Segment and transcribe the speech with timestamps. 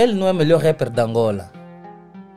[0.00, 1.50] ele não é o melhor rapper da Angola.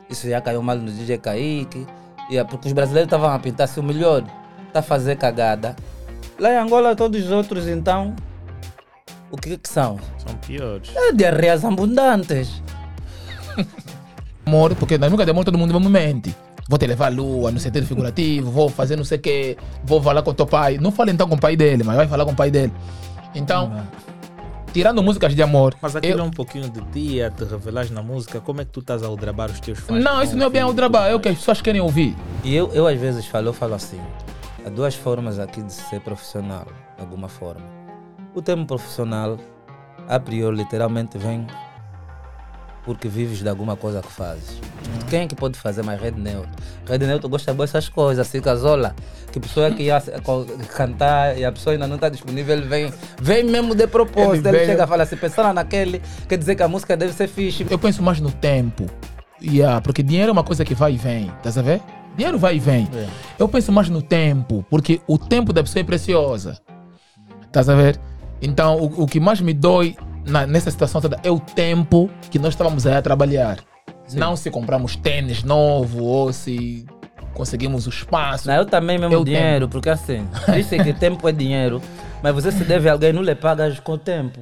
[0.08, 1.86] Isso já caiu mal no DJ Kaique.
[2.30, 4.24] Yeah, porque os brasileiros estavam a pintar se o melhor
[4.66, 5.74] está a fazer cagada.
[6.38, 8.14] Lá em Angola, todos os outros, então,
[9.30, 9.98] o que, que são?
[10.18, 10.90] São piores.
[10.94, 12.62] É diarreias abundantes.
[14.46, 16.34] Amor, porque na nunca de amor todo mundo me mente.
[16.68, 20.02] Vou te levar à lua, no sentido figurativo, vou fazer não sei o quê, vou
[20.02, 20.78] falar com teu pai.
[20.78, 22.72] Não fala então com o pai dele, mas vai falar com o pai dele.
[23.34, 23.84] Então,
[24.74, 25.74] tirando músicas de amor.
[25.80, 28.40] Mas aquilo eu- é um pouquinho de ti, a te revelares na música.
[28.40, 30.02] Como é que tu estás a aldrabar os teus fãs?
[30.02, 32.14] Não, isso não é bem o trabalho, é o que as pessoas querem ouvir.
[32.42, 34.00] E eu, eu às vezes falo, eu falo assim,
[34.66, 37.62] há duas formas aqui de ser profissional, de alguma forma.
[38.34, 39.38] O termo profissional,
[40.08, 41.46] a priori, literalmente vem
[42.84, 44.60] porque vives de alguma coisa que fazes.
[45.08, 46.50] Quem é que pode fazer mais Red Neutro?
[46.86, 48.94] Red Neutro gosta dessas coisas, assim, casola.
[49.32, 50.00] Que pessoa que ia
[50.76, 54.46] cantar e a pessoa ainda não está disponível, ele vem, vem mesmo de propósito.
[54.46, 57.28] Ele Ele, chega e fala assim, pensando naquele, quer dizer que a música deve ser
[57.28, 57.66] fixe.
[57.68, 58.86] Eu penso mais no tempo.
[59.42, 61.80] Yeah, porque dinheiro é uma coisa que vai e vem, estás a ver?
[62.16, 62.88] Dinheiro vai e vem.
[62.94, 63.08] É.
[63.38, 66.58] Eu penso mais no tempo, porque o tempo da pessoa é preciosa.
[67.44, 68.00] Estás a ver?
[68.40, 72.38] Então, o, o que mais me dói na- nessa situação toda é o tempo que
[72.38, 73.58] nós estávamos aí a trabalhar.
[74.12, 76.84] Não se compramos tênis novo ou se
[77.32, 78.46] conseguimos o espaço.
[78.48, 81.80] Não, eu também mesmo Eu dinheiro, porque assim, disse que tempo é dinheiro,
[82.22, 84.40] mas você se deve a alguém, não lhe pagas com o tempo.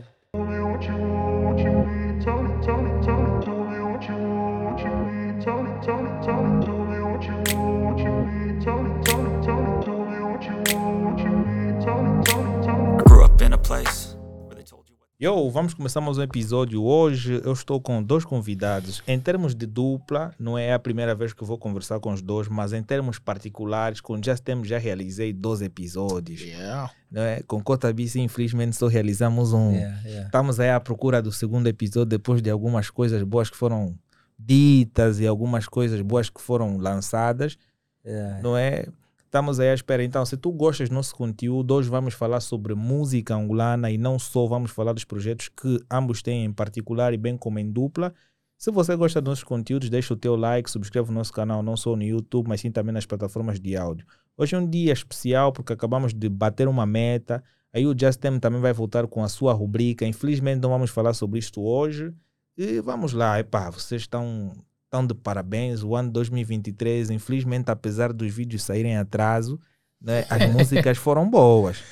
[12.95, 14.02] I grew up in a place
[15.23, 16.83] Yo, vamos começar mais um episódio.
[16.83, 19.05] Hoje eu estou com dois convidados.
[19.07, 22.21] Em termos de dupla, não é a primeira vez que eu vou conversar com os
[22.21, 26.41] dois, mas em termos particulares, com Just Them já realizei dois episódios.
[26.41, 26.91] Yeah.
[27.09, 27.41] Não é?
[27.47, 29.71] Com Cota BC, infelizmente, só realizamos um.
[29.71, 30.27] Yeah, yeah.
[30.27, 33.97] Estamos aí à procura do segundo episódio depois de algumas coisas boas que foram
[34.37, 37.57] ditas e algumas coisas boas que foram lançadas,
[38.05, 38.43] Yeah.
[38.43, 38.89] não é?
[39.33, 40.05] Estamos aí à espera.
[40.05, 44.19] Então, se tu gostas do nosso conteúdo, hoje vamos falar sobre música angolana e não
[44.19, 48.13] só, vamos falar dos projetos que ambos têm em particular e bem como em dupla.
[48.59, 51.79] Se você gosta dos nossos conteúdos, deixa o teu like, subscreve o nosso canal, não
[51.79, 54.05] só no YouTube, mas sim também nas plataformas de áudio.
[54.37, 57.43] Hoje é um dia especial porque acabamos de bater uma meta.
[57.73, 60.05] Aí o Just Them também vai voltar com a sua rubrica.
[60.05, 62.13] Infelizmente não vamos falar sobre isto hoje.
[62.55, 64.53] E vamos lá, epá, vocês estão,
[64.93, 65.83] estão de parabéns.
[65.83, 69.59] O ano 2023, infelizmente, apesar dos vídeos saírem em atraso,
[69.99, 71.83] né, as músicas foram boas.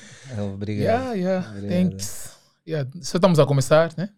[0.53, 0.83] Obrigado.
[0.83, 1.49] Yeah, yeah.
[1.49, 1.89] Obrigado.
[1.89, 2.37] Thanks.
[2.67, 2.89] Yeah.
[3.01, 4.09] Só estamos a começar, né?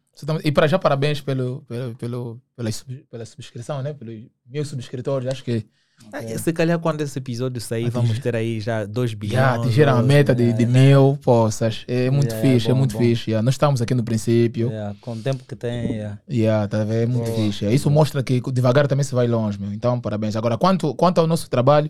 [0.43, 2.69] E para já, parabéns pelo, pelo, pelo, pela,
[3.09, 3.93] pela subscrição, né?
[3.93, 5.27] Pelos mil subscritores.
[5.27, 5.65] Acho que
[6.11, 9.33] Ah, Se calhar quando esse episódio sair, vamos ter aí já 2 bilhões.
[9.39, 11.83] já atingiram a meta de, de mil poças.
[11.87, 12.99] É muito Yeah, fixe, é bom, muito bom.
[12.99, 13.31] fixe.
[13.31, 13.43] Yeah.
[13.43, 14.69] Nós estamos aqui no princípio.
[14.69, 16.19] Yeah, Com o tempo que tem, yeah.
[16.29, 17.03] Yeah, tá ver?
[17.03, 17.35] É muito Boa.
[17.37, 17.65] fixe.
[17.73, 19.73] Isso mostra que devagar também se vai longe, meu.
[19.73, 20.35] Então, parabéns.
[20.35, 21.89] Agora, quanto, quanto ao nosso trabalho,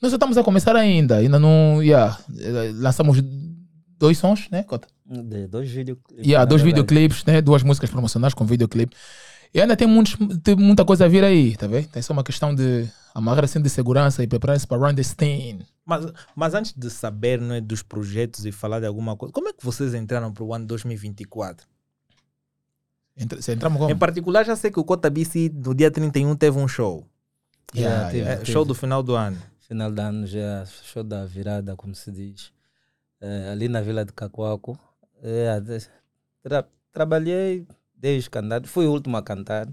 [0.00, 1.16] nós estamos a começar ainda.
[1.16, 1.82] Ainda não.
[1.82, 2.16] Yeah,
[2.74, 3.20] lançamos
[3.98, 4.86] dois sons, né, Cota?
[5.04, 5.98] De dois vídeos.
[6.18, 7.40] Yeah, dois videoclipes, né?
[7.40, 8.94] Duas músicas promocionais com videoclipe.
[9.52, 11.88] E ainda tem, muitos, tem muita coisa a vir aí, tá vendo?
[11.88, 15.60] Tem só uma questão de amarrar assim de segurança e preparar-se para run the steam.
[15.84, 19.48] Mas, mas antes de saber não é, dos projetos e falar de alguma coisa, como
[19.48, 21.66] é que vocês entraram para o ano 2024?
[23.16, 23.90] Entra, se entramos como?
[23.90, 27.04] Em particular, já sei que o Cota BC no dia 31 teve um show.
[27.74, 28.52] Yeah, tive- É, tive.
[28.52, 29.36] show do final do ano.
[29.66, 32.52] Final de ano já, show da virada, como se diz.
[33.20, 34.78] É, ali na Vila de Cacoaco.
[35.22, 35.48] É,
[36.42, 37.66] tra- trabalhei
[37.98, 38.64] desde cantar.
[38.66, 39.68] Fui o último a cantar.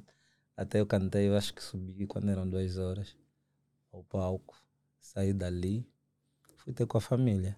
[0.57, 3.15] Até eu cantei, eu acho que subi quando eram duas horas
[3.93, 4.55] ao palco.
[4.99, 5.85] Saí dali.
[6.57, 7.57] Fui ter com a família.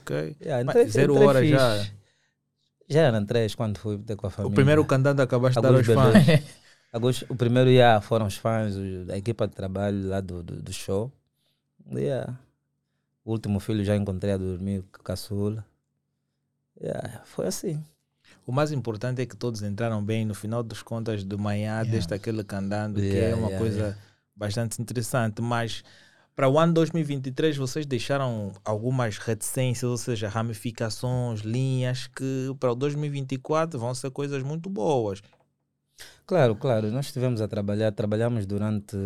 [0.00, 0.36] Ok.
[0.40, 1.52] Yeah, Mas entrei- zero entrei hora fixe.
[1.52, 1.90] já.
[2.88, 4.54] Já eram três quando fui ter com a O família.
[4.54, 6.14] primeiro cantando acabaste de dar aos fãs.
[6.92, 10.60] Alguns- o primeiro yeah, foram os fãs, o- a equipa de trabalho lá do, do,
[10.62, 11.10] do show.
[11.92, 12.38] Yeah.
[13.24, 15.64] O último filho já encontrei a dormir com a caçula.
[16.80, 17.82] Yeah, foi assim.
[18.46, 20.24] O mais importante é que todos entraram bem.
[20.24, 21.90] No final das contas, de manhã, Yeah.
[21.90, 23.98] desde aquele cantando, que Yeah, é uma yeah, coisa
[24.36, 25.40] bastante interessante.
[25.40, 25.82] Mas
[26.36, 32.74] para o ano 2023, vocês deixaram algumas reticências, ou seja, ramificações, linhas, que para o
[32.74, 35.22] 2024 vão ser coisas muito boas.
[36.26, 38.96] Claro, claro, nós estivemos a trabalhar, trabalhamos durante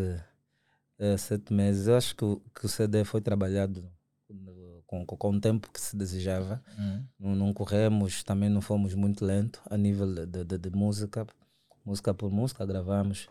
[0.98, 1.86] eh, sete meses.
[1.86, 3.84] Eu acho que, o- que o CD foi trabalhado
[4.88, 6.60] com, com, o tempo que se desejava.
[6.78, 7.04] Hum.
[7.20, 11.24] não, não corremos, também não fomos muito lento a nível de, de, de música,
[11.84, 13.28] música por música, gravamos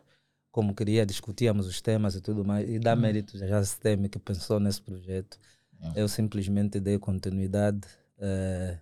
[0.52, 3.02] como queria, discutíamos os temas e tudo mais, e dá Uhum.
[3.02, 5.38] mérito já a STEM que pensou nesse projeto.
[5.80, 6.00] Yeah.
[6.00, 7.88] Eu simplesmente dei continuidade.
[8.20, 8.80] eh,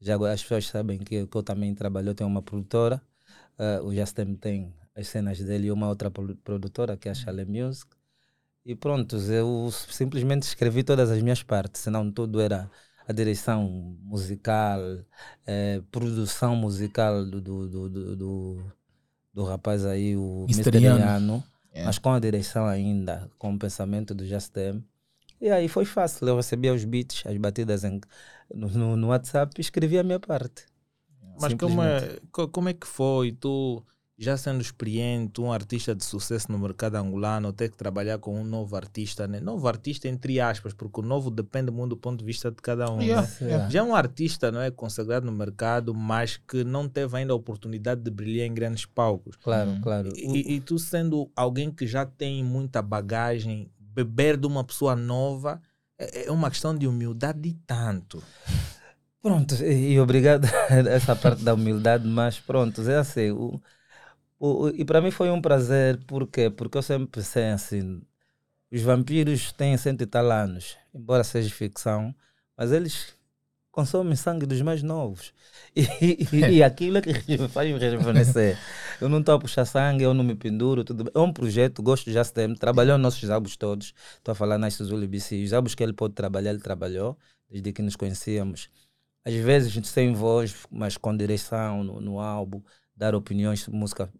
[0.00, 3.02] já agora as pessoas sabem que, que eu também trabalho, eu tenho uma produtora,
[3.58, 7.14] eh, o Jastem tem as cenas dele e uma outra produ- produtora que é a
[7.14, 7.90] Chalet Music.
[8.68, 12.70] E pronto, eu simplesmente escrevi todas as minhas partes, senão tudo era
[13.08, 14.78] a direção musical,
[15.46, 18.72] eh, produção musical do, do, do, do,
[19.32, 20.96] do, rapaz aí, o Misteriano.
[20.96, 21.82] Misteriano, É.
[21.82, 24.84] mas com a direção ainda, com o pensamento do Justem.
[25.40, 27.98] E aí foi fácil, eu recebia os beats, as batidas em,
[28.54, 30.66] no, no, no WhatsApp e escrevia a minha parte.
[31.40, 32.18] Mas como é,
[32.52, 33.82] como é que foi tu,
[34.18, 38.42] já sendo experiente, um artista de sucesso no mercado angolano, ter que trabalhar com um
[38.42, 39.38] novo artista, né?
[39.38, 42.90] Novo artista entre aspas, porque o novo depende muito do ponto de vista de cada
[42.90, 43.00] um.
[43.00, 43.46] Yeah, né?
[43.46, 43.70] yeah.
[43.70, 47.36] Já é um artista, não é, consagrado no mercado, mas que não teve ainda a
[47.36, 49.36] oportunidade de brilhar em grandes palcos.
[49.36, 49.80] Claro, Uhum.
[49.80, 50.08] claro.
[50.16, 55.60] E, e tu sendo alguém que já tem muita bagagem, beber de uma pessoa nova
[55.96, 58.22] é, é uma questão de humildade e tanto.
[59.22, 60.46] Pronto, e, e obrigado
[60.88, 63.32] essa parte da humildade, mas pronto, é assim.
[63.32, 63.60] O,
[64.38, 66.50] o, e para mim foi um prazer, por quê?
[66.50, 68.00] Porque eu sempre pensei assim:
[68.70, 72.14] os vampiros têm cento e tal anos, embora seja ficção,
[72.56, 73.14] mas eles
[73.70, 75.32] consomem sangue dos mais novos.
[75.76, 77.12] E, e, e aquilo é que
[77.48, 78.58] faz me rejuvenescer.
[79.00, 81.12] Eu não estou a puxar sangue, eu não me penduro, tudo bem.
[81.14, 83.94] É um projeto, gosto já tem, trabalhou nos nossos álbuns todos.
[84.16, 85.44] Estou a falar nas Suzuli BC.
[85.44, 87.16] Os álbuns que ele pôde trabalhar, ele trabalhou,
[87.48, 88.68] desde que nos conhecíamos
[89.28, 92.62] às vezes a gente sem voz, mas com direção no, no álbum,
[92.96, 94.10] dar opiniões música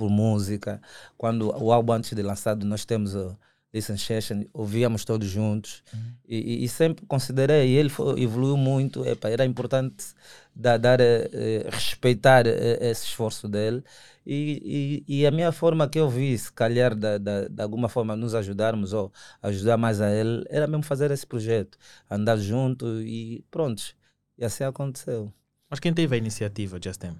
[0.00, 0.80] por música.
[1.18, 3.36] Quando o álbum antes de lançado nós temos o
[3.72, 5.82] Listen Session, ouvíamos todos juntos
[6.26, 10.04] e, e- e sempre considerei, e ele foi- evoluiu muito, epa, era importante
[10.54, 13.82] dar, dar eh, eh, respeitar eh, esse esforço dele
[14.26, 17.88] e, e, e a minha forma que eu vi, se calhar da, da, de alguma
[17.88, 19.12] forma nos ajudarmos ou
[19.42, 21.78] ajudar mais a ele, era mesmo fazer esse projeto,
[22.10, 23.82] andar junto e pronto.
[24.38, 25.32] E assim aconteceu.
[25.70, 27.14] Mas quem teve a iniciativa, Justin?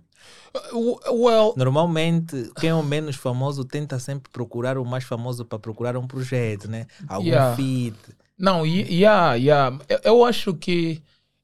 [0.73, 5.59] Uh, Well, Normalmente, quem é o menos famoso tenta sempre procurar o mais famoso para
[5.59, 6.87] procurar um projeto, né?
[7.09, 7.55] Algum Yeah.
[7.57, 7.97] feat.
[8.37, 9.79] Não, yeah, yeah.
[9.89, 11.01] Eu, eu acho que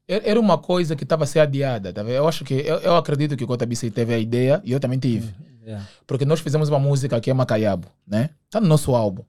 [0.07, 1.93] er- era uma coisa que estava a ser adiada.
[1.93, 2.15] Tá vendo?
[2.15, 4.79] Eu acho que eu, eu acredito que o Cota BC teve a ideia e eu
[4.79, 5.33] também tive.
[5.65, 5.87] Yeah.
[6.05, 8.31] Porque nós fizemos uma música que é Macaiabo, né?
[8.49, 9.23] Tá no nosso álbum.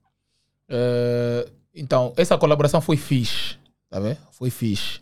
[0.69, 3.57] Eh, então, essa colaboração foi fixe,
[3.89, 4.19] tá vendo?
[4.33, 5.01] Foi fixe.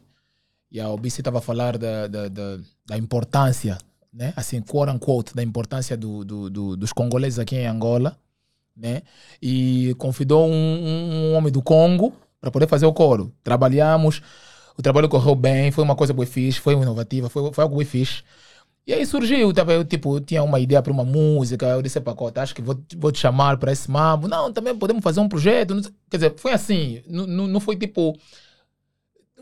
[0.76, 3.78] E a OBC estava a falar da, da, da, da importância,
[4.12, 4.34] né?
[4.36, 8.14] Assim, quote unquote, da importância do, do, do- dos congoleses aqui em Angola,
[8.76, 9.02] né?
[9.40, 13.32] E convidou um, um- homem do Congo para poder fazer o coro.
[13.42, 14.20] Trabalhamos,
[14.76, 17.86] o trabalho correu bem, foi uma coisa bem fixe, foi inovativa, foi, foi algo bem
[17.86, 18.22] fixe.
[18.86, 22.00] E aí surgiu, tava, eu, tipo, eu tinha uma ideia para uma música, eu disse,
[22.00, 24.28] Pacota, acho que vou, vou te chamar para esse mambo.
[24.28, 25.74] Não, também podemos fazer um projeto.
[26.10, 28.16] Quer dizer, foi assim, não não foi tipo,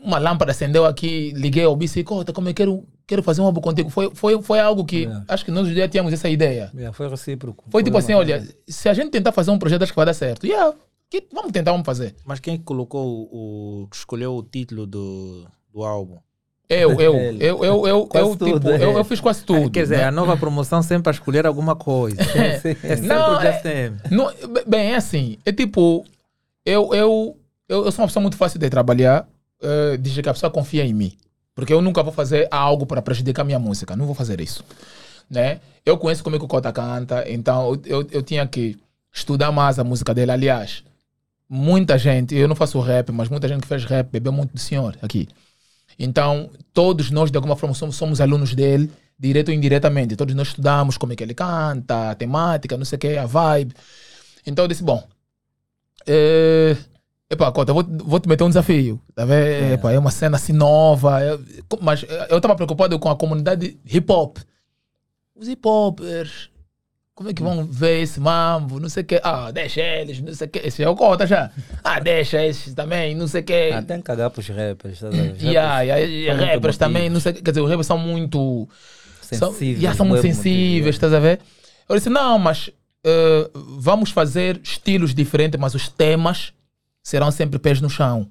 [0.05, 3.61] uma lâmpada acendeu aqui, liguei ao bici, Cota, como eu quero, quero fazer um álbum
[3.61, 3.89] contigo.
[3.89, 5.21] Foi, foi, foi algo que, É.
[5.27, 6.69] acho que nós já tínhamos essa ideia.
[6.73, 7.63] Yeah, foi recíproco.
[7.69, 9.95] Foi tipo uma assim, coisa- olha, se a gente tentar fazer um projeto, acho que
[9.95, 10.45] vai dar certo.
[10.45, 10.73] Yeah,
[11.09, 12.15] que, vamos tentar, vamos fazer.
[12.25, 16.17] Mas quem é que colocou o, que escolheu o título do, do álbum?
[16.67, 18.83] Eu, eu, eu, eu, eu, eu, tipo, é.
[18.83, 19.69] eu, eu fiz quase tudo.
[19.69, 20.03] Quer dizer, né?
[20.05, 22.17] a nova promoção sempre a escolher alguma coisa.
[22.33, 23.93] É sempre Não, o é-.
[24.09, 26.03] Não, be- bem, é assim, é tipo,
[26.65, 27.37] eu, eu,
[27.69, 29.27] eu, eu sou uma pessoa muito fácil de trabalhar,
[29.65, 31.17] eh, desde que a pessoa confia em mim.
[31.55, 34.63] Porque eu nunca vou fazer algo para prejudicar minha música, não vou fazer isso.
[35.29, 35.59] Né?
[35.85, 38.77] Eu conheço como é que o Cota canta, então eu, eu, eu tinha que
[39.11, 40.31] estudar mais a música dele.
[40.31, 40.83] Aliás,
[41.49, 44.59] muita gente, eu não faço rap, mas muita gente que faz rap bebeu muito do
[44.59, 45.27] senhor aqui.
[45.97, 50.15] Então, todos nós, de alguma forma, somos, somos alunos dele, direto ou indiretamente.
[50.15, 53.25] Todos nós estudamos como é que ele canta, a temática, não sei o que, a
[53.25, 53.73] vibe.
[54.45, 55.01] Então, eu disse, bom,
[56.05, 56.75] é...
[57.29, 59.01] Epá, Cota, vou, vou te meter um desafio.
[59.15, 59.45] Tá vendo?
[59.45, 59.73] É.
[59.73, 61.21] Epá, é uma cena assim nova.
[61.23, 61.37] é-
[61.81, 64.37] mas eu estava preocupado com a comunidade hip hop.
[65.35, 66.49] Os hip hopers,
[67.15, 68.79] como é que vão ver esse mambo?
[68.79, 69.19] Não sei o que.
[69.23, 70.59] Ah, deixa eles, não sei o que.
[70.59, 71.49] Esse é o Cota já.
[71.83, 73.71] Ah, deixa esses também, não sei o que.
[73.73, 74.93] Ah, tem que cagar para os rappers.
[74.93, 75.33] estás a ver?
[75.33, 77.87] Os Yeah, rappers yeah, e são muito rappers também, não sei, quer dizer, os rappers
[77.87, 78.69] são muito.
[79.21, 79.79] São, Sensíveis.
[79.79, 81.39] yeah, são muito sensíveis, estás a ver?
[81.89, 82.69] Eu disse, não, mas
[83.03, 86.53] eh, vamos fazer estilos diferentes, mas os temas
[87.05, 88.27] serão sempre pés no chão.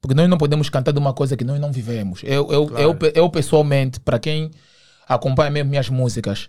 [0.00, 2.22] Porque nós não podemos cantar de uma coisa que nós não vivemos.
[2.24, 2.82] Eu, eu, Claro.
[3.04, 4.50] eu, eu pessoalmente, para quem
[5.06, 6.48] acompanha mesmo minhas músicas,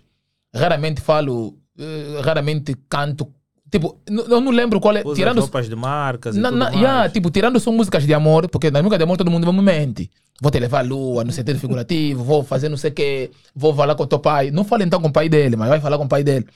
[0.54, 3.28] raramente falo, eh, raramente canto.
[3.70, 5.02] Tipo, eu não lembro qual é.
[5.04, 6.76] Usa tirando roupas de marcas e na, tudo na, mais.
[6.76, 9.62] yeah, tipo, tirando só músicas de amor, porque na música de amor todo mundo me
[9.62, 10.10] mente.
[10.40, 13.74] Vou te levar à lua, no sentido figurativo, vou fazer não sei o quê, vou
[13.74, 14.50] falar com o teu pai.
[14.50, 16.46] Não fala então com o pai dele, mas vai falar com o pai dele.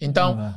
[0.00, 0.54] Então, Ah,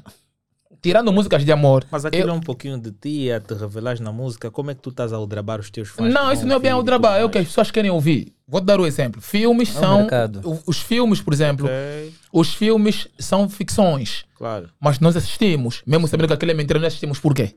[0.82, 1.86] tirando músicas de amor.
[1.92, 4.50] Mas aquilo eu- é um pouquinho de ti, a te revelares na música.
[4.52, 6.12] Como é que tu estás a aldrabar os teus fãs?
[6.14, 8.34] Não, que isso não é bem trabalho, é o que as pessoas querem ouvir.
[8.48, 9.22] Vou te dar um exemplo.
[9.22, 9.98] Filmes É são.
[10.00, 10.62] mercado.
[10.66, 12.08] Os filmes, por exemplo, mais?
[12.08, 14.70] Ok, os filmes são ficções, claro.
[14.80, 17.56] mas nós assistimos, mesmo sabendo que aquilo é mentira, nós assistimos por quê?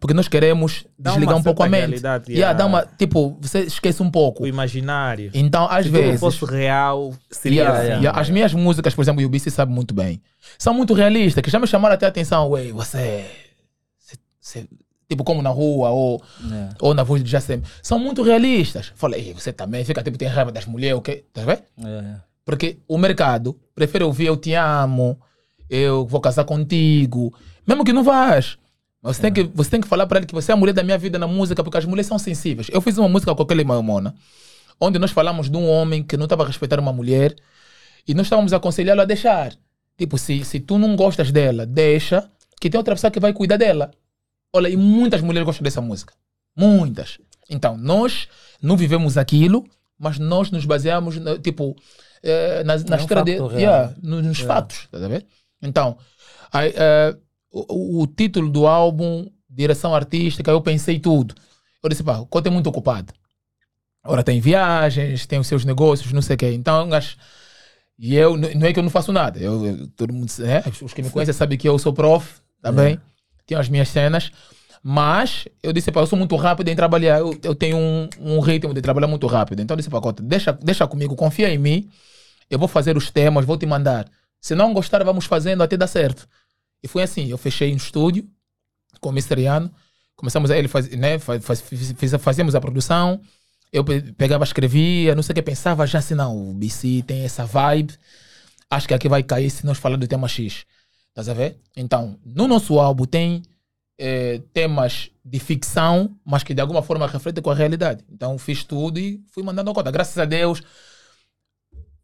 [0.00, 1.80] Porque nós queremos Dá desligar um pouco a mente.
[1.82, 2.58] realidade, Yeah, yeah.
[2.58, 4.42] dá uma, tipo, você esquece um pouco.
[4.42, 5.30] O imaginário.
[5.34, 6.20] Então, às Se tudo vezes.
[6.20, 7.88] fosse real, seria Yeah, assim.
[8.02, 8.20] yeah.
[8.20, 10.20] As minhas músicas, por exemplo, o UBC sabe muito bem.
[10.58, 12.48] São muito realistas, que já me chamaram até a atenção.
[12.50, 13.24] Ué, você,
[15.08, 16.68] Tipo, como na rua ou, É.
[16.80, 17.62] ou na voz de Jacem.
[17.82, 18.90] São muito realistas.
[18.96, 21.24] Falei, "Ei, você também fica tipo, tem raiva das mulheres, o quê?
[21.32, 21.62] Tá vendo?
[21.86, 22.16] É.
[22.44, 25.18] Porque o mercado prefere ouvir eu te amo,
[25.68, 27.34] eu vou casar contigo,
[27.66, 28.56] mesmo que não vás.
[29.04, 30.72] Mas você, tem, que, você tem que falar para ele que você é a mulher
[30.72, 32.68] da minha vida na música, porque as mulheres são sensíveis.
[32.72, 34.14] Eu fiz uma música com aquele Maimona,
[34.80, 37.36] onde nós falamos de um homem que não estava a respeitar uma mulher
[38.08, 39.52] e nós estávamos a aconselhá-lo a deixar.
[39.98, 43.58] Tipo, se, se tu não gostas dela, deixa, que tem outra pessoa que vai cuidar
[43.58, 43.90] dela.
[44.54, 46.14] Olha, e muitas mulheres gostam dessa música.
[46.56, 47.18] Muitas.
[47.50, 48.26] Então, nós
[48.62, 49.66] não vivemos aquilo,
[49.98, 51.76] mas nós nos baseamos, tipo,
[52.22, 54.88] eh, na, na É um história de, yeah, no- nos fatos.
[54.90, 54.98] Tá?
[55.60, 55.98] Então,
[56.50, 57.16] aí, eh,
[57.68, 61.34] o, o- título do álbum, direção artística, eu pensei tudo.
[61.82, 63.12] Eu disse, pá, o Cote é muito ocupado.
[64.04, 66.52] Ora, tem viagens, tem os seus negócios, não sei o quê.
[66.52, 67.16] Então, acho-
[67.98, 69.38] e eu, não é que eu não faço nada.
[69.38, 70.62] Eu, eu- todo mundo, né?
[70.82, 72.98] Os que me conhecem sabem que eu sou prof também.
[73.46, 74.30] Tenho as minhas cenas.
[74.82, 77.18] Mas eu disse, pá, eu sou muito rápido em trabalhar.
[77.20, 79.60] Eu, eu tenho um, um ritmo de trabalhar muito rápido.
[79.62, 81.88] Então eu disse, pá, Cota, deixa, deixa comigo, confia em mim.
[82.50, 84.06] Eu vou fazer os temas, vou te mandar.
[84.40, 86.28] Se não gostar, vamos fazendo até dar certo.
[86.84, 88.28] E foi assim, eu fechei um estúdio
[89.00, 89.72] com o Misteriano.
[90.14, 93.18] Começamos a ele faz, né, faz, faz, fiz- fazíamos a produção.
[93.72, 97.24] Eu pe- pegava, escrevia, não sei o que, pensava já assim, não, o BC tem
[97.24, 97.94] essa vibe.
[98.70, 100.66] Acho que aqui vai cair se nós falar do tema X.
[101.08, 101.56] Estás a ver?
[101.74, 103.40] Então, no nosso álbum tem
[103.98, 108.04] eh, temas de ficção, mas que de alguma forma refletem com a realidade.
[108.12, 109.90] Então, fiz tudo e fui mandando a conta.
[109.90, 110.62] Graças a Deus.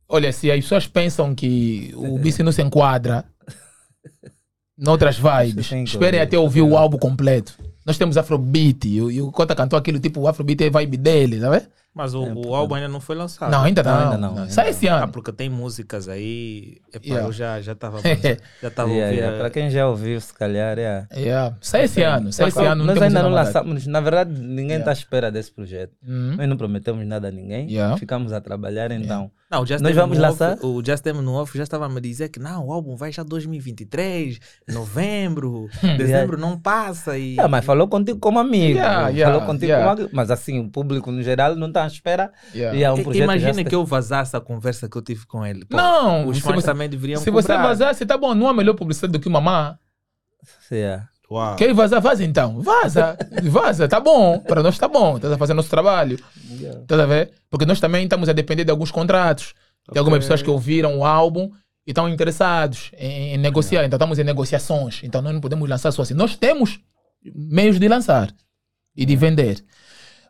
[0.09, 3.25] Olha, se as pessoas pensam que o BC não se enquadra
[4.81, 7.53] noutras vibes, esperem até ouvir o álbum completo.
[7.85, 10.71] Nós temos Afrobeat e, o- e o Cota cantou aquilo tipo o Afrobeat é a
[10.71, 11.67] vibe dele, tá vendo?
[11.93, 13.51] Mas o, É, o álbum ainda não foi lançado.
[13.51, 13.91] Não, ainda não.
[13.93, 14.71] Não, ainda não, ainda Sai não.
[14.71, 15.13] esse Ah, ano.
[15.13, 16.77] porque tem músicas aí.
[16.95, 17.27] Epá, Yeah.
[17.29, 17.99] eu já já estava
[18.63, 19.21] já estava Yeah, ouvindo.
[19.21, 19.39] yeah.
[19.39, 21.07] Para quem já ouviu, se calhar, é.
[21.17, 21.57] Yeah.
[21.61, 22.33] Sai esse ano.
[22.33, 22.85] Sai esse ano.
[22.85, 25.93] Nós ainda não lançamos, na verdade, ninguém está à espera desse projeto.
[26.07, 26.37] Uhum.
[26.37, 27.97] Nós não prometemos nada a ninguém, Yeah.
[27.97, 29.31] ficamos a trabalhar, então.
[29.51, 30.53] Não, o Just Nós vamos no lançar?
[30.53, 32.95] Off, o Just Them no Off já estava a me dizer que não, o álbum
[32.95, 35.69] vai já 2023, novembro,
[35.99, 38.79] dezembro não passa e Ah, mas falou contigo como amigo.
[38.79, 39.85] Yeah, falou contigo yeah.
[39.89, 40.11] como amigo.
[40.17, 42.33] Mas assim, o público no geral não está à espera.
[42.55, 42.79] Yeah.
[42.79, 45.65] E é um projeto Imagina que eu vazasse a conversa que eu tive com ele.
[45.65, 47.69] Pô, Não, os se fãs você- também deveriam Se você cobrar.
[47.69, 48.35] vazasse, tá bom.
[48.35, 49.79] Não há melhor publicidade do que mamá.
[50.71, 51.09] Yeah.
[51.31, 51.55] Uau.
[51.57, 52.01] Quer vazar?
[52.01, 52.61] Vaza então.
[52.61, 53.17] Vaza.
[53.45, 53.87] Vaza.
[53.89, 54.41] Tá bom.
[54.41, 55.17] Para nós tá bom.
[55.17, 56.19] Estás a fazer nosso trabalho.
[56.51, 56.81] Yeah.
[56.81, 57.33] Estás a ver?
[57.49, 59.55] Porque nós também estamos a depender de alguns contratos.
[59.93, 60.25] Tem algumas Ok.
[60.27, 61.51] pessoas que ouviram o álbum
[61.87, 63.85] e estão interessados em, em negociar.
[63.85, 65.01] Então estamos em negociações.
[65.05, 66.15] Então nós não podemos lançar só assim.
[66.15, 66.81] Nós temos
[67.35, 68.33] meios de lançar
[68.97, 69.63] e de vender.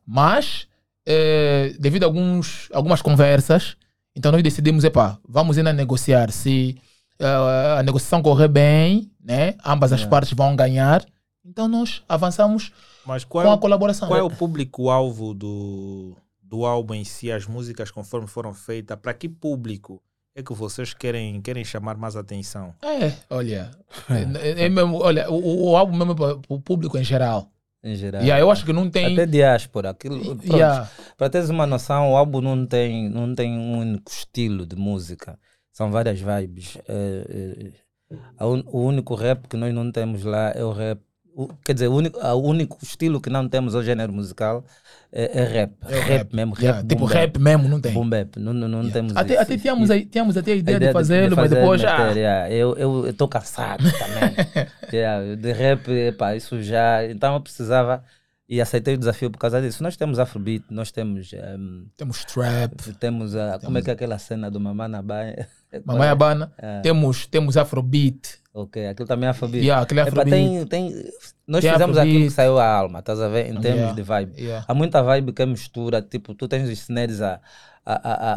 [0.06, 0.66] Mas,
[1.06, 3.76] eh, devido a alguns, algumas conversas,
[4.14, 6.30] então nós decidimos, epá, vamos ainda negociar.
[6.30, 6.76] Se
[7.18, 10.10] eh, a negociação correr bem, né, ambas as Yeah.
[10.10, 11.04] partes vão ganhar,
[11.44, 12.72] então nós avançamos
[13.06, 14.08] Mas qual com é, a o, colaboração.
[14.08, 18.98] qual é o público-alvo do, do álbum em si, as músicas conforme foram feitas?
[19.00, 20.02] Para que público
[20.34, 22.72] é que vocês querem, querem chamar mais atenção?
[22.82, 23.70] É, olha,
[24.08, 27.48] é, é mesmo, olha, o, o álbum mesmo é para o público em geral.
[27.82, 28.22] Em geral.
[28.22, 29.12] Aí eu acho que não tem.
[29.14, 29.90] Até diáspora.
[29.90, 34.66] Aquilo, Yeah, Para teres uma noção, o álbum não tem, não tem um único estilo
[34.66, 35.38] de música.
[35.72, 36.76] São várias vibes.
[36.86, 37.72] É,
[38.12, 41.00] é, a un- o único rap que nós não temos lá é o rap.
[41.34, 44.64] o- quer dizer, o único, o único estilo que não temos ao gênero musical
[45.12, 45.72] é, é rap.
[45.88, 46.34] É rap, rap.
[46.36, 46.52] mesmo.
[46.54, 47.92] Rap, yeah, tipo rap mesmo, não tem.
[47.92, 48.36] Boom bap.
[48.38, 48.92] Não, não, não Yeah.
[48.92, 51.48] temos Até, esse- até tínhamos, aí, tínhamos até a a ideia, ideia de fazê-lo, mas
[51.48, 51.98] fazer, depois já.
[51.98, 52.50] meter, yeah.
[52.52, 55.36] Eu estou cansado também.
[55.40, 57.04] De rap, epá, isso já.
[57.06, 58.02] Então eu precisava
[58.48, 59.82] e aceitei o desafio por causa disso.
[59.82, 61.32] Nós temos Afrobeat, nós temos.
[61.32, 65.46] ehm, Temos trap, temos a, como é que é aquela cena do Mamá na Baia?
[65.84, 68.39] Mamãe Abana, É, temos, temos Afrobeat.
[68.52, 69.62] Ok, aquilo também é Afrobeat.
[69.64, 70.30] Yeah, aquele Epá, Afrobeat.
[70.30, 71.10] tem, tem,
[71.46, 72.08] nós Tem fizemos Afrobeat.
[72.08, 73.46] aquilo que saiu a alma, estás a ver?
[73.50, 73.92] Em termos Yeah.
[73.94, 74.40] de vibe.
[74.40, 74.64] Yeah.
[74.68, 77.40] Há muita vibe que é mistura, tipo, tu tens os snares a,
[77.84, 78.34] a, a,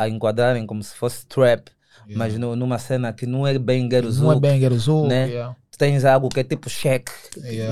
[0.00, 1.68] a, a, enquadrarem como se fosse trap,
[2.06, 2.18] Yeah.
[2.18, 5.06] mas no, numa cena que não é bem Não é bem Garuzu.
[5.06, 5.54] né?
[5.78, 7.08] tens algo que é tipo check,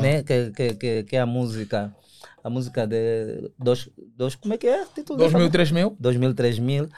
[0.00, 0.22] né?
[0.22, 1.94] Que, que, que, que é a música,
[2.42, 4.84] a música de dos, dos como é que é?
[4.86, 5.96] Título 2 dessa mil, 3 mil.
[6.00, 6.88] 2000, 3000.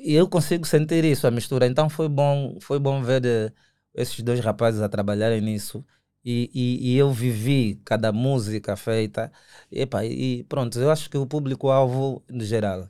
[0.00, 1.66] E eu consigo sentir isso, a mistura.
[1.66, 3.52] Então foi bom, foi bom ver eh,
[3.94, 5.84] esses dois rapazes a trabalharem nisso
[6.24, 9.32] E, e, e eu vivi cada música feita.
[9.70, 12.88] Epa, e pronto, eu acho que o público-alvo, no geral,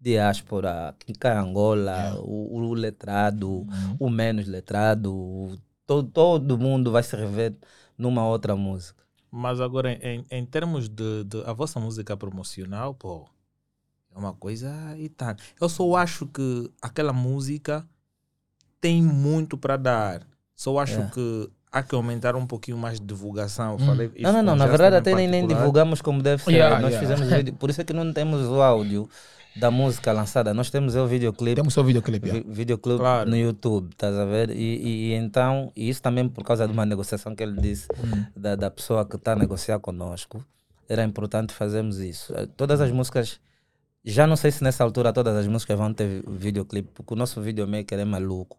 [0.00, 2.20] diáspora, Angola, Yeah.
[2.22, 3.96] o, o letrado, Uhum.
[3.98, 7.54] o menos letrado, o- to, todo mundo vai se rever
[7.98, 9.04] numa outra música.
[9.30, 13.28] Mas agora, em, em termos de, de a vossa música promocional, pô,
[14.14, 15.36] é uma coisa e tá.
[15.60, 17.88] Eu só acho que aquela música
[18.80, 20.26] tem muito para dar.
[20.60, 21.06] Só acho É.
[21.14, 23.70] que há que aumentar um pouquinho mais de divulgação.
[23.72, 23.86] Eu Hum.
[23.86, 24.56] falei isso Não, não, não.
[24.56, 26.50] Na verdade, até nem, nem divulgamos como deve ser.
[26.52, 27.00] Yeah, Nós yeah.
[27.08, 27.54] fizemos vídeo.
[27.54, 29.08] Por isso é que não temos o áudio
[29.56, 30.52] da música lançada.
[30.52, 31.54] Nós temos o videoclipe.
[31.56, 32.28] Temos só o videoclipe.
[32.30, 33.30] vi- videoclipe Claro.
[33.30, 34.50] no YouTube, estás a ver?
[34.50, 37.88] E, e- e então, e isso também por causa de uma negociação que ele disse
[38.04, 38.24] Hum.
[38.36, 40.44] da, da pessoa que está a negociar conosco,
[40.90, 42.34] era importante fazermos isso.
[42.36, 43.40] Eh, Todas as músicas,
[44.04, 47.40] já não sei se nessa altura todas as músicas vão ter videoclipe, porque o nosso
[47.40, 48.58] videomaker é maluco.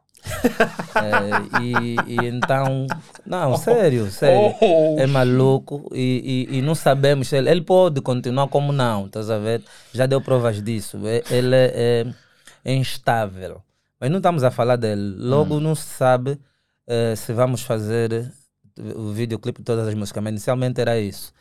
[0.96, 2.86] Eh, e, e então,
[3.26, 4.56] não, sério, sério.
[4.62, 7.32] Oh, É maluco e, e, e não sabemos.
[7.34, 9.64] Ele, ele pode continuar como não, estás a ver?
[9.94, 10.98] Já deu provas disso.
[11.08, 12.14] É- Ele é, é-
[12.66, 13.62] é instável.
[14.00, 15.16] Mas não estamos a falar dele.
[15.18, 16.40] Logo não se sabe
[16.88, 18.32] eh, se vamos fazer
[18.96, 20.24] o videoclipe de todas as músicas.
[20.24, 21.34] Mas inicialmente era isso.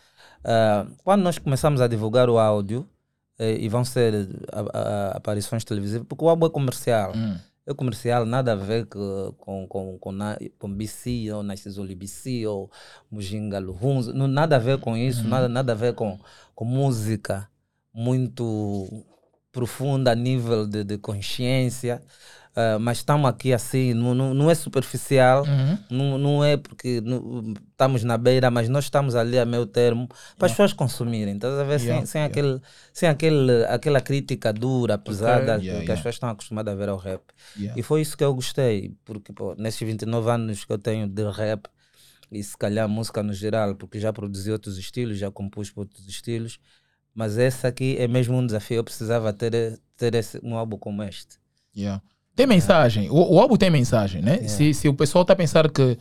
[0.45, 2.89] Ah, quando nós começamos a divulgar o áudio,
[3.45, 7.13] e vão ser a- a- aparições televisivas, porque o álbum é comercial.
[7.15, 7.37] Hum.
[7.67, 12.45] é comercial, nada a ver co- com, com, com, na, com BC ou Narcisoli BC
[12.47, 12.69] ou
[13.11, 16.19] Mujinga Luhunz, não nada a ver com isso, nada, nada a ver com,
[16.55, 17.49] com música
[17.95, 19.05] muito
[19.53, 22.03] profunda a nível de, de consciência,
[22.57, 25.79] ah, mas estamos aqui assim, não, não, não é superficial, Uhum.
[25.91, 30.09] não, não é porque não- estamos na beira, mas nós estamos ali a meio termo
[30.37, 31.79] para as pessoas consumirem, estás a ver?
[31.79, 32.33] Sem, Yeah, sem, yeah.
[32.33, 32.61] aquele,
[32.93, 35.93] sem aquele, aquela crítica dura, pesada Yeah, que yeah.
[35.93, 37.23] as pessoas estão acostumadas a ver ao rap.
[37.57, 37.79] Yeah.
[37.79, 41.23] E foi isso que eu gostei, porque pô, nesses 29 anos que eu tenho de
[41.31, 41.67] rap,
[42.33, 46.07] e se calhar música no geral, porque já produzi outros estilos, já compus para outros
[46.09, 46.61] estilos,
[47.13, 48.77] mas esse aqui é mesmo um desafio.
[48.77, 51.39] Eu precisava ter, ter esse, um álbum como este.
[51.77, 52.01] Yeah.
[52.37, 53.09] Tem mensagem.
[53.11, 54.39] O, o álbum tem mensagem, né?
[54.49, 55.97] Se, se o pessoal tá pensando que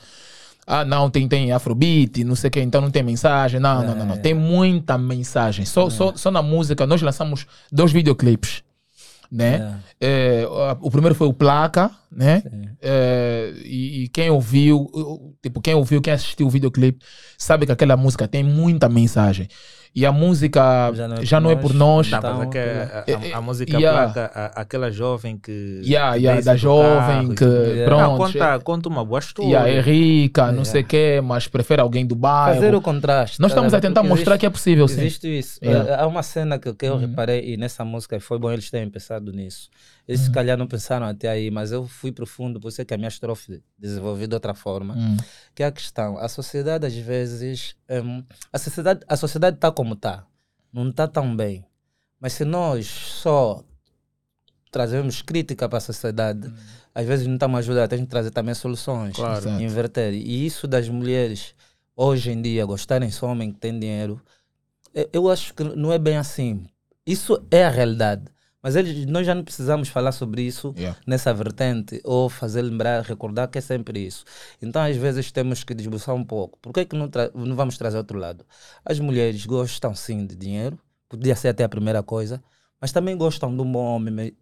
[0.65, 3.59] ah, não, tem, tem afrobeat, não sei o que, então não tem mensagem.
[3.59, 4.17] Não, não, não, não.
[4.17, 5.65] Tem muita mensagem.
[5.65, 8.63] Só, só, só na música, nós lançamos dois videoclipes,
[9.31, 9.57] né?
[9.99, 10.47] É,
[10.79, 12.43] o- primeiro foi o Placa, né?
[12.81, 17.03] É, e, e quem ouviu, tipo, quem ouviu, quem assistiu o videoclipe,
[17.37, 19.47] sabe que aquela música tem muita mensagem.
[19.95, 20.91] E a música
[21.23, 22.09] já não é por nós.
[22.09, 24.03] Tá, Então, mas é que a, a- é, a música yeah.
[24.13, 25.81] placa, a- aquela jovem que.
[25.83, 27.43] Yeah, que yeah, da jovem carro que.
[27.43, 27.85] Yeah.
[27.85, 29.49] pronto, Não, conta, conta uma boa história.
[29.49, 30.65] yeah, é rica, não Yeah.
[30.71, 32.55] sei o quê, mas prefere alguém do bairro.
[32.61, 33.39] Fazer o contraste.
[33.41, 33.81] Nós tá estamos a ver?
[33.81, 35.01] tentar Porque mostrar existe- que é possível, sim.
[35.01, 35.59] Existe isso.
[35.63, 36.03] Yeah.
[36.03, 36.99] Há uma cena que, que eu Uhum.
[36.99, 39.69] reparei e nessa música foi bom eles terem pensado nisso.
[40.09, 42.95] Eles se calhar não pensaram até aí, mas eu fui profundo, por isso é que
[42.95, 44.95] a minha estrofe desenvolvi de outra forma.
[44.97, 45.17] Hum,
[45.53, 49.93] Que é a questão, a sociedade às vezes, hum, a sociedade a sociedade está como
[49.93, 50.25] está,
[50.73, 51.63] não está tão bem.
[52.19, 53.63] Mas se nós só
[54.71, 56.51] trazemos crítica para a sociedade,
[56.93, 59.47] às vezes não estamos a ajudar, temos que trazer também soluções, Claro.
[59.61, 60.13] Inverter.
[60.13, 61.53] E isso das mulheres
[61.95, 64.19] hoje em dia gostarem só homem que tem dinheiro,
[65.13, 66.65] eu acho que não é bem assim.
[67.05, 68.23] Isso é a realidade.
[68.61, 70.99] Mas eles, nós já não precisamos falar sobre isso yeah.
[71.07, 74.25] nessa vertente ou fazer lembrar, recordar que é sempre isso.
[74.61, 76.59] Então, às vezes, temos que desbuçar um pouco.
[76.61, 78.45] Por que, que não, não vamos trazer outro lado?
[78.83, 82.43] As mulheres gostam sim de dinheiro, podia ser até a primeira coisa,
[82.81, 84.13] mas também gostam de um bom homem.
[84.13, 84.33] me-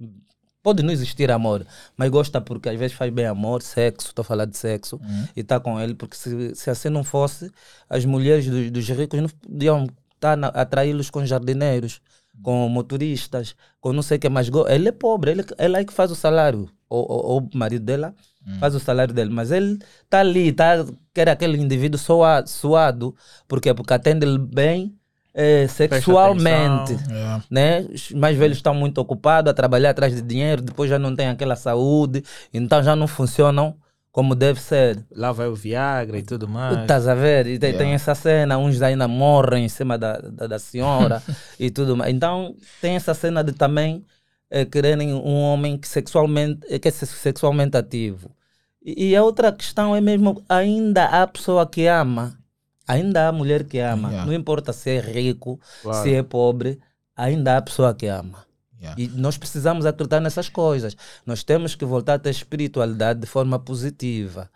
[0.64, 4.26] Pode não existir amor, mas gosta porque às vezes faz bem amor, sexo, estou a
[4.26, 5.28] falar de sexo, Uhum.
[5.36, 7.50] e está com ele, porque se, se assim não fosse,
[7.90, 12.02] as mulheres dos, dos ricos não podiam estar na- atraí-los com jardineiros,
[12.42, 14.50] com motoristas, com não sei o que mais.
[14.70, 17.86] Ele é pobre, ele, ele é que faz o salário, ou, ou, ou o marido
[17.86, 18.14] dela
[18.60, 23.16] faz o salário dele, mas ele está ali, tá, quer aquele indivíduo suado, suado
[23.48, 24.96] porque, porque atende ele bem
[25.34, 27.16] eh, sexualmente atenção.
[27.16, 27.44] Yeah.
[27.52, 27.82] né?
[27.82, 31.28] Os mais velhos estão muito ocupados a trabalhar atrás de dinheiro, depois já não tem
[31.28, 32.24] aquela saúde,
[32.54, 33.76] então já não funcionam
[34.18, 35.06] como deve ser.
[35.16, 36.76] Lá vai o Viagra e tudo mais.
[36.80, 37.46] Estás a ver?
[37.46, 37.86] E tem, Yeah.
[37.86, 41.22] tem essa cena, uns ainda morrem em cima da, da, da senhora
[41.60, 42.12] e tudo mais.
[42.12, 44.04] Então tem essa cena de também
[44.50, 48.32] eh, quererem um homem que sexualmente eh, que é se- sexualmente ativo.
[48.84, 52.36] E, e a outra questão é mesmo, ainda há pessoa que ama,
[52.88, 54.26] ainda há mulher que ama, Yeah.
[54.26, 56.02] não importa se é rico, Claro.
[56.02, 56.80] se é pobre,
[57.16, 58.47] ainda há pessoa que ama.
[58.80, 59.02] Yeah.
[59.02, 60.96] E nós precisamos acreditar nessas coisas.
[61.26, 64.50] Nós temos que voltar a ter espiritualidade de forma positiva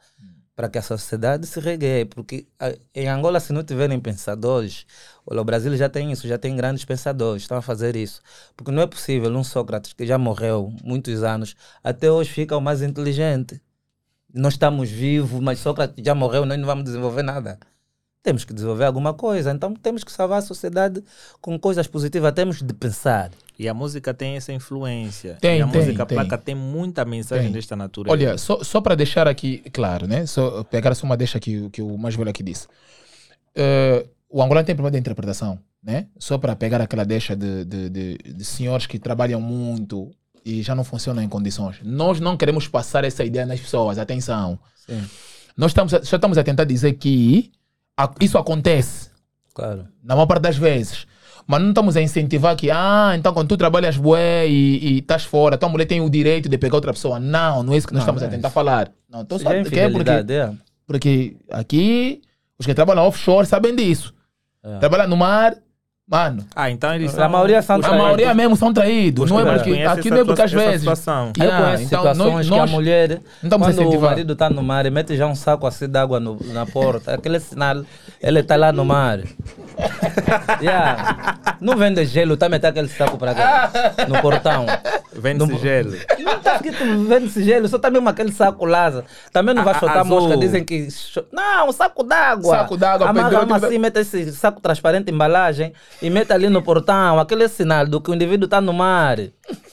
[0.55, 2.05] para que a sociedade se regueie.
[2.05, 4.85] Porque ah, em Angola, se não tiverem pensadores,
[5.25, 8.21] o Brasil já tem isso, já tem grandes pensadores, estão a fazer isso.
[8.55, 12.61] Porque não é possível um Sócrates que já morreu muitos anos, até hoje fica o
[12.61, 13.59] mais inteligente.
[14.33, 17.59] Nós estamos vivos, mas Sócrates já morreu, nós não vamos desenvolver nada.
[18.23, 19.51] Temos que desenvolver alguma coisa.
[19.51, 21.03] Então temos que salvar a sociedade
[21.39, 22.31] com coisas positivas.
[22.33, 23.31] Temos de pensar.
[23.57, 25.37] E a música tem essa influência.
[25.39, 26.17] Tem, e a tem, música tem.
[26.17, 27.53] placa tem muita mensagem Tem.
[27.53, 28.11] desta natureza.
[28.11, 30.25] Olha, só, só para deixar aqui claro, né?
[30.25, 32.67] Só pegar só uma deixa que, que o mais velho aqui disse.
[33.55, 36.07] Eh, o angolano tem problema de interpretação, né?
[36.17, 40.09] Só para pegar aquela deixa de, de, de, de senhores que trabalham muito
[40.43, 41.77] e já não funcionam em condições.
[41.83, 44.57] Nós não queremos passar essa ideia nas pessoas, atenção.
[44.87, 45.03] Sim,
[45.55, 47.51] Nós estamos, a- só estamos a tentar dizer que
[48.19, 49.09] isso acontece
[49.53, 49.87] claro.
[50.03, 51.05] na maior parte das vezes.
[51.47, 55.57] Mas não estamos a incentivar que, ah, então quando tu trabalhas bué e, estás fora,
[55.57, 57.19] tua mulher tem o direito de pegar outra pessoa.
[57.19, 58.53] Não, não é isso que nós Não, estamos é a tentar isso.
[58.53, 58.91] falar.
[59.09, 60.53] Não, então Isso só é que é porque, é.
[60.87, 62.21] porque aqui
[62.57, 64.13] os que trabalham offshore sabem disso.
[64.63, 64.77] É.
[64.77, 65.55] Trabalhar no mar,
[66.11, 67.29] mano, Ah, então eles A são...
[67.29, 68.03] maioria são os- a traídos.
[68.05, 69.23] maioria mesmo são traídos.
[69.23, 70.79] os Não é que porque, aqui não é porque às vezes.
[70.81, 71.31] situação.
[71.37, 74.33] Eu Yeah, conheço então, situações nós- que a mulher, não estamos a quando o marido
[74.33, 77.39] está no mar e mete já um saco assim de água no- na porta, aquele
[77.39, 77.81] sinal,
[78.21, 79.19] ele está lá no mar.
[80.61, 81.57] Yeah.
[81.59, 83.71] Não vende gelo, está a meter aquele saco para cá,
[84.07, 84.65] no portão.
[85.13, 85.93] Vende-se gelo.
[86.19, 89.03] Não está escrito vende gelo, só está mesmo aquele saco lá.
[89.31, 90.87] Também não vai soltar mosca, dizem que...
[91.31, 92.57] Não, um saco d'água.
[92.59, 96.61] Saco d'água, Amarra uma no- assim, mete esse saco transparente, embalagem, e mete ali no
[96.61, 99.17] portão, aquele sinal do que o indivíduo está no mar.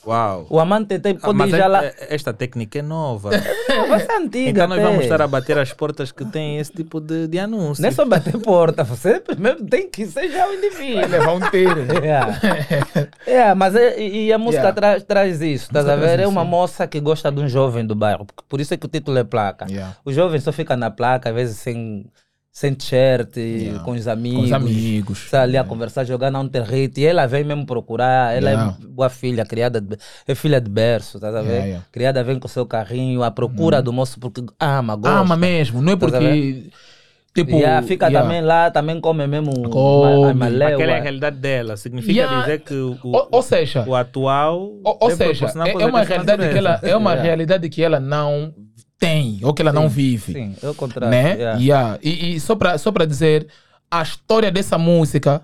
[0.08, 0.46] Uau.
[0.48, 1.84] O amante tem, Ah, pode mas ir já é- lá...
[1.84, 3.30] é- esta técnica é nova.
[3.68, 6.72] Não, vai ser antiga então nós vamos estar a bater as portas que têm esse
[6.72, 7.82] tipo de, de anúncio.
[7.82, 11.06] Não é só bater porta, você primeiro tem que ser já o indivíduo.
[11.08, 11.86] levar um tiro.
[13.26, 14.72] É, é mas é, e a música Yeah.
[14.80, 16.18] traz, traz isso, estás a ver?
[16.20, 16.48] É uma sim.
[16.48, 19.24] moça que gosta de um jovem do bairro, por- isso é que o título é
[19.24, 19.66] placa.
[19.68, 19.94] Yeah.
[20.04, 22.06] O jovem só fica na placa, às vezes sem,
[22.58, 23.84] sem t-shirt, Yeah.
[23.84, 24.40] com os amigos.
[24.40, 25.24] Com os amigos.
[25.26, 28.76] Está ali a conversar, jogar na internet, e ela vem mesmo procurar, ela Yeah.
[28.82, 31.42] é boa filha, criada, de, é filha de berço, tá a ver?
[31.50, 31.86] Yeah, yeah.
[31.92, 35.18] Criada vem com seu carrinho, à procura do moço porque ama, gosta.
[35.20, 36.70] Ama mesmo, não é porque.
[37.32, 37.52] Tipo.
[37.52, 38.26] Yeah, fica yeah.
[38.26, 40.34] também lá, também come mesmo Come.
[40.34, 40.46] ma-.
[40.46, 41.76] Aquela é a realidade dela.
[41.76, 42.40] Significa Yeah.
[42.40, 44.58] dizer que o, Ou, ou seja, o atual.
[44.82, 47.22] ou, ou seja é, é uma realidade que ela é uma Yeah.
[47.28, 48.52] realidade que ela não
[48.98, 50.32] tem ou que ela não vive.
[50.32, 51.10] Sim, é o contrário.
[51.10, 51.34] né?
[51.36, 51.58] yeah.
[51.60, 51.98] Yeah.
[52.02, 53.46] E, e só para só pra dizer,
[53.90, 55.42] a história dessa música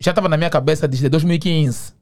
[0.00, 1.92] já estava na minha cabeça desde 2015.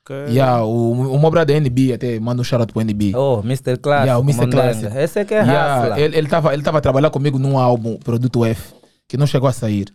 [0.00, 0.16] Ok.
[0.28, 3.14] Yeah, o, o meu brother NB, até manda um shout pro NB.
[3.16, 3.78] Oh, Mr.
[3.78, 4.06] Classic.
[4.06, 4.50] Yeah, o Mr.
[4.50, 4.96] Classic.
[4.96, 7.96] Esse é que é Yeah, ele, ele, tava, ele tava a trabalhar comigo num álbum,
[7.96, 8.74] Produto F,
[9.08, 9.86] que não chegou a sair.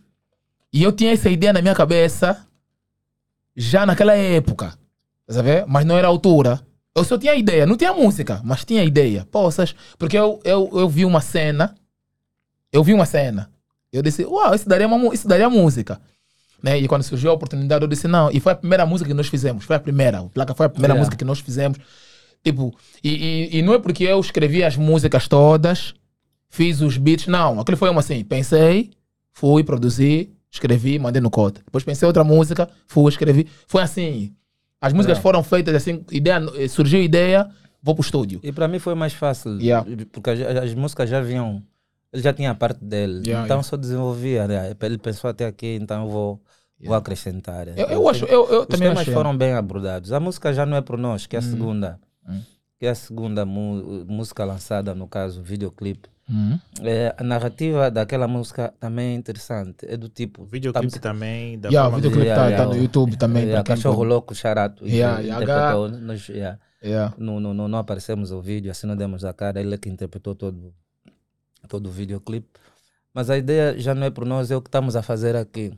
[0.72, 2.44] E eu tinha essa ideia na minha cabeça
[3.56, 4.74] já naquela época.
[5.26, 5.64] Tá a ver?
[5.68, 6.60] Mas não era a altura.
[6.94, 9.26] Eu só tinha ideia, não tinha música, mas tinha ideia.
[9.30, 11.74] Poças, porque eu, eu, eu vi uma cena,
[12.72, 13.50] eu vi uma cena.
[13.92, 16.00] Eu disse, uau, isso daria, uma, isso daria música.
[16.62, 16.78] Né?
[16.78, 18.30] E quando surgiu a oportunidade, eu disse, não.
[18.30, 19.64] E foi a primeira música que nós fizemos.
[19.64, 20.22] Foi a primeira.
[20.22, 21.00] O Placa foi a primeira Yeah.
[21.00, 21.78] música que nós fizemos.
[22.42, 25.94] Tipo, e, e, e não é porque eu escrevi as músicas todas,
[26.48, 27.60] fiz os beats, não.
[27.60, 28.90] Aquilo foi uma assim, pensei,
[29.32, 31.60] fui, produzi, escrevi, mandei no code.
[31.64, 33.46] Depois pensei outra música, fui, escrevi.
[33.66, 34.32] Foi assim.
[34.80, 35.22] As músicas Yeah.
[35.22, 37.48] foram feitas assim, ideia, eh, surgiu ideia,
[37.82, 38.40] vou pro estúdio.
[38.42, 39.60] E para mim foi mais fácil.
[39.60, 39.86] Yeah.
[40.12, 41.62] Porque as, as músicas já vinham.
[42.12, 43.22] Ele já tinha a parte dele.
[43.26, 44.48] Yeah, então só desenvolvia.
[44.48, 44.74] né?
[44.82, 46.40] Ele pensou até aqui, então eu vou,
[46.82, 47.68] vou acrescentar.
[47.68, 49.14] Eu, eu acho, eu, eu Os também temas achei.
[49.14, 50.12] foram bem abordados.
[50.12, 51.50] A música já não é por nós, que é a Hum.
[51.50, 52.00] segunda.
[52.28, 52.40] Hum.
[52.78, 56.08] Que é a segunda música lançada, no caso, videoclipe.
[56.30, 56.58] Uhum.
[56.82, 59.84] É, a narrativa daquela música também é interessante.
[59.88, 60.42] É do tipo.
[60.42, 61.58] O videoclipe tam- também.
[61.58, 63.50] Da Yeah, o videoclipe Yeah, tá, yeah, tá no YouTube também.
[63.50, 64.86] é, quem Cachorro pode- Louco, Charato.
[64.86, 65.88] Yeah, yeah, interpretou.
[65.88, 67.14] Nós, yeah, Yeah.
[67.18, 69.60] não, não, não, não aparecemos o vídeo, assim não demos a cara.
[69.60, 70.72] Ele é que interpretou todo,
[71.68, 72.48] todo o videoclipe.
[73.12, 75.72] Mas a ideia já não é por nós, é o que estamos a fazer aqui.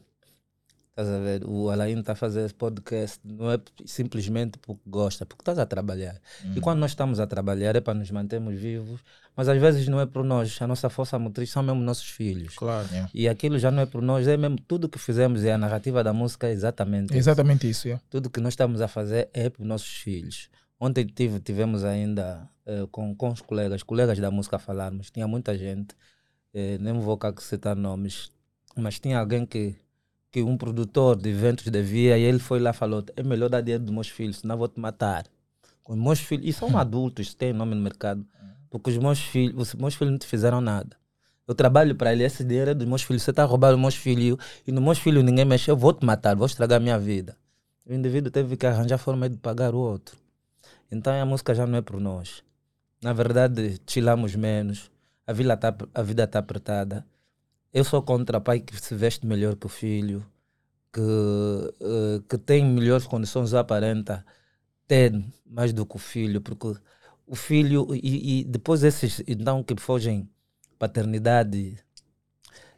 [0.92, 1.42] Estás a ver?
[1.46, 5.64] O Alain está a fazer esse podcast, não é simplesmente porque gosta, porque estás a
[5.64, 6.20] trabalhar.
[6.54, 9.00] E quando nós estamos a trabalhar é para nos mantermos vivos,
[9.34, 12.54] mas às vezes não é por nós, a nossa força motriz são mesmo nossos filhos.
[12.54, 12.86] Claro.
[12.92, 13.10] Yeah.
[13.14, 16.04] E aquilo já não é por nós, é mesmo tudo que fizemos e a narrativa
[16.04, 17.18] da música é exatamente isso.
[17.18, 17.88] Exatamente isso.
[17.88, 18.04] Yeah.
[18.10, 20.50] Tudo que nós estamos a fazer é para os nossos filhos.
[20.78, 25.26] Ontem tive, tivemos ainda eh, com, com os colegas, colegas da música a falarmos, tinha
[25.26, 25.96] muita gente,
[26.52, 28.30] eh, nem vou cá citar nomes,
[28.76, 29.74] mas tinha alguém que,
[30.32, 33.60] que um produtor de eventos devia e ele foi lá e falou, é melhor dar
[33.60, 35.26] dinheiro dos meus filhos, senão vou te matar.
[35.86, 38.26] Os meus filhos, e são adultos, têm nome no mercado,
[38.70, 40.96] porque os meus filhos, os meus filhos não te fizeram nada.
[41.46, 43.94] Eu trabalho para ele, esse dinheiro é dos meus filhos, você está roubando os meus
[43.94, 46.98] filhos e nos meus filhos ninguém mexe, eu vou te matar, vou estragar a minha
[46.98, 47.36] vida.
[47.84, 50.16] O indivíduo teve que arranjar forma de pagar o outro.
[50.90, 52.42] Então a música já não é por nós.
[53.02, 54.90] Na verdade, chilamos menos.
[55.26, 57.04] A, vida tá, a vida está apertada.
[57.72, 60.24] Eu sou contra pai que se veste melhor que o filho,
[60.92, 61.00] que,
[61.80, 64.24] eh, que tem melhores condições, aparenta
[64.88, 65.12] ter
[65.46, 66.68] mais do que o filho, porque
[67.26, 70.28] o filho, e, e depois esses então que fogem
[70.78, 71.78] paternidade,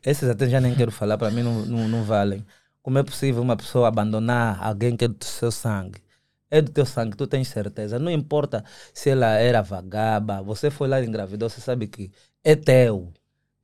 [0.02, 2.44] Esses até já nem quero falar, para mim não, não, não valem.
[2.82, 6.02] Como é possível uma pessoa abandonar alguém que é do seu sangue?
[6.50, 7.98] É do teu sangue, tu tens certeza.
[7.98, 12.12] Não importa se ela era vagaba, você foi lá e engravidou, você sabe que
[12.44, 13.12] é teu.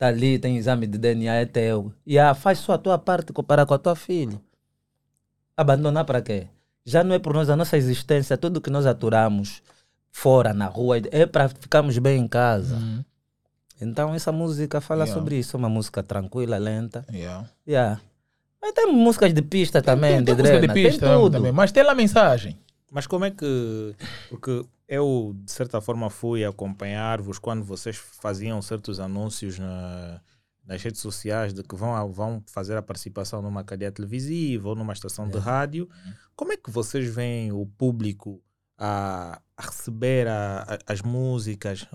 [0.00, 1.92] Tá ali, tem exame de DNA, é teu.
[2.06, 4.40] E ah, faz só a tua parte comparar com a tua filha.
[5.54, 6.46] Abandonar para quê?
[6.86, 9.60] Já não é por nós a nossa existência, tudo que nós aturamos
[10.10, 12.76] fora, na rua, é para ficarmos bem em casa.
[12.76, 13.04] Uhum.
[13.78, 15.20] Então essa música fala Yeah.
[15.20, 17.04] sobre isso, é uma música tranquila, lenta.
[17.12, 17.46] Yeah.
[17.68, 18.00] Yeah.
[18.58, 21.32] Mas tem músicas de pista também, tem, de tem música de pista tem tudo.
[21.32, 22.58] também, mas tem lá a mensagem.
[22.90, 23.94] Mas como é que.
[24.30, 30.20] Porque eu, de certa forma, fui acompanhar-vos quando vocês faziam certos anúncios na-
[30.66, 34.92] nas redes sociais de que vão, vão fazer a participação numa cadeia televisiva ou numa
[34.92, 35.88] estação de rádio.
[36.36, 38.42] Como é que vocês veem o público
[38.78, 41.86] a, a receber a- a- as músicas,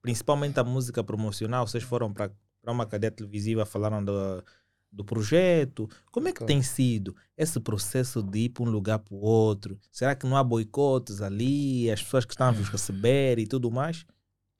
[0.00, 1.66] principalmente a música promocional?
[1.66, 2.30] Vocês foram para
[2.66, 4.42] uma cadeia televisiva, falaram do,
[4.94, 5.88] do projeto.
[6.12, 9.78] Como é que tem sido esse processo de ir para um lugar para o outro?
[9.90, 11.90] Será que não há boicotes ali?
[11.90, 14.04] As pessoas que estão a vos receber e tudo mais?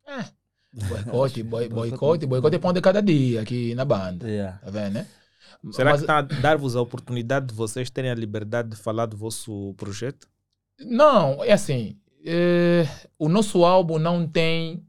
[0.73, 4.29] Boicote, boi- boicote, boicote é pão de cada dia aqui na banda.
[4.29, 4.59] Yeah.
[4.59, 5.07] Tá vendo, né?
[5.71, 9.07] Será Mas- que está a dar-vos a oportunidade de vocês terem a liberdade de falar
[9.07, 10.29] do vosso projeto?
[10.81, 11.97] Não, é assim.
[12.27, 12.85] é,
[13.19, 14.85] o nosso álbum não tem.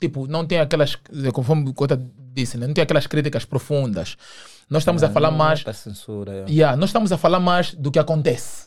[0.00, 0.96] Tipo, não tem aquelas.
[1.32, 2.00] Conforme o Cota
[2.34, 2.66] disse, né?
[2.66, 4.16] não tem aquelas críticas profundas.
[4.68, 5.60] Nós estamos a falar não mais.
[5.60, 6.32] é pra censura.
[6.32, 6.50] yeah.
[6.50, 8.66] Yeah, nós estamos a falar mais do que acontece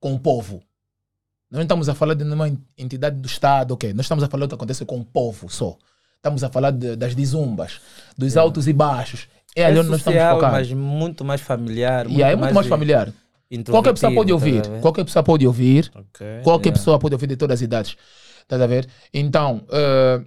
[0.00, 0.62] com o povo.
[1.50, 3.92] Nós não estamos a falar de uma en- entidade do Estado, ok?
[3.94, 5.76] Nós estamos a falar do que acontece com o povo só.
[6.16, 7.80] Estamos a falar de- das desumbas,
[8.16, 9.28] dos altos e baixos.
[9.56, 10.58] É ali É onde nós estamos social, focados.
[10.58, 12.06] mas muito mais familiar.
[12.06, 13.12] Yeah, é muito mais familiar.
[13.70, 14.62] Qualquer pessoa pode ouvir.
[14.82, 15.04] Qualquer...
[15.04, 15.90] Pessoa pode ouvir.
[15.94, 16.26] Ok.
[16.44, 16.78] Qualquer Yeah.
[16.78, 17.96] pessoa pode ouvir de todas as idades.
[18.48, 18.88] Estás a ver?
[19.12, 20.22] Então, eh,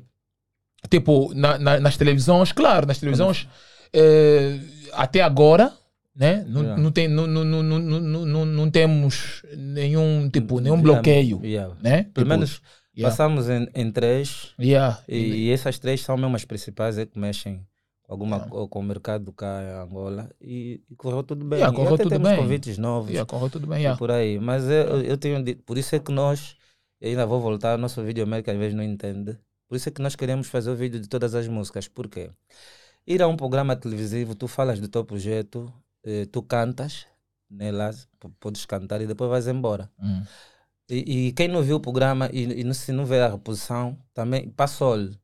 [0.90, 3.48] tipo, na- na- nas televisões, claro, nas televisões,
[3.94, 4.60] eh,
[4.94, 5.74] até agora,
[6.16, 6.46] né?
[6.48, 6.82] Não, Yeah.
[6.84, 7.80] não, tem, não, não, não, não,
[8.26, 11.74] não, não, temos nenhum, tipo, nenhum bloqueio, Yeah.
[11.82, 12.04] né?
[12.04, 12.62] Pelo Tipo, menos
[12.96, 13.10] yeah.
[13.10, 15.00] passamos em, em três Yeah.
[15.08, 17.66] e, e essas três são mesmo as principais é que mexem
[18.04, 18.52] com, alguma, Yeah.
[18.52, 21.60] co- com o mercado cá em Angola e, e correu tudo bem.
[21.60, 22.38] Yeah, E correu até tudo temos bem.
[22.38, 23.10] convites novos.
[23.10, 23.98] Yeah, correu tudo bem, e yeah.
[23.98, 24.38] por aí.
[24.40, 26.56] Mas eu, eu tenho dito, por isso é que nós,
[27.02, 29.38] eu ainda vou voltar, nosso vídeo América às vezes não entende.
[29.68, 31.88] Por isso é que nós queremos fazer o vídeo de todas as músicas.
[31.88, 32.30] Por quê?
[33.08, 37.08] Ir a um programa televisivo, tu falas do teu projeto, eh, tu cantas,
[37.50, 37.92] né, lá,
[38.40, 39.90] podes cantar e depois vais embora.
[40.00, 40.24] Hum.
[40.90, 43.98] E, e quem não viu o programa e, e não, se não vê a reposição,
[44.14, 45.18] também passou-lhe.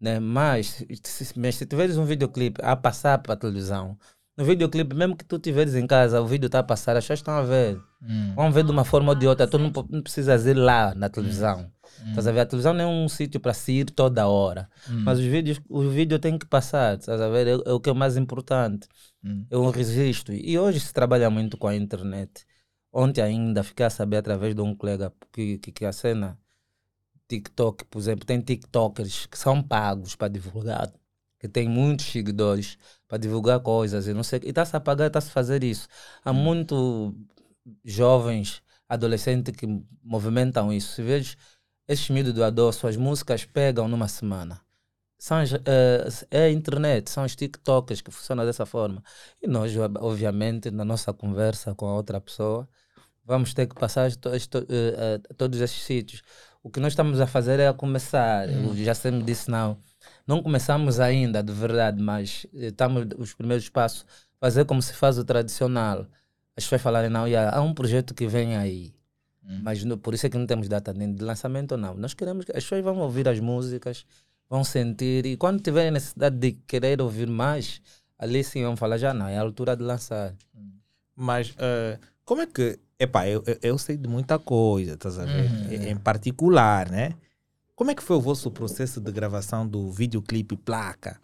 [0.00, 0.18] Né?
[0.18, 3.98] Mas, se, mas se tiveres um videoclipe a passar para a televisão,
[4.40, 7.18] no videoclipe, mesmo que tu tiveres em casa, o vídeo está a passar, as pessoas
[7.18, 7.78] estão a ver.
[8.02, 8.32] Hum.
[8.34, 9.46] Vão ver de uma forma ou de outra.
[9.46, 11.70] Tu não, não precisas ir lá na televisão.
[12.02, 12.08] Hum.
[12.08, 12.40] Estás a ver?
[12.40, 14.66] A televisão não é um sítio para se ir toda hora.
[14.88, 15.02] Hum.
[15.04, 16.96] Mas os vídeos, o vídeo tem que passar.
[16.96, 17.48] Estás a ver?
[17.48, 18.88] É, é o que é mais importante.
[19.22, 19.44] Hum.
[19.50, 20.34] É um registro.
[20.34, 22.46] E hoje se trabalha muito com a internet.
[22.90, 26.38] Ontem ainda fiquei a saber através de um colega que, que, que a cena
[27.28, 30.90] TikTok, por exemplo, tem TikTokers que são pagos para divulgar,
[31.40, 34.40] que tem muitos seguidores para divulgar coisas e não sei.
[34.44, 35.88] E está-se a pagar, está-se a fazer isso.
[36.24, 37.12] Há muito
[37.84, 39.66] jovens, adolescentes que
[40.02, 40.94] movimentam isso.
[40.94, 41.36] Se vês
[41.88, 44.60] esses miúdos do Ador, suas músicas pegam numa semana.
[45.18, 49.02] São eh, é a internet, são os TikTokers que funcionam dessa forma.
[49.42, 52.66] E nós, ob- obviamente, na nossa conversa com a outra pessoa,
[53.24, 56.22] vamos ter que passar esto- esto- eh, eh, todos esses sítios.
[56.62, 58.48] O que nós estamos a fazer é a começar.
[58.70, 59.76] O já sempre disse, não,
[60.30, 64.06] não começamos ainda, de verdade, mas eh, estamos os primeiros passos.
[64.38, 66.06] Fazer como se faz o tradicional.
[66.56, 68.94] As pessoas falarem, não, yeah, há um projeto que vem aí.
[69.44, 69.60] Hum.
[69.64, 71.94] Mas no- por isso é que não temos data nem de lançamento, não.
[71.94, 74.06] Nós queremos que as pessoas vão ouvir as músicas,
[74.48, 77.82] vão sentir, e quando tiverem necessidade de querer ouvir mais,
[78.16, 80.32] ali sim vão falar, já não, é a altura de lançar.
[81.16, 82.78] Mas eh, como é que.
[83.00, 85.50] Epá, eu, eu, sei de muita coisa, estás a ver?
[85.50, 85.88] Uhum.
[85.88, 87.14] Em particular, né?
[87.80, 91.18] Como é que foi o vosso processo de gravação do videoclipe Placa?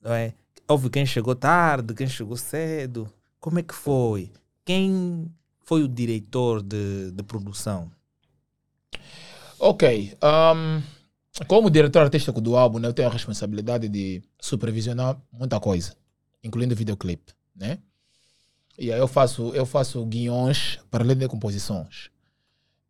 [0.00, 0.32] Não é?
[0.66, 3.06] Houve quem chegou tarde, quem chegou cedo.
[3.38, 4.32] Como é que foi?
[4.64, 7.92] Quem foi o diretor de, de produção?
[9.58, 10.16] Ok.
[10.22, 10.82] um,
[11.46, 15.94] como diretor artístico do álbum, né, eu tenho a responsabilidade de supervisionar muita coisa,
[16.42, 17.78] incluindo o videoclipe, né?
[18.78, 22.08] E aí eu faço, eu faço guiões para além de composições,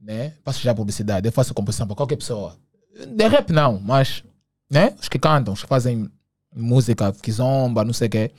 [0.01, 0.35] né?
[0.45, 2.57] Faço já publicidade, eu faço composição para qualquer pessoa.
[3.07, 4.23] De rap não, mas,
[4.71, 4.95] né?
[5.01, 6.11] Os que cantam, os que fazem
[6.55, 8.31] música, que zomba, não sei o quê.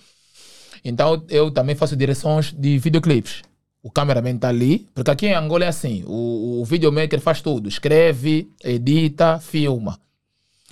[0.83, 3.41] Então eu também faço direções de videoclipes.
[3.83, 7.69] O cameraman está ali, porque aqui em Angola é assim: o, o videomaker faz tudo,
[7.69, 9.99] escreve, edita, filma.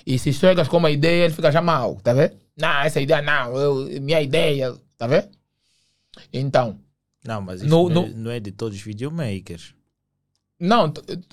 [0.05, 2.33] E se chegas com uma ideia, ele fica já mal, tá vendo?
[2.57, 5.27] Não, essa ideia não, eu, minha ideia, tá vendo?
[6.31, 6.79] Então,
[7.23, 9.73] Não, mas isso No- não, no- É, não é de todos os videomakers.
[10.59, 10.91] Não,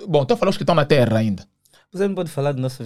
[0.08, 1.44] bom, tu falou os que estão na Terra ainda.
[1.92, 2.82] Você não pode falar do nosso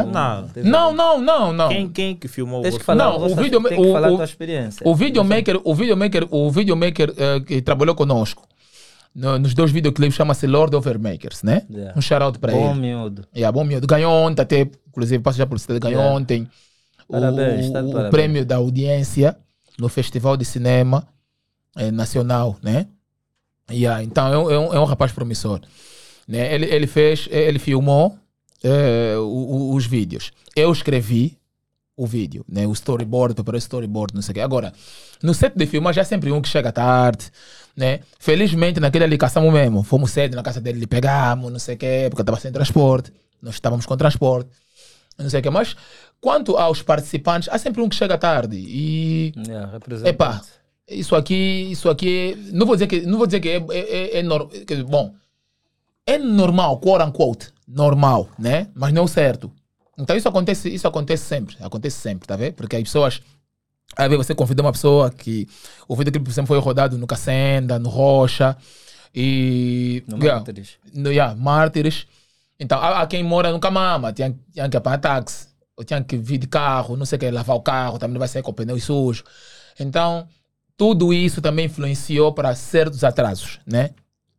[0.00, 0.42] algum- Não.
[0.64, 1.68] Não, não, não, não.
[1.68, 4.16] Quem, quem que filmou que falar, Não, o vídeo- tem que o- falar o- a
[4.16, 4.82] tua experiência.
[4.84, 8.42] O videomaker, o videomaker, o videomaker eh, que trabalhou conosco
[9.14, 11.62] no- nos dois videoclipes chama-se Lord Overmakers, né?
[11.70, 11.96] Yeah.
[11.96, 12.80] Um shout-out para Bom ele.
[12.80, 13.24] miúdo.
[13.36, 13.86] Yeah, bom miúdo.
[13.86, 16.16] Ganhou ontem, até, inclusive, passo já a publicidade, ganhou Yeah.
[16.16, 16.48] ontem
[17.08, 18.10] o, Parabéns, tá o parabéns.
[18.10, 19.36] prêmio da audiência
[19.78, 21.06] no Festival de Cinema
[21.76, 22.88] eh, Nacional, né?
[23.70, 25.60] Yeah, então é um, é um, é um rapaz promissor.
[26.28, 26.54] Né?
[26.54, 28.16] Ele, ele fez, ele filmou
[28.62, 30.32] eh, o- o- os vídeos.
[30.54, 31.36] Eu escrevi
[31.96, 32.66] o vídeo, né?
[32.66, 34.40] o storyboard, preparei o storyboard, não sei o quê.
[34.40, 34.72] Agora,
[35.22, 37.30] no set de filmagem, há sempre um que chega tarde,
[37.76, 38.00] né?
[38.18, 39.82] Felizmente, naquele ali caçamos mesmo.
[39.82, 43.12] Fomos cedo na casa dele, lhe pegamos, não sei o quê, porque estava sem transporte.
[43.42, 44.50] Nós estávamos com transporte,
[45.18, 45.50] não sei o quê.
[45.50, 45.74] Mas,
[46.20, 48.56] quanto aos participantes, há sempre um que chega tarde.
[48.56, 50.10] E Yeah, representante.
[50.14, 50.42] Epá.
[50.88, 54.18] Isso aqui, isso aqui, não vou dizer que, não vou dizer que é, é, é,
[54.18, 55.14] é nor- que, bom,
[56.06, 58.68] é normal, quote unquote, normal, né?
[58.74, 59.50] Mas não é o certo.
[59.98, 62.54] Então isso acontece, isso acontece sempre, acontece sempre, tá vendo?
[62.54, 63.20] Porque as pessoas,
[63.98, 65.48] vezes você convida uma pessoa que
[65.88, 68.56] o videoclipe sempre foi rodado no Cacenda, no Rocha
[69.14, 70.78] e No yeah, Mártires.
[70.94, 72.06] no, yeah, Mártires.
[72.60, 76.16] Então, há, há quem mora no Camama, tinha, tinha que apanhar táxi, ou tinha que
[76.16, 78.50] vir de carro, não sei o que, lavar o carro, também não vai sair com
[78.50, 79.24] o pneu sujo.
[79.78, 80.26] Então,
[80.76, 83.90] tudo isso também influenciou para certos atrasos, né?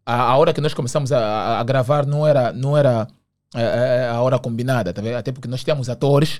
[0.05, 3.07] A, a hora que nós começamos a, a- a gravar não era, não era
[3.55, 5.01] é, é, a hora combinada, tá?
[5.17, 6.39] Até porque nós tínhamos atores,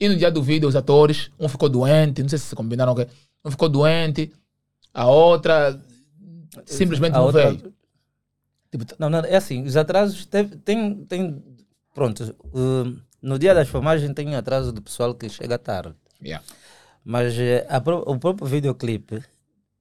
[0.00, 2.96] e no dia do vídeo os atores, um ficou doente, não sei se combinaram, o
[2.96, 3.08] quê,
[3.44, 4.32] um ficou doente,
[4.94, 5.78] a outra
[6.64, 7.72] simplesmente A não outra- veio.
[8.70, 11.42] Tipo, Não, não, é assim, os atrasos teve- tem, tem,
[11.94, 16.44] pronto, uh, no dia das filmagens tem atraso do pessoal que chega tarde, yeah.
[17.08, 17.64] Mas eh,
[18.04, 19.22] o próprio videoclipe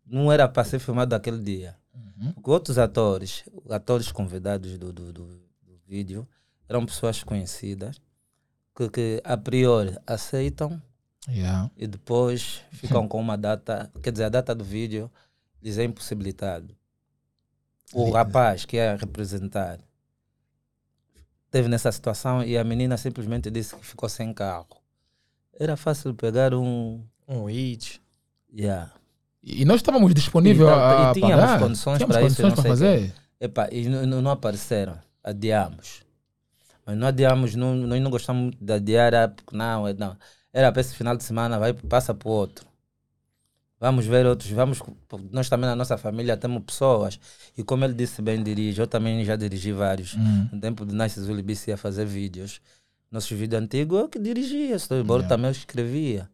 [0.05, 1.75] não era para ser filmado aquele dia.
[1.91, 2.33] Uhum.
[2.33, 5.25] Porque outros atores, atores convidados do, do, do,
[5.63, 6.27] do vídeo,
[6.69, 7.99] eram pessoas conhecidas
[8.75, 10.79] que, que a priori aceitam
[11.27, 11.71] Yeah.
[11.75, 15.09] e depois ficam com uma data, quer dizer, a data do vídeo
[15.59, 16.77] lhes é impossibilitado.
[17.91, 19.79] O rapaz que ia representar
[21.49, 24.67] teve nessa situação e a menina simplesmente disse que ficou sem carro.
[25.59, 27.03] Era fácil pegar um.
[27.27, 28.01] Um hit.
[28.53, 28.91] Yeah.
[29.43, 31.59] E nós estávamos disponíveis E tá- a, a e tínhamos pagar.
[31.59, 33.13] condições tínhamos para isso, condições não para sei fazer.
[33.39, 34.97] Epa, e não, não- apareceram.
[35.23, 36.01] Adiamos.
[36.85, 40.15] Mas não adiamos, não, nós não gostamos muito de adiar, porque não, é- não.
[40.53, 42.65] Era para esse final de semana, vai, passa para o outro.
[43.79, 44.81] Vamos ver outros, vamos.
[45.31, 47.19] Nós também na nossa família temos pessoas.
[47.57, 50.15] E como ele disse bem, dirige, eu também já dirigi vários.
[50.15, 50.47] Hum.
[50.51, 52.61] No tempo de Nice Zulibice ia fazer vídeos.
[53.11, 55.35] Nossos vídeos antigos eu que dirigia, storyboard Yeah.
[55.35, 56.29] também eu escrevia.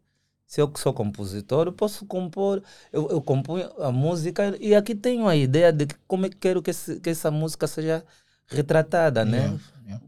[0.52, 2.62] Se eu que sou compositor, eu posso compor,
[2.92, 6.60] eu, eu componho a música e aqui tenho a ideia de como é que quero
[6.60, 8.04] que, esse- que essa música seja
[8.48, 9.44] retratada, né?
[9.44, 10.04] Yeah, yeah.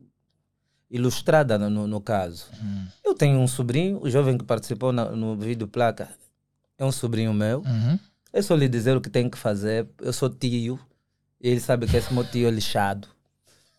[0.90, 2.44] Ilustrada no, no, caso.
[2.62, 2.87] Hum.
[3.02, 6.11] Eu tenho um sobrinho, o jovem que participou na- no vídeo placa,
[6.76, 7.61] é um sobrinho meu.
[7.61, 7.98] Uhum.
[8.30, 9.88] É só lhe dizer o que tem que fazer.
[9.98, 10.78] Eu sou tio.
[11.40, 13.09] E ele sabe que esse meu tio é lixado.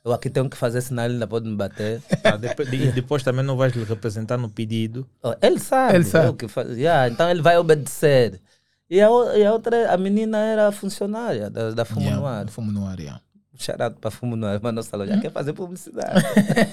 [0.06, 2.00] Eu aqui tenho que fazer, senão ele ainda pode me bater.
[2.24, 5.08] Ah, depois, e depois também não vais lhe representar no pedido.
[5.24, 5.96] Oh, Ele sabe.
[5.96, 6.30] Ele sabe.
[6.30, 6.78] o que faz.
[6.78, 8.40] Yeah, então ele vai obedecer.
[8.88, 12.48] E a, e a outra, a menina era funcionária da, da Fumo Yeah, no Ar.
[12.50, 13.20] Fumo no ar, yeah.
[13.58, 16.24] Charado para Fumo no Ar, mas nossa loja quer fazer publicidade.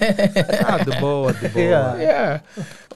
[0.68, 1.64] Ah, de boa, de boa.
[1.64, 1.97] Yeah.
[1.99, 2.42] Yeah.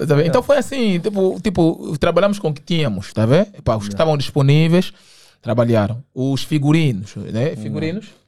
[0.06, 0.22] Tá?
[0.26, 3.48] Então foi assim, tipo, tipo, trabalhamos com o que tínhamos, tá vendo?
[3.78, 4.92] Os que estavam disponíveis
[5.40, 6.04] trabalharam.
[6.14, 7.56] Os figurinos, né?
[7.56, 8.25] Figurinos.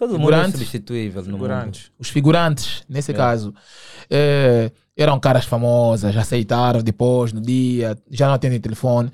[0.00, 1.40] Todo mundo é substituível no mundo.
[1.42, 1.92] Figurantes.
[1.98, 3.54] Os figurantes, nesse caso,
[4.08, 9.12] eh, eram caras famosas, aceitaram depois, no dia, já não atendem telefone.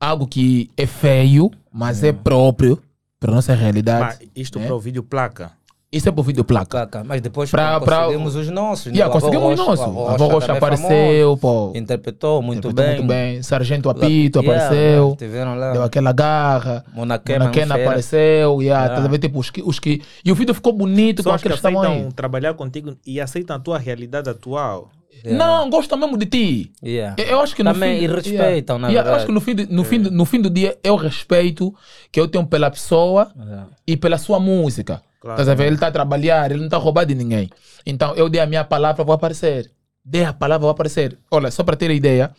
[0.00, 2.82] Algo que é feio, mas é próprio
[3.20, 4.18] para nossa realidade.
[4.20, 4.66] Mas isto né?
[4.66, 5.52] para o vídeo placa.
[5.92, 6.66] Isso é por vídeo placa.
[6.86, 7.02] Placa.
[7.04, 8.86] Mas depois Pra- pra- conseguimos os nossos.
[8.86, 8.92] né?
[8.98, 9.90] Yeah, Avô conseguimos Rocha- nosso.
[9.98, 11.48] o A avó Rocha é apareceu, pô.
[11.48, 12.96] famoso, Interpretou muito interpretou bem.
[12.96, 13.42] muito bem.
[13.42, 15.16] Sargento Apito Yeah, apareceu.
[15.18, 15.72] Tiveram lá.
[15.72, 16.84] Deu aquela garra.
[16.94, 18.62] Monaquena, Monaquena apareceu.
[18.62, 19.08] Yeah, Yeah.
[19.08, 19.18] tá?
[19.18, 20.00] Tipo, os que, os que...
[20.24, 22.12] E o vídeo ficou bonito com Pessoas que aqueles que estavam aceitam aí.
[22.12, 24.90] trabalhar contigo e aceitam a tua realidade atual.
[25.24, 25.44] Yeah.
[25.44, 26.72] Não, gostam mesmo de ti.
[26.84, 27.16] Yeah.
[27.20, 29.54] Eu, acho que no Também, fim, e respeitam, na Yeah, eu acho que no fim,
[29.56, 31.74] do- no, fim, do- no fim do dia é o respeito
[32.12, 33.66] que eu tenho pela pessoa Yeah.
[33.88, 35.02] e pela sua música.
[35.20, 35.44] Claro.
[35.44, 35.64] Tá?
[35.64, 37.50] Ele está a trabalhar, ele não está a roubar de ninguém.
[37.84, 39.70] Então eu dei a minha palavra, vou aparecer.
[40.04, 41.18] Dei a palavra, vou aparecer.
[41.30, 42.30] Olha, só para ter ideia,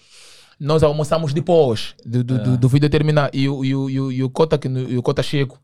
[0.60, 3.30] nós almoçamos depois do, do, do, do vídeo terminar.
[3.34, 5.60] E o, e o, e o, e o Cota, que, e o Cota Chico,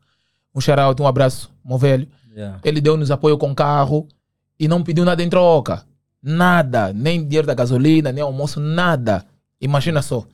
[0.54, 2.06] um shout um abraço, meu velho.
[2.34, 2.60] Yeah.
[2.64, 4.06] Ele deu-nos apoio com carro
[4.58, 5.84] e não pediu nada em troca.
[6.22, 6.92] Nada.
[6.92, 9.24] Nem dinheiro da gasolina, nem almoço, nada.
[9.60, 10.24] Imagina só.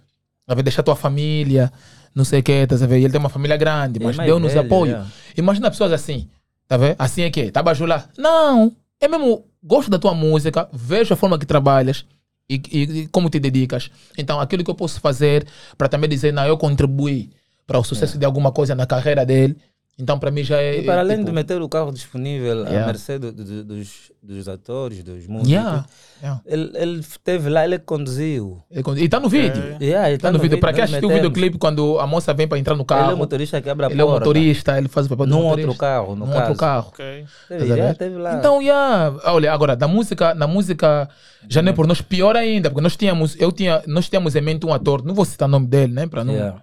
[0.46, 1.72] Vai deixar tua família,
[2.14, 2.98] não sei o que, tá a ver?
[2.98, 4.96] Ele tem uma família grande, é mas deu-nos apoio.
[4.96, 5.04] é.
[5.36, 6.28] Imagina pessoas assim,
[6.68, 6.96] tá vendo?
[6.98, 8.08] Assim é que, tá bajular.
[8.16, 12.04] Não, é mesmo, gosto da tua música, vejo a forma que trabalhas
[12.48, 13.90] e, e- e como te dedicas.
[14.18, 15.46] Então, aquilo que eu posso fazer
[15.78, 17.30] para também dizer, não, eu contribuí
[17.66, 19.56] para o sucesso de alguma coisa na carreira dele.
[19.96, 20.80] Então, para mim já é.
[20.80, 22.86] E para além tipo, de meter o carro disponível à Yeah.
[22.86, 25.84] mercê do- do- dos, dos atores, dos músicos, Yeah,
[26.20, 26.40] yeah.
[26.46, 28.60] ele, ele esteve lá, ele conduziu.
[28.68, 29.62] Ele con- E tá no vídeo.
[29.80, 30.58] Yeah, ele Tá no vídeo.
[30.58, 33.04] Para quem assistiu o videoclipe, quando a moça vem para entrar no Ele é o
[33.06, 34.20] carro, motorista que abre a ele é o porta.
[34.26, 35.68] motorista, ele faz o papel do Num motorista.
[35.68, 36.38] outro carro, no num caso.
[36.40, 36.88] outro carro.
[36.88, 37.24] Ok.
[37.48, 37.96] Teve, yeah, ver?
[37.96, 38.34] teve lá.
[38.34, 39.16] Então, yeah.
[39.26, 41.08] olha, agora, na música, na música,
[41.48, 44.40] já não é por nós pior ainda, porque nós tínhamos, eu tinha, nós tínhamos em
[44.40, 46.34] mente um ator, não vou citar o nome dele, né, para não...
[46.34, 46.62] Yeah.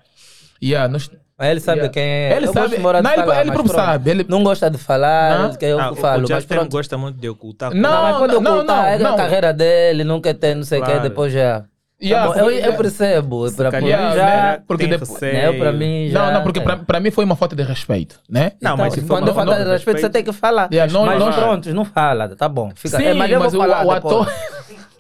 [0.64, 1.10] Yeah, nós,
[1.42, 1.92] Mas ele sabe Yeah.
[1.94, 2.36] quem é.
[2.38, 4.78] Ele Eu sabe- gosto de não, ele- falar, ele próprio sabe, ele- Não gosta de
[4.78, 5.54] falar, Não.
[5.56, 6.72] quer eu Ah, que o- falo, o mas pronto.
[6.72, 7.74] gosta muito de ocultar.
[7.74, 9.14] Não, Não, mas pode não, ocultar, não, é não.
[9.16, 11.04] a carreira dele, quer ter, não sei o que, Claro.
[11.10, 11.64] depois já.
[12.00, 14.24] Yeah, Tá eu, eu percebo, é para calhar, já.
[14.26, 14.60] né?
[14.68, 15.20] Porque tem depois-.
[15.22, 16.26] Né, para mim já.
[16.28, 18.52] não, não, porque para para mim foi uma falta de respeito, né?
[18.62, 20.70] Não, Então, mas se quando falta de respeito, você tem que falar.
[20.72, 22.72] Yeah, não- mas não- pronto, não fala, tá bom.
[22.76, 24.28] Fica, Sim, é, mas eu vou mas o, ator...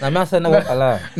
[0.00, 1.12] Na minha cena vou falar.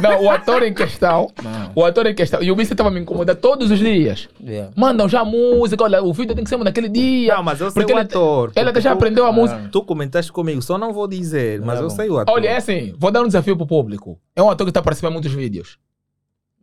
[0.00, 1.28] Não, o ator em questão,
[1.74, 4.28] o ator em questão, e o Bice estava me incomodando todos os dias.
[4.42, 4.72] Yeah.
[4.76, 7.34] Mandam já a música, olha, o vídeo tem que ser naquele dia.
[7.36, 8.50] Não, mas eu sei porque o ele, ator.
[8.54, 9.68] Ele até porque já tu- aprendeu a música.
[9.70, 12.34] Tu comentaste comigo, só não vou dizer, mas Tá eu sei o ator.
[12.34, 14.18] Olha, é assim, vou dar um desafio pro público.
[14.34, 15.78] É um ator que está participando em muitos vídeos.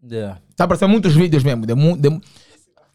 [0.09, 0.39] Yeah.
[0.49, 1.65] Está participando em muitos vídeos mesmo.
[1.65, 2.21] de de-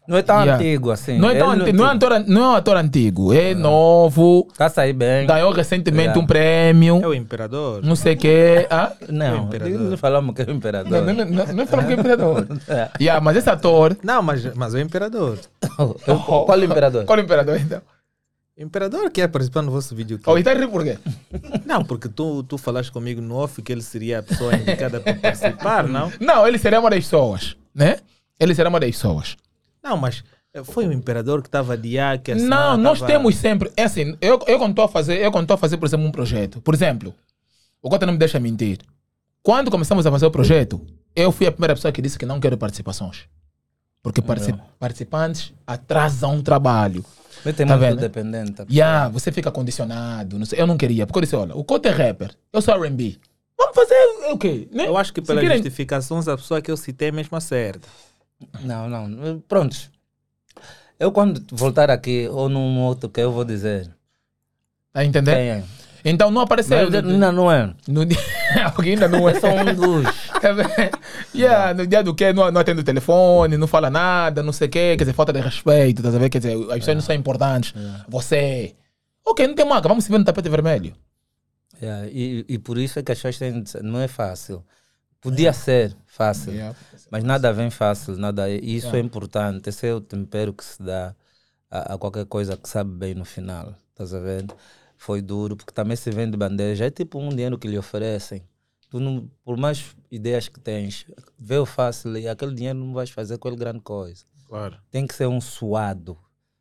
[0.07, 0.55] Não é tão Yeah.
[0.55, 1.17] antigo assim.
[1.17, 4.65] não, é tão antigo, não, é ator, não é um ator antigo, é novo, Tá
[4.65, 5.25] a sair bem.
[5.25, 6.21] ganhou recentemente Yeah.
[6.21, 7.81] um prêmio, É o imperador.
[7.83, 8.67] não sei o quê.
[8.69, 8.91] Ah?
[9.09, 9.79] Não, imperador.
[9.79, 10.91] não falamos que é o imperador.
[11.05, 12.47] Não, não, não, não falamos que é imperador.
[12.67, 12.89] É.
[12.99, 13.95] Yeah, mas esse ator.
[14.03, 15.39] Não, mas, mas é o imperador.
[15.75, 17.05] Qual é o imperador?
[17.05, 17.81] Qual é o imperador então?
[18.57, 20.19] Imperador quer participar no vosso vídeo.
[20.27, 20.97] Oh, e tá rindo por quê?
[21.65, 25.13] Não, porque tu, tu falaste comigo no off que ele seria a pessoa indicada para
[25.15, 26.11] participar, não?
[26.19, 27.97] Não, ele será uma das pessoas, né?
[28.39, 29.35] Ele será uma das pessoas.
[29.83, 30.23] Não, mas
[30.65, 33.71] foi o imperador que estava de ar, que a Não, nós tava- temos sempre.
[33.75, 36.05] É assim, eu, eu quando estou a fazer, eu quando estou a fazer, por exemplo,
[36.05, 36.61] um projeto.
[36.61, 37.13] Por exemplo,
[37.81, 38.79] o Cota não me deixa mentir.
[39.41, 40.79] Quando começamos a fazer o projeto,
[41.15, 43.25] eu fui a primeira pessoa que disse que não quero participações.
[44.01, 47.03] Porque partici- participantes atrasam o trabalho.
[47.43, 47.99] Mas tem Tá muito vendo?
[47.99, 48.61] dependente.
[48.61, 50.37] a Yeah, você fica condicionado.
[50.37, 51.05] Não sei, eu não queria.
[51.05, 53.17] Porque eu disse, olha, o Cota é rapper, eu sou R&B.
[53.57, 53.95] Vamos fazer
[54.31, 54.67] o quê?
[54.71, 54.87] Né?
[54.87, 57.87] Eu acho que pelas querem- justificações a pessoa que eu citei é mesmo acerta.
[58.61, 59.39] Não, não.
[59.47, 59.75] Pronto.
[60.99, 63.87] Eu quando voltar aqui ou num outro que eu vou dizer.
[64.91, 65.35] Tá a entender?
[65.35, 65.63] Quem é?
[66.05, 66.77] Então não apareceu.
[66.77, 67.73] Mas ainda não é.
[67.87, 68.17] No dia...
[68.77, 69.31] Ainda não é.
[69.31, 70.05] É só um dos.
[71.33, 74.67] yeah, no dia do que não, não atende o telefone, não fala nada, não sei
[74.67, 76.29] o quê, quer dizer, falta de respeito, tá?
[76.29, 77.73] Quer dizer, as pessoas não são importantes.
[78.07, 78.75] Você.
[79.25, 80.93] Ok, não tem marca, vamos se ver no tapete vermelho.
[81.81, 84.63] Yeah, e, e por isso é que as pessoas têm não é fácil.
[85.23, 86.77] Podia ser fácil, Yeah.
[87.09, 88.49] mas nada vem fácil, nada.
[88.49, 88.97] E isso Yeah.
[88.97, 89.69] é importante.
[89.69, 91.15] Esse é o tempero que se dá
[91.71, 93.73] a, a qualquer coisa que sabe bem no final.
[93.91, 94.45] Estás a ver?
[94.97, 96.85] Foi duro, porque também se vende bandeja.
[96.85, 98.43] É tipo um dinheiro que lhe oferecem.
[98.89, 101.05] Tu não, por mais ideias que tens,
[101.39, 104.23] vê o fácil e aquele dinheiro não vais fazer com ele grande coisa.
[104.47, 104.77] Claro.
[104.91, 106.17] Tem que ser um suado.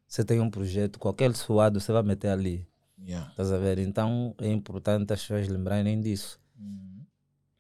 [0.09, 2.67] Você tem um projeto, qualquer suado você vai meter ali.
[2.99, 3.29] Yeah.
[3.31, 3.79] Estás a ver?
[3.79, 6.39] Então é importante as pessoas lembrarem disso.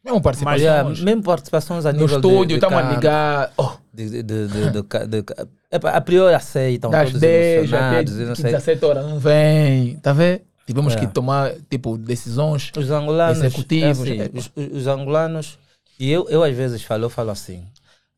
[0.04, 0.62] Mesmo participações.
[0.62, 3.52] Yeah, mesmo participações a no nível estúdio, estamos a ligar.
[3.56, 5.24] Oh, De, de, de, de,
[5.70, 8.44] Epa, a priori aceitam das todos 10 até emocionados e não sei.
[8.50, 9.96] 17 horas não vem.
[10.00, 10.40] Tá vendo?
[10.66, 11.00] Tivemos É.
[11.00, 12.70] que tomar, tipo, decisões.
[12.76, 14.30] Os angolanos, Executivos, é assim, é.
[14.34, 15.58] os, os angolanos,
[15.98, 17.66] e eu, eu às vezes falo, eu falo assim,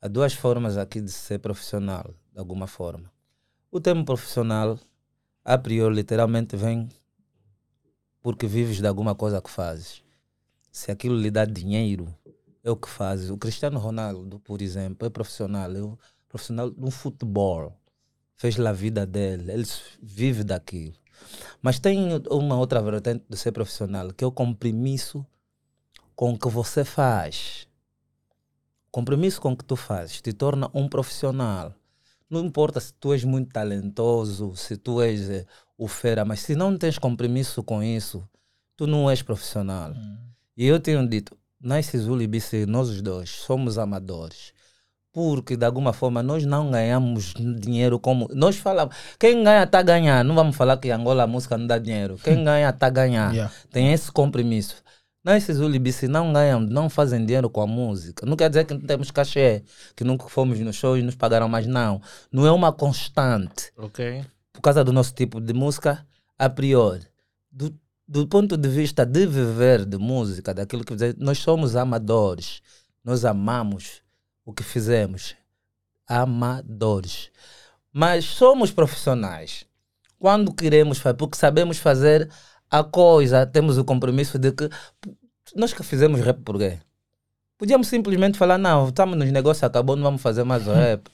[0.00, 3.10] há duas formas aqui de ser profissional, de alguma forma.
[3.70, 4.78] O termo profissional,
[5.44, 6.88] a priori, literalmente vem
[8.22, 10.03] porque vives de alguma coisa que fazes.
[10.74, 12.12] Se aquilo lhe dá dinheiro,
[12.64, 13.30] é o que fazes.
[13.30, 15.96] O Cristiano Ronaldo, por exemplo, é profissional, é um
[16.28, 17.72] profissional no futebol.
[18.34, 19.64] Fez a vida dele, ele
[20.02, 20.96] vive daquilo.
[21.62, 25.24] Mas tem uma outra vertente de ser profissional, que é o compromisso
[26.16, 27.68] com o que você faz.
[28.90, 31.72] Compromisso com o que tu fazes te torna um profissional.
[32.28, 35.46] Não importa se tu és muito talentoso, se tu és eh,
[35.78, 38.28] o fera, mas se não tens compromisso com isso,
[38.76, 39.94] tu não és profissional.
[40.56, 41.36] E eu tenho dito,
[42.22, 44.52] e BC, nós os dois somos amadores.
[45.12, 48.28] Porque de alguma forma nós não ganhamos dinheiro como.
[48.34, 50.24] Nós falamos, quem ganha está a ganhar.
[50.24, 52.18] Não vamos falar que Angola a música não dá dinheiro.
[52.22, 53.32] Quem ganha está a ganhar.
[53.32, 53.54] Yeah.
[53.70, 54.82] Tem esse compromisso.
[55.24, 55.46] Nós,
[55.78, 58.26] BC, não ganham, não fazem dinheiro com a música.
[58.26, 59.62] Não quer dizer que não temos cachê,
[59.96, 62.02] que nunca fomos nos shows e nos pagaram mais, não.
[62.30, 64.22] Não é uma constante Ok.
[64.52, 66.04] por causa do nosso tipo de música,
[66.38, 67.06] a priori.
[67.50, 67.74] Do-
[68.06, 72.60] do ponto de vista de viver de música, daquilo que nós somos amadores.
[73.02, 74.02] Nós amamos
[74.44, 75.34] o que fizemos.
[76.06, 77.30] Amadores.
[77.92, 79.66] Mas somos profissionais.
[80.18, 82.30] Quando queremos fazer, porque sabemos fazer
[82.70, 84.68] a coisa, temos o compromisso de que
[85.54, 86.78] nós que fizemos rap por quê?
[87.56, 91.08] Podíamos simplesmente falar, não, estamos nos negócios, acabou, não vamos fazer mais o rap.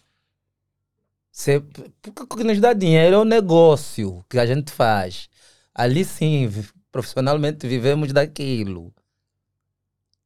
[1.30, 1.60] Se,
[2.02, 5.28] porque o que nos dá dinheiro é o negócio que a gente faz.
[5.74, 6.50] Ali sim,
[6.92, 8.92] profissionalmente vivemos daquilo.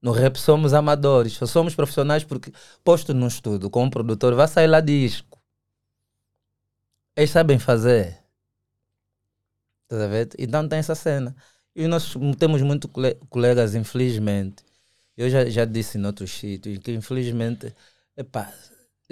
[0.00, 2.52] No rap somos amadores, só somos profissionais porque
[2.84, 5.40] posto num estudo com um produtor, vai sair lá disco.
[7.16, 8.22] Eles sabem fazer.
[9.84, 10.28] Estás a ver?
[10.38, 11.34] Então tem essa cena.
[11.74, 14.64] E nós temos muitos cole- colegas, infelizmente.
[15.16, 17.74] Eu já, já disse em outros sítios que, infelizmente,
[18.16, 18.52] epá,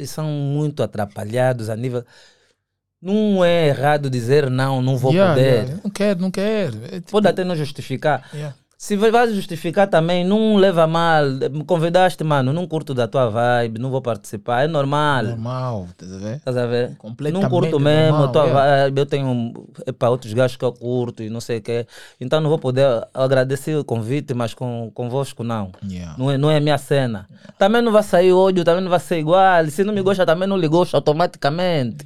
[0.06, 2.04] são muito atrapalhados a nível.
[3.02, 5.54] Não é errado dizer não, não vou Yeah, poder.
[5.64, 6.78] yeah, Não quero, não quero.
[6.84, 8.22] É tipo- Pode até não justificar.
[8.32, 8.54] Yeah.
[8.78, 11.24] Se vai justificar também, não leva mal.
[11.52, 14.64] Me convidaste, mano, não curto da tua vibe, não vou participar.
[14.64, 15.22] É normal.
[15.22, 16.36] Normal, estás a ver?
[16.38, 16.96] Estás a ver?
[16.96, 18.98] Completamente Não curto mesmo, normal, a tua vibe.
[18.98, 19.52] Eu tenho
[19.96, 21.86] para outros gajos que eu curto e não sei o quê.
[22.20, 25.70] Então não vou poder agradecer o convite, mas com, convosco não.
[25.88, 26.16] Yeah.
[26.18, 27.28] Não é, não é minha cena.
[27.56, 29.64] Também não vai sair ódio, também não vai ser igual.
[29.68, 32.04] Se não me gosta, também não lhe gosta automaticamente.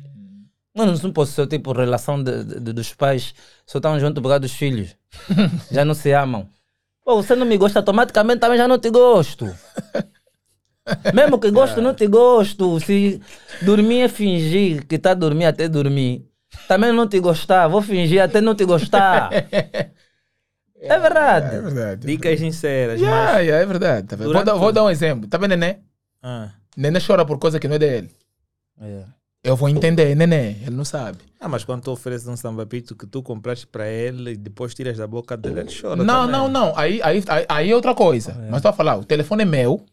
[0.77, 3.35] Mano, não posso ser tipo relação de, de- dos pais,
[3.66, 4.95] só estão juntos por causa dos filhos.
[5.72, 6.49] já não se amam.
[7.05, 9.47] Pô, você não me gosta automaticamente, também já não te gosto.
[11.14, 12.79] Mesmo que gosto, não te gosto.
[12.81, 13.20] Se
[13.62, 16.24] dormir é fingir que tá dormindo até dormir,
[16.68, 17.66] também não te gostar.
[17.68, 19.31] Vou fingir até não te gostar.
[20.79, 21.57] É verdade.
[21.57, 22.07] É verdade.
[22.07, 24.07] Dicas sinceras, Yeah, yeah, é verdade.
[24.07, 24.14] tá?
[24.14, 25.27] Vou, dar, vou dar um exemplo.
[25.27, 25.79] Tá vendo, Nenê?
[26.22, 26.31] mas...
[26.31, 26.53] Ah.
[26.77, 28.11] Nenê chora por coisa que não é dele.
[28.81, 29.05] É.
[29.47, 30.57] Eu vou entender, Nenê.
[30.66, 31.18] Ele não sabe.
[31.38, 34.99] Ah, mas quando tu ofereces um sambapito que tu compraste para ele e depois tiras
[34.99, 36.32] da boca dele, ele chora Não, também.
[36.32, 36.72] não, não.
[36.76, 38.34] Aí, aí, aí, é outra coisa.
[38.51, 39.84] Mas estou a falar, o telefone é meu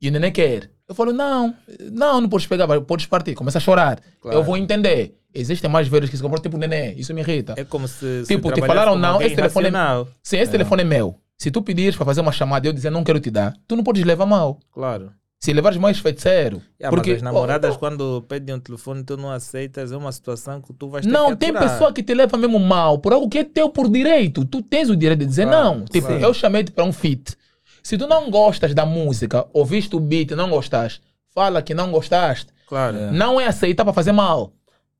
[0.00, 0.70] e o neném quer.
[0.88, 1.54] Eu falo, não,
[1.92, 3.34] não, não podes pegar, podes partir.
[3.34, 4.00] Começa a chorar.
[4.20, 4.38] Claro.
[4.38, 5.18] Eu vou entender.
[5.34, 6.98] Existem mais velhos que se comportam tipo neném.
[6.98, 7.54] Isso me irrita.
[7.58, 10.08] É como se, se Tipo, te trabalhasse falaram não, esse telefone é- racional.
[10.22, 12.88] Se esse telefone é meu, se tu pedires para fazer uma chamada e eu dizer
[12.88, 14.58] não quero te dar, tu não podes levar mal.
[14.72, 15.12] Claro.
[15.38, 16.62] Se levares mais feiticeiro.
[16.80, 20.10] Yeah, porque mas as namoradas, oh, quando pedem um telefone tu não aceitas, é uma
[20.10, 23.12] situação que tu vais ter Não, que tem pessoa que te leva mesmo mal por
[23.12, 24.44] algo que é teu por direito.
[24.44, 25.84] Tu tens o direito de dizer Claro, não.
[25.84, 26.22] Tipo, claro.
[26.22, 27.36] eu chamei-te para um feat.
[27.82, 31.00] Se tu não gostas da música, ouviste o beat e não gostaste,
[31.32, 32.48] fala que não gostaste.
[32.66, 32.96] Claro.
[32.96, 33.10] É.
[33.12, 34.52] Não é aceitar para fazer mal.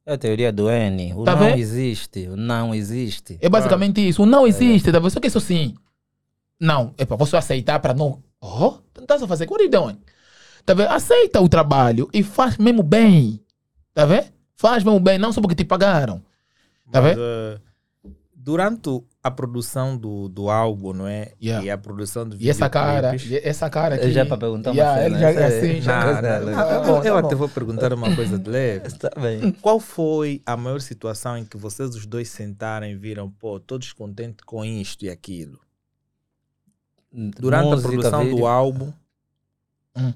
[0.05, 1.15] É a teoria do N.
[1.15, 1.59] O Tá não vendo?
[1.59, 2.29] existe.
[2.29, 3.39] O não existe.
[3.41, 4.23] É basicamente isso.
[4.23, 5.11] O não existe, tá vendo?
[5.11, 5.75] Só que isso sim.
[6.61, 8.23] Não, é para você aceitar para não.
[8.41, 9.49] Oh, não estás a fazer.
[9.51, 9.99] What are you doing?
[10.67, 10.89] Tá vendo?
[10.91, 13.41] Aceita o trabalho e faz mesmo bem.
[13.95, 14.27] Tá vendo?
[14.57, 16.19] Faz mesmo bem, não só porque te pagaram.
[16.91, 17.21] Tá Mas, vendo?
[17.23, 17.61] eh,
[18.35, 21.33] durante a produção do, do álbum, não é?
[21.43, 21.65] Yeah.
[21.67, 24.07] E a produção do E essa cara, e essa cara aqui.
[24.07, 26.23] Eu já para perguntar uma Yeah, cena, ele já, isso é- assim, já, Não, já-
[26.41, 26.59] não, não.
[26.59, 27.37] Ah, eu, bom, eu tá até bom.
[27.37, 28.87] vou perguntar uma coisa de leve.
[28.89, 29.53] Está bem.
[29.63, 33.93] Qual foi a maior situação em que vocês os dois sentaram e viram, pô, todos
[33.93, 35.61] contentes com isto e aquilo?
[37.13, 38.37] Durante Música, a produção vídeo.
[38.37, 38.93] do álbum,
[39.97, 40.13] Hum.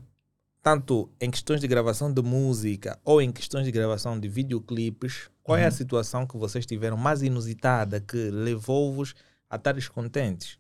[0.62, 5.56] Tanto em questões de gravação de música ou em questões de gravação de videoclipes, qual
[5.58, 9.14] é a situação que vocês tiveram mais inusitada que levou-vos
[9.48, 10.58] a estar descontentes?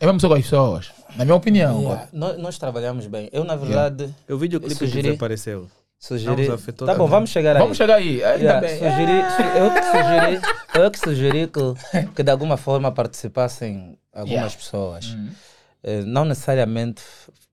[0.00, 0.90] É mesmo só com as pessoas.
[1.14, 1.80] Na minha opinião.
[1.82, 3.28] Yeah, Nós, nós trabalhamos bem.
[3.32, 5.70] Eu, na verdade, O videoclipe que sugeri- desapareceu.
[5.98, 6.46] sugeri.
[6.46, 7.08] Tá bom, também.
[7.08, 7.62] vamos chegar aí.
[7.62, 8.24] Vamos chegar aí.
[8.24, 8.78] Ainda Yeah, bem.
[8.78, 10.40] sugeri, su- eu que sugeri,
[10.84, 14.56] eu que sugeri que, que de alguma forma participassem algumas Yeah.
[14.56, 15.04] pessoas.
[15.16, 15.32] Eh,
[16.06, 17.02] Não necessariamente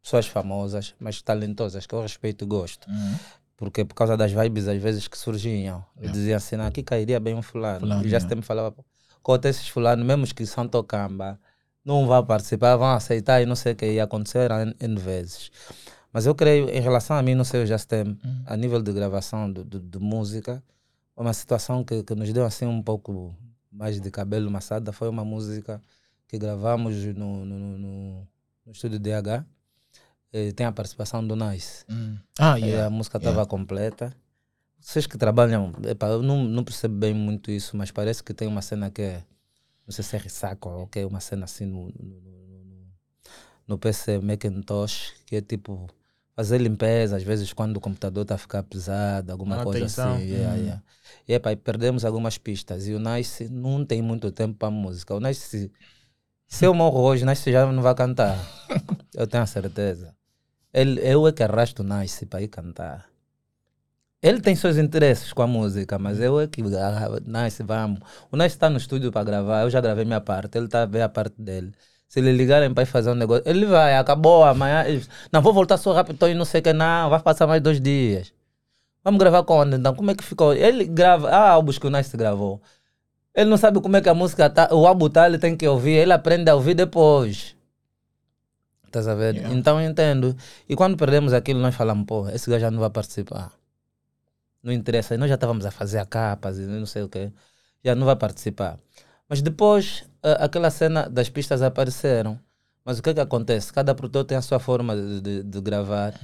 [0.01, 2.89] pessoas famosas, mas talentosas, que eu respeito e gosto.
[2.89, 3.15] Hum.
[3.57, 7.19] Porque por causa das vibes às vezes que surgiam, eu dizia assim, "Não, aqui cairia
[7.19, 7.81] bem um fulano.
[7.81, 8.41] Fulano, e já yeah.
[8.41, 8.75] falava,
[9.21, 11.39] conta esses fulanos, mesmo que são tocamba,
[11.85, 15.51] não vão participar, vão aceitar e não sei o que ia acontecer N, N vezes.
[16.11, 18.43] Mas eu creio, em relação a mim, não sei o Justem, Hum.
[18.45, 20.63] a nível de gravação de, de, de música,
[21.15, 23.35] uma situação que, que nos deu assim um pouco
[23.71, 25.81] mais de cabelo maçada foi uma música
[26.31, 28.27] que gravamos no, no, no, no-
[28.71, 29.45] estúdio DH.
[30.31, 31.83] Eh, tem a participação do Nice.
[31.89, 32.17] Hum.
[32.39, 32.87] Ah, E yeah.
[32.87, 34.15] a música estava completa.
[34.79, 38.47] Vocês que trabalham, epá, eu não, não percebo bem muito isso, mas parece que tem
[38.47, 39.23] uma cena que é,
[39.85, 42.87] não sei se é ressaca ou que é uma cena assim no, no,
[43.67, 45.87] no, PC Macintosh, que é tipo
[46.33, 50.15] fazer limpeza, às vezes quando o computador está a ficar pesado, alguma coisa Manutenção.
[50.15, 50.23] assim.
[50.27, 50.83] Yeah, yeah.
[51.27, 52.87] E epá, e perdemos algumas pistas.
[52.87, 55.13] E o Nice não tem muito tempo para música.
[55.13, 55.69] O Nice,
[56.51, 58.37] se, eu morro hoje, Nice já não vai cantar.
[59.15, 60.13] eu tenho a certeza.
[60.73, 63.07] Ele, eu é que arrasto o Nice para ir cantar.
[64.21, 66.61] Ele tem seus interesses com a música, mas eu é que.
[66.75, 67.99] Ah, nice, vamos.
[68.31, 70.85] O Nice está no estúdio para gravar, eu já gravei minha parte, ele está a
[70.85, 71.71] ver a parte dele.
[72.07, 74.83] Se ele ligarem para fazer um negócio, ele vai, acabou amanhã.
[74.85, 77.61] ele- Não, vou voltar só rápido e não sei o que, não, vai passar mais
[77.61, 78.33] dois dias.
[79.03, 79.75] Vamos gravar quando?
[79.77, 80.53] Então, como é que ficou?
[80.53, 82.61] Ele grava, ah, álbuns que o Nice gravou.
[83.33, 85.67] Ele não sabe como é que a música tá, o álbum tá, ele tem que
[85.67, 87.55] ouvir, ele aprende a ouvir depois.
[88.85, 89.35] Estás a ver?
[89.35, 89.55] Yeah.
[89.55, 90.35] Então eu entendo.
[90.67, 93.53] E quando perdemos aquilo, nós falamos, pô, esse gajo já não vai participar.
[94.61, 95.15] Não interessa.
[95.15, 97.31] E nós já estávamos a fazer a capas e não sei o quê.
[97.83, 98.77] Já não vai participar.
[99.29, 102.37] Mas depois, a- aquela cena das pistas apareceram.
[102.83, 103.71] Mas o que é que acontece?
[103.71, 106.15] Cada produtor tem a sua forma de, de- de gravar.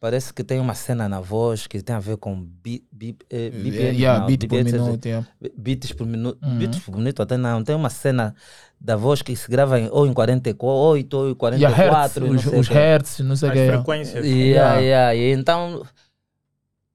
[0.00, 3.50] Parece que tem uma cena na voz que tem a ver com beat, beat, eh,
[3.50, 5.04] BPM, yeah, não, beat por BPM, minuto.
[5.06, 5.26] yeah.
[5.58, 6.56] beats por minuto, Uhum.
[6.58, 8.34] beats por minuto até não, tem uma cena
[8.80, 12.30] da voz que se grava em, ou em 48 ou em 44 Yeah, hertz, não
[12.30, 13.66] os, sei o os hertz, não sei o As que.
[13.66, 14.24] frequências.
[14.24, 14.80] Yeah, Yeah.
[14.80, 15.14] yeah.
[15.14, 15.82] E então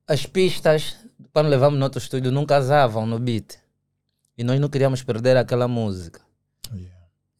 [0.07, 0.95] as pistas
[1.31, 3.55] quando levamos no outro estúdio não casavam no beat
[4.37, 6.21] e nós não queríamos perder aquela música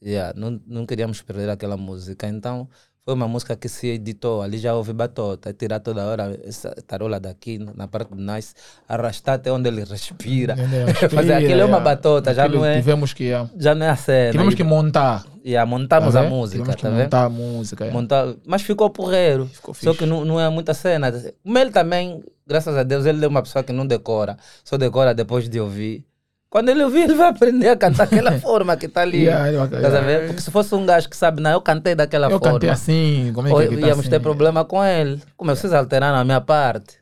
[0.04, 2.28] Yeah, não, não queríamos perder aquela música.
[2.28, 2.68] Então,
[3.04, 4.41] foi uma música que se editou.
[4.41, 5.54] Ali já houve batota.
[5.54, 8.54] Tirar toda hora essa tarola daqui, na parte do nice,
[8.88, 10.54] arrastar até onde ele respira.
[10.54, 10.88] Entendeu?
[11.10, 13.49] Fazer aquilo é uma batota, já não é, Tivemos que, yeah.
[13.58, 14.32] já não é a cena.
[14.32, 15.24] tivemos que montar.
[15.45, 17.02] Yeah, montamos tá a música, Tivemos tá vendo?
[17.04, 17.84] montar a música.
[17.86, 17.99] yeah.
[18.02, 19.47] Montar, mas ficou porreiro.
[19.47, 19.97] Ficou Só fixe.
[19.97, 21.12] que não, não é muita cena.
[21.43, 24.38] Como ele também, graças a Deus, ele é uma pessoa que não decora.
[24.64, 26.06] Só decora depois de ouvir.
[26.52, 29.24] Quando ele ouvir, ele vai aprender a cantar daquela forma que está ali.
[29.24, 30.28] Yeah, a yeah.
[30.28, 32.56] Porque se fosse um gajo que sabe, não, eu cantei daquela Eu forma.
[32.56, 34.10] cantei assim, como é que ou é que tá íamos assim?
[34.10, 35.22] ter problema com ele.
[35.38, 36.99] Como vocês alteraram a minha parte.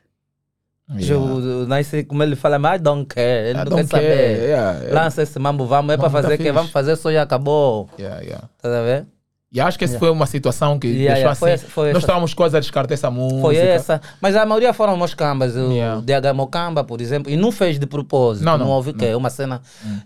[0.96, 1.66] Yeah.
[1.68, 3.50] Nice, como ele fala, mas I don't care.
[3.50, 4.94] Ele I não quer saber.
[4.94, 5.96] Lança esse mambo, vamos.
[5.96, 6.38] É para tá fazer o quê?
[6.38, 6.52] fixe.
[6.52, 7.90] Vamos fazer só e acabou.
[7.98, 8.48] Yeah, yeah.
[8.56, 9.08] Estás a ver?
[9.52, 11.64] E acho que essa foi uma situação que Yeah, deixou yeah, foi assim.
[11.66, 12.06] essa- foi nós essa.
[12.06, 13.42] estávamos quase a descartar essa música.
[13.42, 14.00] Foi essa.
[14.22, 15.56] Mas a maioria foram moscambas.
[15.56, 16.02] O Yeah.
[16.02, 18.46] DH Mocamba, por exemplo, e não fez de propósito.
[18.46, 19.06] Não, Não, não, houve o quê?
[19.06, 19.60] É uma cena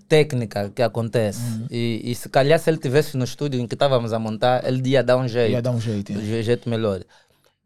[0.08, 1.42] técnica que acontece.
[1.70, 4.82] E, e se calhar se ele tivesse no estúdio em que estávamos a montar, ele
[4.90, 5.52] ia dar um jeito.
[5.52, 6.12] Ia dar um jeito.
[6.14, 6.40] yeah.
[6.40, 7.02] um jeito melhor.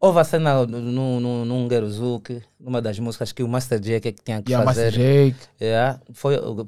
[0.00, 4.12] Houve a cena no, no, no Geruzuki, numa das músicas que o Master J que,
[4.12, 4.96] que tinha que Yeah, Master fazer.
[5.32, 5.36] Jake.
[5.60, 6.64] Yeah, foi, o- o-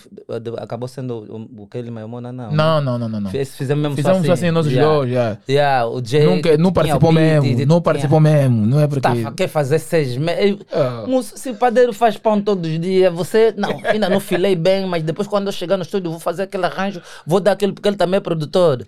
[0.59, 2.51] acabou sendo o, o Kelly Maimona, não.
[2.51, 3.21] Não, não, não, não.
[3.21, 3.31] não.
[3.31, 4.93] Fiz- Fizemos mesmo Fizemos só assim, nossos yeah.
[4.93, 5.39] dois, yeah.
[5.49, 8.89] Yeah, o Jay Nunca, não tinha participou beat, mesmo, tinha- não participou mesmo, não é
[8.89, 9.01] porque...
[9.23, 10.59] Tá, quer fazer seis meses.
[10.73, 11.05] Ah.
[11.07, 13.55] Moço, Se o padeiro faz pão todos os dias, você.
[13.57, 16.67] Não, ainda não filei bem, mas depois quando eu chegar no estúdio vou fazer aquele
[16.67, 18.85] arranjo, vou dar aquele, porque ele também é produtor.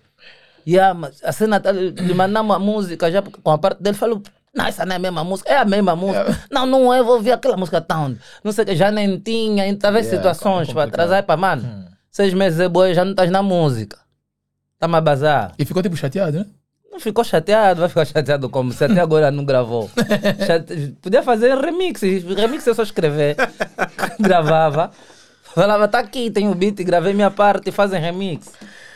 [0.67, 4.23] Yeah, mas a cena, tá- lhe mandamos a música já com a parte dele, falou.
[4.55, 6.39] Não, essa não é a mesma música, é a mesma música.
[6.51, 8.17] Não, não é, vou ouvir aquela música tão.
[8.45, 11.37] Não sei o que, já nem tinha, então talvez Yeah, situações é para atrasar, para
[11.39, 11.87] mano.
[12.11, 13.99] Seis meses é boa, já não estás na música.
[14.79, 15.53] Tá-me a bazar.
[15.59, 16.47] E ficou tipo chateado, né?
[16.91, 19.91] Não ficou chateado, vai ficar chateado como se até agora não gravou.
[20.47, 23.35] Chate- Podia fazer remix, remix é só escrever.
[24.21, 24.91] Gravava,
[25.55, 28.53] falava, tá aqui, tem o beat, gravei minha parte fazem remix.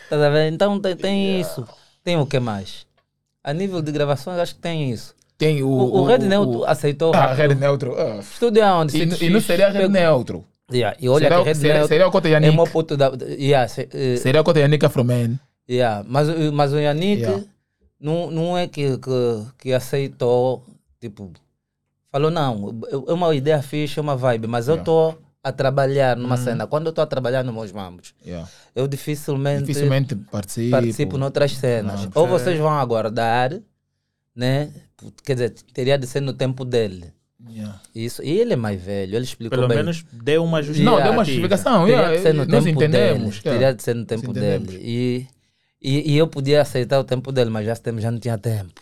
[0.08, 0.52] Tá a ver?
[0.52, 1.66] Então tem, tem isso.
[2.04, 2.86] Tem o que mais?
[3.42, 5.14] A nível de gravações, acho que tem isso.
[5.38, 5.68] Tem o...
[5.68, 7.12] O, o Red Neutro aceitou.
[7.14, 7.32] Ah.
[7.34, 7.94] Red Neutro.
[7.98, 8.18] ah.
[8.20, 8.96] Estúdio é onde?
[8.96, 10.44] E, e não seria Red Neutro.
[10.72, 12.52] Yeah, e olha Seria- que Red seria- Neutro seria o Cota é Yannick.
[12.52, 13.12] uma puto da...
[13.38, 15.38] Yeah, se- eh, Seria contra Yannick Afroman.
[15.70, 17.44] Yeah, mas, o- mas o Yannick Yeah.
[18.00, 20.64] não, não é que, que, que aceitou,
[21.00, 21.30] tipo,
[22.10, 22.74] falou, não,
[23.06, 24.82] é uma ideia fixe, é uma vibe, mas eu Yeah.
[24.82, 26.66] estou a trabalhar numa cena.
[26.66, 28.48] Quando eu estou a trabalhar nos meus mambos, Yeah.
[28.74, 30.70] eu dificilmente, Dificilmente participo.
[30.70, 32.08] participo noutras cenas.
[32.14, 33.52] Ou vocês vão aguardar,
[34.34, 34.70] né?
[35.24, 37.12] Quer dizer, teria de ser no tempo dele.
[37.48, 37.80] Yeah.
[37.94, 38.22] Isso.
[38.24, 39.76] E ele é mais velho, ele explicou Pelo bem.
[39.76, 41.02] menos deu uma Não, justificativa.
[41.04, 41.86] deu uma justificação.
[41.86, 43.38] Teria que ser no nós tempo entendemos.
[43.40, 43.56] dele.
[43.56, 44.78] Teria de ser no tempo dele.
[44.82, 45.26] E,
[45.80, 48.72] e, e eu podia aceitar o tempo dele, mas já, tem- já não tinha tempo.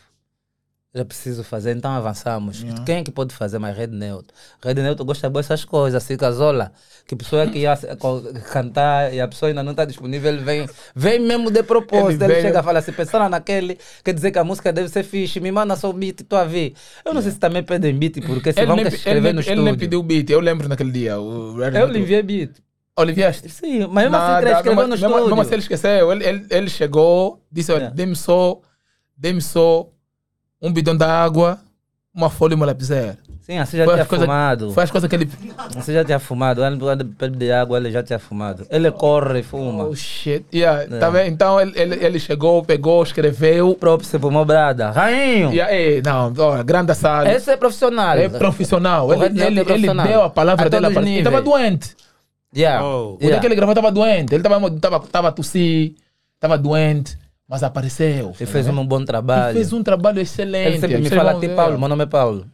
[0.95, 2.63] Era preciso fazer, então avançamos.
[2.63, 2.85] Yeah.
[2.85, 4.33] Quem é que pode fazer mais Red Neutro?
[4.65, 6.71] Red Neutro gosta de essas coisas, assim, casola.
[7.05, 7.77] Que pessoa que ia
[8.53, 12.23] cantar e a pessoa ainda não está disponível, ele vem, vem mesmo de propósito.
[12.23, 15.03] Ele Ele, chega e fala assim: pensando naquele, quer dizer que a música deve ser
[15.03, 16.75] fixe, me manda só o beat, tu a ver.
[17.05, 19.41] Eu não sei se também pedem beat, porque se Ele vão nem, escrever ele, no
[19.41, 19.79] nem, ele nem estúdio.
[19.81, 20.31] pediu beat.
[20.31, 21.19] Eu lembro naquele dia.
[21.19, 22.53] O Red Eu lhe enviei beat.
[22.97, 25.27] Olivier, Sim, mas mesmo assim, Nada, ele escreveu no mesmo- estúdio.
[25.27, 26.13] mesmo assim ele esqueceu.
[26.13, 27.97] Ele, ele, ele chegou, disse: olha, Yeah.
[27.97, 28.61] dê-me só,
[29.17, 29.91] dê-me só
[30.65, 31.59] um bidão de água,
[32.15, 33.19] uma folha e uma lapiseira.
[33.43, 34.73] Sim, assim já Foi tinha as coisas- fumado.
[34.73, 35.29] Foi as coisas que ele.
[35.75, 36.63] Você já tinha fumado.
[36.63, 38.67] Quando quando pede água, ele já tinha fumado.
[38.71, 39.85] Ele corre e fuma.
[39.85, 40.47] Oh shit.
[40.55, 41.29] Yeah, tá vendo?
[41.29, 43.69] Então ele, ele, ele chegou, pegou, escreveu.
[43.69, 44.91] O próprio se fumou brada.
[44.91, 45.53] Rainho!
[45.53, 47.29] E aí, não, ó, grande assado.
[47.29, 48.17] Esse é profissional.
[48.17, 49.09] É profissional.
[49.09, 50.07] O Ele, ele, é ele profissional.
[50.07, 50.87] deu a palavra A dele.
[50.87, 51.95] os Ele estava doente.
[52.57, 52.83] Yeah.
[52.83, 53.17] Oh.
[53.17, 54.33] O dia que ele gravou estava doente.
[54.35, 55.97] Ele estava tava, tava a tossir,
[56.37, 57.19] estava doente,
[57.49, 58.35] mas apareceu.
[58.39, 59.51] Ele fez um bom trabalho.
[59.51, 60.69] Ele fez um trabalho excelente.
[60.69, 61.49] Ele sempre me Vocês fala, ti.
[61.49, 62.47] Paulo, meu nome é Paulo.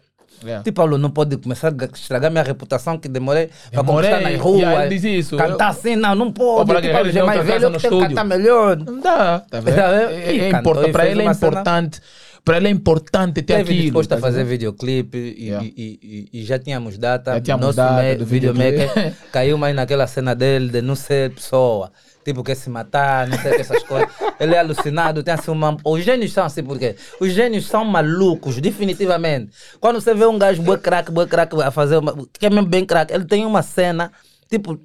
[0.42, 0.64] Yeah.
[0.64, 4.60] Tipo, Paulo, não pode começar a estragar minha reputação que demorei para conquistar nas ruas.
[4.60, 5.36] Yeah, ele diz isso.
[5.36, 6.74] Cantar Eu- assim, não, não pode.
[6.80, 8.76] Tipo, Paulo já é mais velho, eu tenho que cantar melhor.
[8.78, 9.78] Não dá, tá vendo?
[9.78, 12.00] É, é para ele é cena- importante.
[12.42, 13.82] Para ele é importante ter Teve aquilo.
[13.82, 15.66] disposto a tá fazer videoclipe e, Yeah.
[15.66, 17.34] e, e, e já tínhamos data.
[17.34, 19.16] Já tínhamos Nosso data do videomaker videoclipe.
[19.30, 21.92] caiu mais naquela cena dele de não ser pessoa.
[22.24, 24.08] Tipo, quer se matar, não sei essas coisas.
[24.38, 25.76] Ele é alucinado, tem assim uma.
[25.84, 29.52] Os gênios são assim, porque os gênios são malucos, definitivamente.
[29.80, 32.14] Quando você vê um gajo boa craque, boa craque a fazer uma.
[32.38, 34.12] que é mesmo bem craque, ele tem uma cena,
[34.50, 34.78] tipo.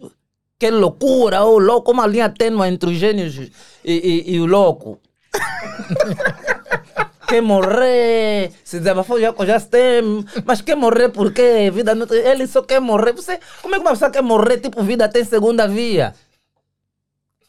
[0.58, 3.52] Que loucura, ou louco, uma linha tênue entre os gênios e,
[3.84, 5.02] e, e o louco
[7.28, 11.70] quer morrer, se desabafou já, já se tem, mas quer morrer por quê?
[11.74, 13.14] Vida não ele só quer morrer.
[13.14, 14.60] Você, como é que uma pessoa quer morrer?
[14.60, 16.14] Tipo, vida tem segunda via.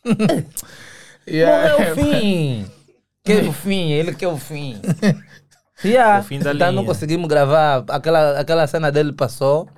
[1.29, 1.73] Yeah.
[1.73, 2.67] Morreu o fim.
[3.25, 4.81] Quer o fim, ele quer o fim.
[5.85, 6.21] Yeah.
[6.21, 7.85] O fim da então não conseguimos gravar.
[7.91, 9.69] Aquela, aquela cena dele passou,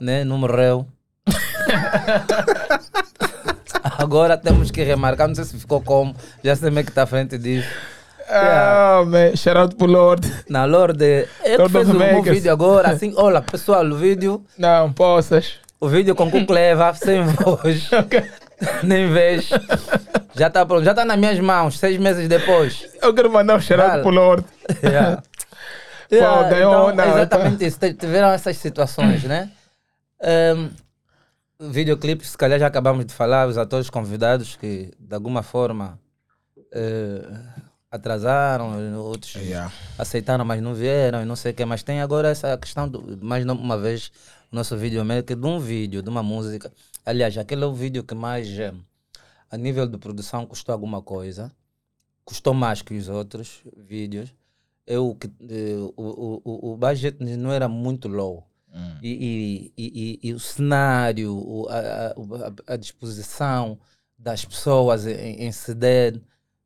[0.00, 0.24] né?
[0.24, 0.86] Não morreu.
[3.98, 7.06] Agora temos que remarcar, não sei se ficou como, já sei meio que está à
[7.06, 7.68] frente disso.
[8.28, 9.36] Ah, man.
[9.36, 10.26] Shout out pro Lord.
[10.48, 12.36] Na Lorde, ele Lord fez um, Makers.
[12.36, 15.54] vídeo agora, assim, olha, pessoal, o vídeo, Não, possas.
[15.80, 17.90] o vídeo com o Cleva, sem voz,
[18.82, 19.48] nem vez.
[20.34, 22.86] Já está pronto, já está nas minhas mãos, seis meses depois.
[23.02, 24.02] Eu quero mandar um Vale.
[24.02, 24.44] pro Lord.
[24.82, 25.22] Yeah.
[26.10, 26.16] Pô,
[26.50, 29.48] ganhou, então, não, exatamente isso, te- tiveram essas situações, né?
[30.20, 30.70] Um,
[31.70, 36.00] videoclipe, se calhar já acabamos de falar, os atores convidados que de alguma forma
[36.72, 37.22] eh,
[37.90, 39.70] atrasaram, outros Yeah.
[39.98, 41.64] aceitaram, mas não vieram e não sei o que.
[41.64, 44.10] Mas tem agora essa questão, do, mais uma vez,
[44.50, 46.72] o nosso videomaker de um vídeo, de uma música.
[47.04, 48.72] Aliás, aquele é o vídeo que mais, eh,
[49.50, 51.50] a nível de produção, custou alguma coisa.
[52.24, 54.32] Custou mais que os outros vídeos.
[54.86, 55.28] Eu, que,
[55.96, 58.46] o, o, o, budget não era muito low.
[58.72, 58.98] Hum.
[59.02, 62.08] E, e, e, e- o cenário, a,
[62.68, 63.78] a- a- disposição
[64.18, 66.20] das pessoas em, em ceder.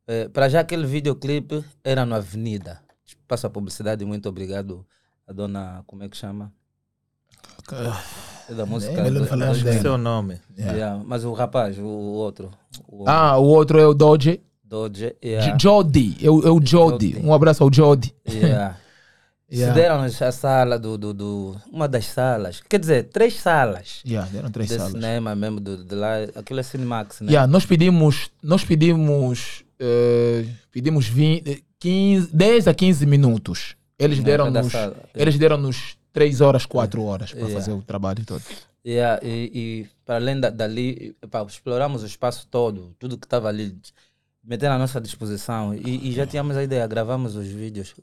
[0.07, 2.81] Eh, para já aquele videoclipe era na avenida.
[3.27, 4.85] Passo a publicidade, muito obrigado
[5.27, 6.53] a dona, como é que chama?
[8.49, 9.01] É da música.
[9.03, 9.81] melhor do- falar dela.
[9.81, 10.39] Seu nome.
[10.57, 10.73] Yeah.
[10.77, 12.51] Yeah, Mas o rapaz, o, o outro,
[12.87, 14.41] o Ah, o outro é o Dodge.
[14.63, 16.17] Doge, J- yeah, Jody.
[16.21, 17.11] É o, é o Jody.
[17.13, 17.19] Jody.
[17.23, 18.13] Um abraço ao Jody.
[18.29, 18.77] yeah.
[19.47, 19.75] Yeah.
[19.75, 22.61] Cederam-nos a sala do, do, do- Uma das salas.
[22.67, 24.01] Quer dizer, três salas.
[24.05, 24.91] Yeah, deram três de salas.
[24.91, 26.15] cinema mesmo, do, de lá.
[26.35, 27.27] Aquilo é Cinemax, né?
[27.31, 33.75] Yeah, nós pedimos, nós pedimos, eh, pedimos 20, 15, 10 a 15 minutos.
[33.99, 34.73] Eles deram-nos,
[35.13, 37.59] eles deram-nos 3 horas, 4 horas para Yeah.
[37.59, 38.41] fazer o trabalho todo.
[38.85, 43.49] Yeah, e, e para além da, dali, epá, exploramos o espaço todo, tudo que estava
[43.49, 43.75] ali,
[44.43, 45.73] meter à nossa disposição.
[45.75, 47.93] E, e já tínhamos a ideia, gravamos os vídeos,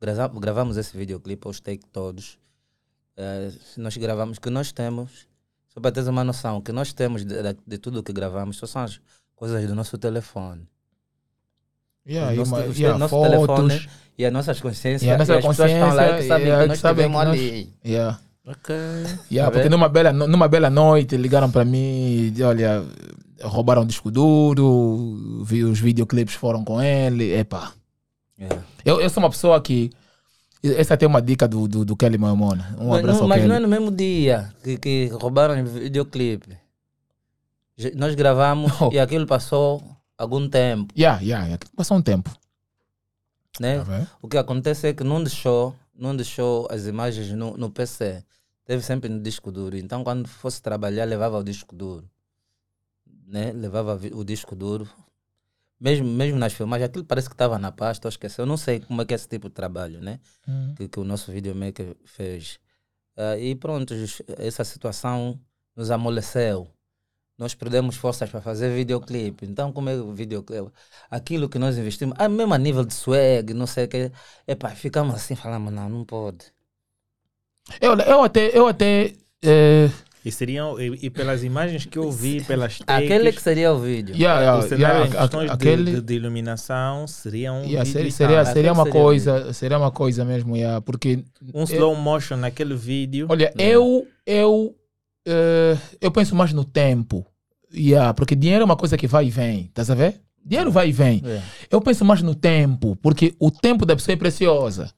[0.00, 2.38] grava- gravamos esse videoclipe, os take todos.
[3.16, 5.26] Eh, nós gravamos, que nós temos,
[5.68, 8.66] só para teres uma noção, que nós temos de, de, de tudo que gravamos, só
[8.66, 9.00] são as
[9.36, 10.66] coisas do nosso telefone.
[12.10, 13.30] Yeah, e nosso- uma- yeah, nosso fotos.
[13.30, 13.88] telefone
[14.18, 16.46] E as nossas consciências, E a nossa as pessoas estão lá e que consciência, sabem
[16.46, 17.74] yeah, que nós sabem que nós- ali.
[17.86, 18.18] Yeah.
[18.46, 18.74] Ok.
[19.30, 22.82] Yeah, Tá porque numa bela, numa bela noite ligaram para mim, e, olha,
[23.42, 27.72] roubaram o disco duro, vi os videoclipes foram com ele, epá.
[28.38, 28.62] Yeah.
[28.84, 29.90] Eu, eu sou uma pessoa que,
[30.62, 33.48] essa tem uma dica do, do, do Kelly Moemona, um Mas abraço não, mas Kelly.
[33.48, 36.58] não é no mesmo dia que, que roubaram o videoclipe.
[37.94, 38.90] Nós gravamos Oh.
[38.92, 39.82] e aquilo passou
[40.20, 40.92] algum tempo.
[40.96, 41.66] Yeah, yeah, yeah.
[41.74, 42.30] Passou um tempo.
[43.58, 43.82] Né?
[43.82, 44.06] Tá?
[44.20, 48.24] O que acontece é que não deixou, não deixou as imagens no, no PC.
[48.64, 49.76] Teve sempre no disco duro.
[49.76, 52.08] Então, quando fosse trabalhar, levava o disco duro.
[53.26, 53.52] Né?
[53.52, 54.88] Levava o disco duro.
[55.80, 58.38] Mesmo, mesmo nas filmagens, aquilo parece que estava na pasta, eu esqueci.
[58.38, 60.20] Eu não sei como é que é esse tipo de trabalho, né?
[60.46, 60.74] Hum.
[60.76, 62.60] que, que o nosso videomaker fez.
[63.16, 63.94] Ah, e pronto,
[64.38, 65.40] essa situação
[65.74, 66.68] nos amoleceu.
[67.40, 69.46] Nós perdemos forças para fazer videoclipe.
[69.46, 70.70] Então, como é o videoclipe?
[71.10, 74.12] Aquilo que nós investimos, ah, mesmo a nível de swag, não sei o que,
[74.46, 76.52] epá, ficamos assim, falamos, não, não pode.
[77.80, 79.12] Eu, eu até, eu até
[79.42, 79.88] eh,
[80.24, 83.78] E seriam, e, e pelas imagens que eu vi, pelas takes, Aquele que seria o
[83.78, 84.14] vídeo.
[84.16, 88.10] yeah, yeah, o cenário yeah, questões de- aquele, de, de iluminação seria um yeah, vídeo
[88.10, 91.24] seria, seria, uma seria coisa, seria uma coisa mesmo, yeah, porque
[91.54, 93.26] um slow motion naquele vídeo.
[93.30, 94.76] Olha, eu, eu,
[95.26, 97.24] eh, eu penso mais no tempo.
[97.72, 100.20] Yeah, porque dinheiro é uma coisa que vai e vem, estás a ver?
[100.44, 101.22] Dinheiro vai e vem.
[101.24, 101.40] É.
[101.70, 104.90] Eu penso mais no tempo, porque o tempo da pessoa é preciosa.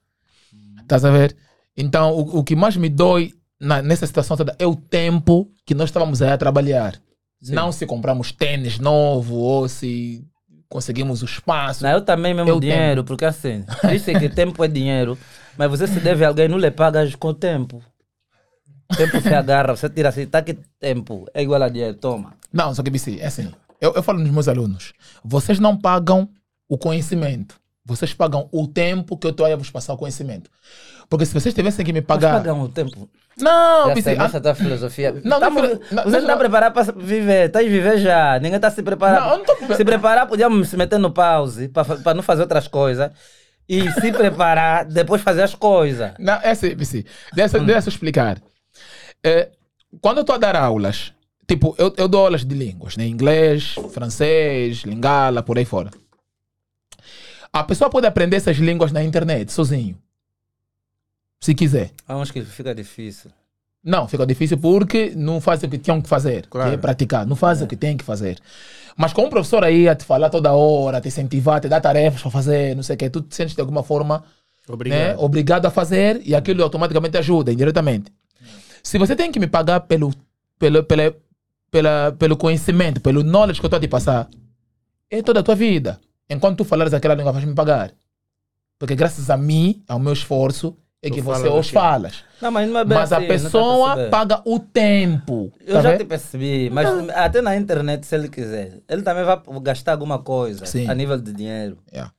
[0.81, 1.35] Estás a ver?
[1.77, 5.73] Então, o, o que mais me dói na- nessa situação toda é o tempo que
[5.75, 6.95] nós estávamos aí a trabalhar.
[7.41, 7.53] Sim.
[7.53, 10.23] Não se compramos tênis novo ou se
[10.69, 11.83] conseguimos o espaço.
[11.83, 15.17] Não, eu também mesmo Eu dinheiro, porque assim, disse que tempo é dinheiro,
[15.57, 17.83] mas você se deve a alguém, não lhe pagas com tempo.
[18.95, 22.33] Tempo se agarra, você tira assim, tá que tempo, é igual a dinheiro, toma.
[22.51, 23.51] Não, só que BC, é assim.
[23.81, 26.29] Eu, eu falo nos meus alunos: vocês não pagam
[26.69, 30.49] o conhecimento, vocês pagam o tempo que eu estou aí a vos passar o conhecimento.
[31.09, 32.37] Porque se vocês tivessem que me pagar.
[32.37, 33.09] pagam o tempo.
[33.37, 35.21] Não, BC, sei, ah, essa é a tua filosofia.
[35.23, 38.35] Não, Tamo- não, não, você não, está preparado para viver, está a viver já.
[38.39, 39.21] Ninguém está se preparando.
[39.21, 43.11] Não, não tô Se preparar, podíamos se meter no pause para não fazer outras coisas.
[43.67, 46.13] E se preparar, depois fazer as coisas.
[46.19, 47.05] Não, é assim, BC.
[47.33, 48.37] Deixa, deixa eu explicar.
[49.23, 49.49] É,
[50.01, 51.13] quando eu estou a dar aulas,
[51.47, 53.05] tipo, eu, eu dou aulas de línguas, né?
[53.07, 55.91] Inglês, francês, lingala, por aí fora.
[57.51, 59.97] A pessoa pode aprender essas línguas na internet, sozinho.
[61.39, 61.91] Se quiser.
[62.09, 63.29] Uns que fica difícil.
[63.83, 66.69] Não, fica difícil porque não fazem o que tinham que fazer, Claro.
[66.69, 68.39] que é praticar, não fazem o que têm que fazer.
[68.95, 72.21] Mas com um professor aí a te falar toda hora, te incentivar, te dar tarefas
[72.21, 74.23] para fazer, não sei o que, tu te sentes de alguma forma
[74.69, 74.97] Obrigado.
[74.99, 78.09] né, obrigado a fazer e aquilo automaticamente ajuda, indiretamente.
[78.83, 80.13] Se você tem que me pagar pelo,
[80.59, 81.15] pelo, pela,
[81.71, 84.29] pela, pelo conhecimento, pelo knowledge que eu estou a te passar,
[85.09, 85.99] é toda a tua vida.
[86.29, 87.91] Enquanto tu falares aquela língua, vais me pagar.
[88.77, 92.23] Porque graças a mim, ao meu esforço, é Tu que você os falas.
[92.41, 95.51] Não, mas não é bem Mas a assim, não tá pessoa paga o tempo.
[95.65, 95.99] Eu tá já vendo?
[95.99, 100.65] te percebi, mas até na internet, se ele quiser, ele também vai gastar alguma coisa
[100.65, 100.89] Sim.
[100.89, 101.77] a nível de dinheiro.
[101.91, 102.11] Yeah.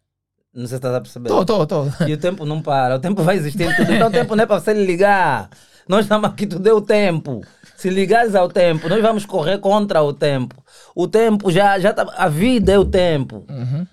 [0.52, 1.28] Não sei se estás a perceber.
[1.28, 1.86] Tô, tô, tô.
[2.06, 3.92] E o tempo não para, o tempo vai existir tudo.
[3.92, 5.48] Então o tempo não é para você ligar.
[5.88, 7.42] Nós estamos aqui, tudo é o tempo.
[7.76, 10.54] Se ligares ao tempo, nós vamos correr contra o tempo.
[10.94, 13.44] O tempo já, já tá, a vida é o tempo.
[13.50, 13.86] Uhum.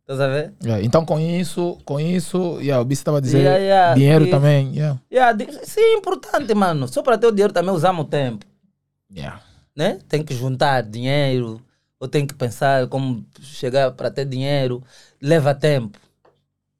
[0.00, 0.52] Estás a ver?
[0.62, 4.26] Yeah, Então com isso, com isso, yeah, o Bice estava a dizer, Yeah, yeah, dinheiro
[4.26, 4.72] e- também.
[4.74, 4.98] Yeah.
[5.12, 6.88] Yeah, sim, é importante, mano.
[6.88, 8.44] Só para ter o dinheiro também usamos o tempo.
[9.14, 9.40] Yeah.
[9.76, 9.98] né?
[10.08, 11.60] Tem que juntar dinheiro,
[12.00, 14.82] ou tem que pensar como chegar para ter dinheiro.
[15.20, 15.98] Leva tempo.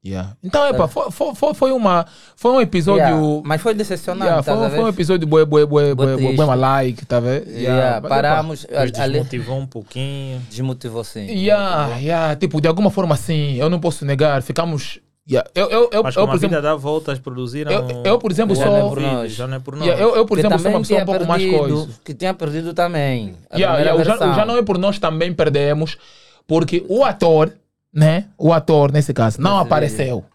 [0.05, 0.35] Yeah.
[0.43, 2.99] Então, epa, foi, foi, foi- foi, uma, foi um episódio.
[3.01, 6.17] Yeah, Mas foi decepcionante, Yeah, tá foi, a foi um episódio bué, bué, bué, bué,
[6.17, 7.49] bué, bué like, tá vendo?
[7.49, 10.41] Yeah, paramos, ali, desmotivou um pouquinho.
[10.49, 11.27] desmotivou sim.
[11.27, 14.99] Yeah, yeah, tipo, de alguma forma assim, eu não posso negar, ficamos.
[15.25, 17.71] Yeah, eu, eu, eu, Mas eu, por a vida exemplo, dá voltas, produziram.
[17.71, 19.31] Eu- eu, por exemplo, não é por nós.
[19.31, 19.87] Já não é por nós.
[19.87, 21.89] yeah, eu, eu, por Que exemplo, sou uma pessoa um pouco mais perdido, coisa.
[22.03, 23.35] Que tinha perdido também.
[23.55, 25.97] Yeah, yeah, o, já, o já não é por nós também perdemos,
[26.45, 27.53] porque o ator,
[27.93, 28.27] né?
[28.37, 30.25] O ator, nesse caso, não Nesse apareceu.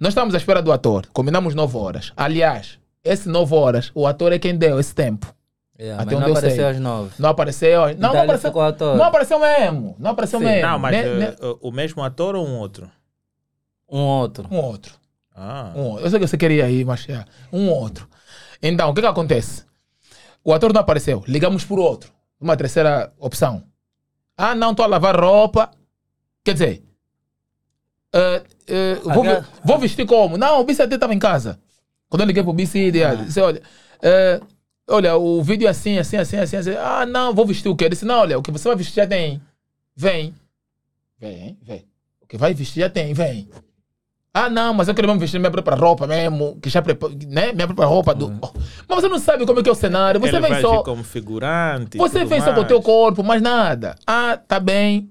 [0.00, 2.12] Nós estamos à espera do ator, combinamos 9 horas.
[2.16, 5.32] Aliás, esse 9 horas, o ator é quem deu esse tempo.
[5.78, 6.48] Yeah, Até mas onde não eu sei.
[6.48, 7.10] apareceu às nove.
[7.18, 7.80] Não apareceu.
[7.82, 8.50] Não, Então não apareceu.
[8.50, 8.96] ficou ator.
[8.96, 9.94] Não apareceu mesmo.
[9.98, 10.44] Não apareceu Sim.
[10.46, 10.68] mesmo.
[10.70, 12.90] Não, mas Ne- eh, ne- eh, o mesmo ator ou um outro?
[13.86, 14.48] Um outro.
[14.50, 14.94] Um outro.
[15.34, 15.72] Ah.
[15.76, 16.06] Um outro.
[16.06, 17.22] Eu sei que você queria ir, mas é,
[17.52, 18.08] um outro.
[18.62, 19.64] Então, o que que acontece?
[20.42, 21.22] O ator não apareceu.
[21.28, 22.10] Ligamos por outro.
[22.40, 23.62] Uma terceira opção.
[24.34, 25.70] Ah, não, estou a lavar roupa.
[26.42, 26.84] Quer dizer,
[28.16, 29.24] eh, eh, vou,
[29.64, 30.36] vou vestir como?
[30.38, 31.58] Não, o BC até estava em casa.
[32.08, 33.60] Quando eu liguei pro BC, ele disse, olha,
[34.02, 34.40] eh,
[34.88, 36.70] olha, o vídeo é assim, assim, assim, assim, assim.
[36.78, 37.84] Ah, não, vou vestir o quê?
[37.84, 39.40] Ele disse, não, olha, o que você vai vestir já tem.
[39.94, 40.34] Vem.
[41.18, 41.84] Vem, vem.
[42.20, 43.48] O que vai vestir já tem, vem.
[44.32, 47.54] Ah, não, mas eu quero mesmo vestir minha própria roupa mesmo, que já prepara, né?
[47.54, 48.26] Minha própria roupa do.
[48.42, 48.50] Oh,
[48.86, 50.82] Mas você não sabe como é que é o cenário, você Ele vem só.
[50.82, 51.96] como figurante.
[51.96, 52.68] Você vem só com o mais.
[52.68, 53.96] teu corpo, mais nada.
[54.06, 55.10] Ah, tá bem.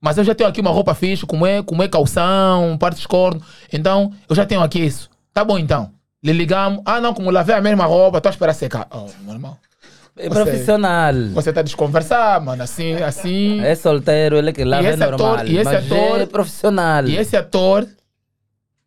[0.00, 3.42] Mas eu já tenho aqui uma roupa fixe, como é, como é calção, partes corno.
[3.72, 5.10] Então, eu já tenho aqui isso.
[5.34, 5.90] Tá bom então.
[6.22, 6.82] Lhe ligamos.
[6.84, 8.86] Ah, não, como lavei a mesma roupa, tô a esperar secar.
[8.90, 9.56] Oh, meu irmão.
[10.16, 11.14] É profissional.
[11.34, 12.60] Você tá a desconversar, mano.
[12.62, 13.60] Assim, assim.
[13.60, 15.34] É solteiro, ele que lava E é normal.
[15.34, 17.04] ator- e esse ator- é profissional.
[17.06, 17.86] E esse ator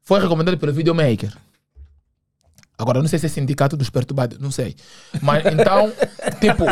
[0.04, 1.32] foi recomendado pelo videomaker.
[2.78, 4.76] Agora, não sei se é sindicato dos perturbados, não sei.
[5.22, 5.92] Mas então,
[6.42, 6.66] tipo,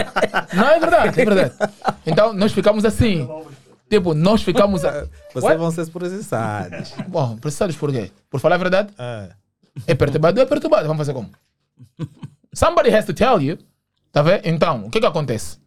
[0.54, 1.54] não é verdade, é verdade.
[2.06, 3.28] Então, nós ficamos assim.
[3.90, 4.86] Tipo, nós ficamos.
[4.86, 5.08] A...
[5.34, 5.58] Vocês What?
[5.58, 6.94] vão ser processados.
[7.08, 8.12] Bom, processados por quê?
[8.30, 8.94] Por falar a verdade?
[8.98, 9.30] Ah.
[9.88, 10.84] É perturbado, é perturbado.
[10.88, 11.30] Vamos fazer como?
[12.54, 13.58] Somebody has to tell you.
[14.12, 14.42] Tá vendo?
[14.46, 15.58] Então, o que que acontece?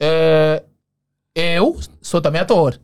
[0.00, 0.62] É,
[1.34, 2.78] eu sou também ator.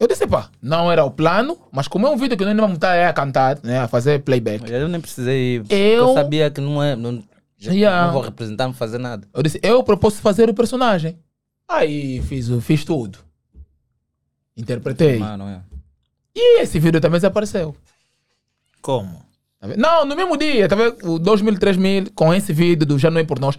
[0.00, 2.62] Eu disse, pá, não era o plano, mas como é um vídeo que nós não
[2.62, 4.70] vamos estar a cantar, né, a fazer playback.
[4.70, 5.64] Eu nem precisei ir.
[5.68, 6.94] Eu- Eu sabia que não é.
[6.94, 7.22] Não,
[7.56, 8.06] já Yeah.
[8.06, 9.26] não vou representar, não fazer nada.
[9.34, 11.18] Eu disse, eu propus fazer o personagem.
[11.68, 13.18] Aí fiz, o- fiz tudo.
[14.58, 15.18] Interpretei.
[15.18, 15.60] Mano, é.
[16.34, 17.74] E esse vídeo também desapareceu.
[18.82, 19.22] Como?
[19.60, 19.68] Tá?
[19.76, 20.96] Não, no mesmo dia, tá vendo?
[21.04, 23.58] O 2000, 3000, com esse vídeo do Já Não É Por Nós.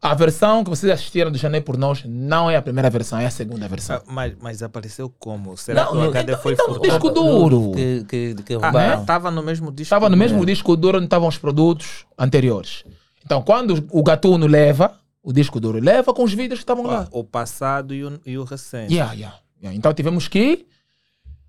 [0.00, 2.88] A versão que vocês assistiram do Já Não É Por Nós não é a primeira
[2.88, 3.96] versão, é a segunda versão.
[3.96, 5.56] Ah, mas, mas apareceu como?
[5.56, 7.72] Será Não, que o HD então- foi então no disco duro.
[7.74, 9.00] Que, que, que Ah, roubaram.
[9.00, 9.82] estava no mesmo disco.
[9.82, 10.46] Estava no mesmo duro.
[10.46, 12.84] disco duro onde estavam os produtos anteriores.
[13.24, 16.90] Então, quando o Gatuno leva, o disco duro leva com os vídeos que estavam Ah,
[17.00, 17.08] lá.
[17.10, 18.92] O passado e o, e o recente.
[18.94, 19.36] Yeah, yeah.
[19.60, 20.66] Yeah, Então tivemos que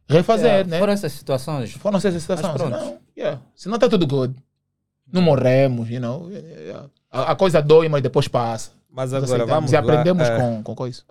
[0.07, 0.79] refazer, Yeah, né?
[0.79, 1.71] Foram essas situações.
[1.73, 2.47] Foram essas situações.
[2.53, 2.77] Mas pronto.
[2.77, 3.41] Senão, yeah.
[3.55, 4.35] Senão tá tudo good.
[5.11, 6.29] Não morremos, you know.
[6.31, 6.89] Yeah.
[7.11, 8.71] A, a coisa dói, mas depois passa.
[8.89, 11.03] Mas agora aceitamos vamos e aprendemos lá, eh, com, com coisa.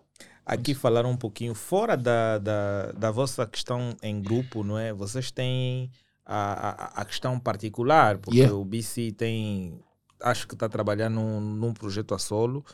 [0.44, 4.92] aqui falar um pouquinho fora da, da, da vossa questão em grupo, não é?
[4.92, 5.90] Vocês têm
[6.26, 6.68] a,
[6.98, 8.54] a, a questão particular, porque Yeah.
[8.56, 9.80] o BC tem,
[10.20, 12.64] acho que está trabalhando num, num projeto a solo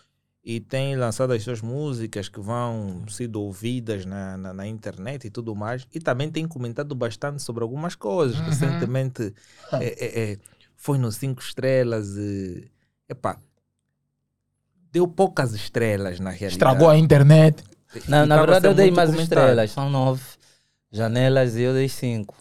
[0.45, 5.31] e tem lançado as suas músicas que vão sendo ouvidas na, na, na internet e
[5.31, 5.87] tudo mais.
[5.95, 8.39] E também tem comentado bastante sobre algumas coisas.
[8.39, 8.45] Uhum.
[8.45, 9.33] Recentemente
[9.73, 9.83] Ah.
[9.83, 10.39] é, é, é,
[10.77, 12.71] foi no Cinco Estrelas e.
[13.09, 13.39] Epá,
[14.93, 16.53] deu poucas estrelas na realidade.
[16.55, 17.63] Estragou a internet.
[18.09, 19.39] Na, E na verdade, eu dei mais comentado.
[19.39, 19.71] estrelas.
[19.71, 20.23] São nove
[20.93, 22.35] janelas e eu dei cinco.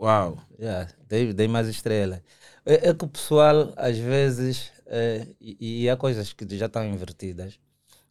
[0.00, 0.38] Uau.
[0.60, 2.20] Yeah, dei, dei mais estrelas.
[2.64, 6.84] É, é que o pessoal, às vezes, é, e, e há coisas que já estão
[6.84, 7.58] invertidas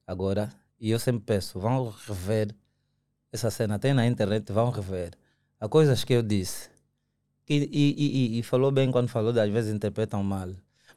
[0.05, 2.53] agora, e eu sempre peço, vão rever
[3.31, 5.13] essa cena, tem na internet, vão rever.
[5.61, 6.69] Há coisas que eu disse,
[7.47, 10.49] e, e, e, e falou bem quando falou, às vezes interpretam mal.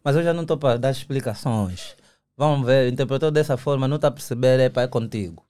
[0.03, 1.97] Mas eu já não estou para dar explicações.
[2.37, 5.47] Vão ver, interpretou dessa forma, não está a perceber, é, pá, é contigo.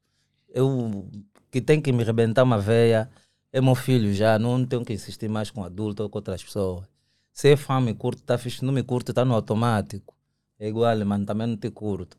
[0.49, 1.09] Eu
[1.51, 3.11] que tem que me rebentar uma veia,
[3.53, 6.87] é meu filho já, não tenho que insistir mais com adulto ou com outras pessoas.
[7.32, 10.16] Se é fã, me curte, tá fixe, não me curte, tá no automático.
[10.59, 12.16] É igual, mano, também não te curto.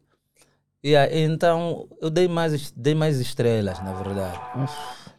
[0.83, 4.39] E aí, então, eu dei mais, dei mais estrelas, na verdade.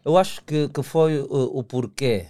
[0.04, 2.28] Eu acho que, que foi o, o porquê.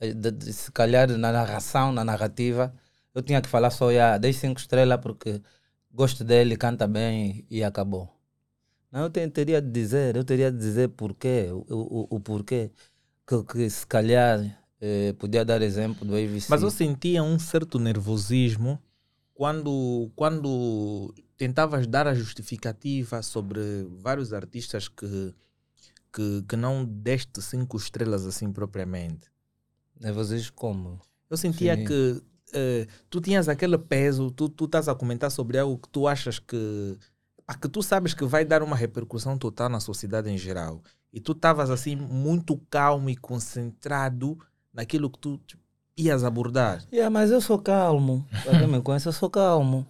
[0.00, 2.72] Eh, de- de- se calhar na narração, na narrativa,
[3.14, 5.40] eu tinha que falar só, yeah, dei cinco estrelas porque
[5.92, 8.08] gosto dele, canta bem e acabou.
[8.92, 12.70] Não, eu te- teria de dizer, eu teria de dizer porquê, o, o, o porquê.
[13.26, 14.38] Que, que se calhar
[14.80, 16.46] eh, podia dar exemplo do AVC.
[16.48, 18.80] Mas eu sentia um certo nervosismo
[19.36, 23.60] quando, quando tentavas dar a justificativa sobre
[23.98, 25.34] vários artistas que,
[26.10, 29.30] que, que não deste cinco estrelas assim propriamente.
[30.00, 31.00] Nervosismo como?
[31.28, 31.84] Eu sentia Sim.
[31.84, 32.22] que
[32.54, 36.38] eh, tu tinhas aquele peso, tu, tu estás a comentar sobre algo que tu achas
[36.38, 36.96] que.
[37.44, 40.82] pá, que tu sabes que vai dar uma repercussão total na sociedade em geral.
[41.12, 44.38] E tu estavas assim muito calmo e concentrado
[44.72, 45.62] naquilo que tu tipo,
[45.96, 46.82] ias abordar.
[46.92, 48.26] Yeah, mas eu sou calmo.
[48.42, 49.86] Pra quem me conhece, eu sou calmo.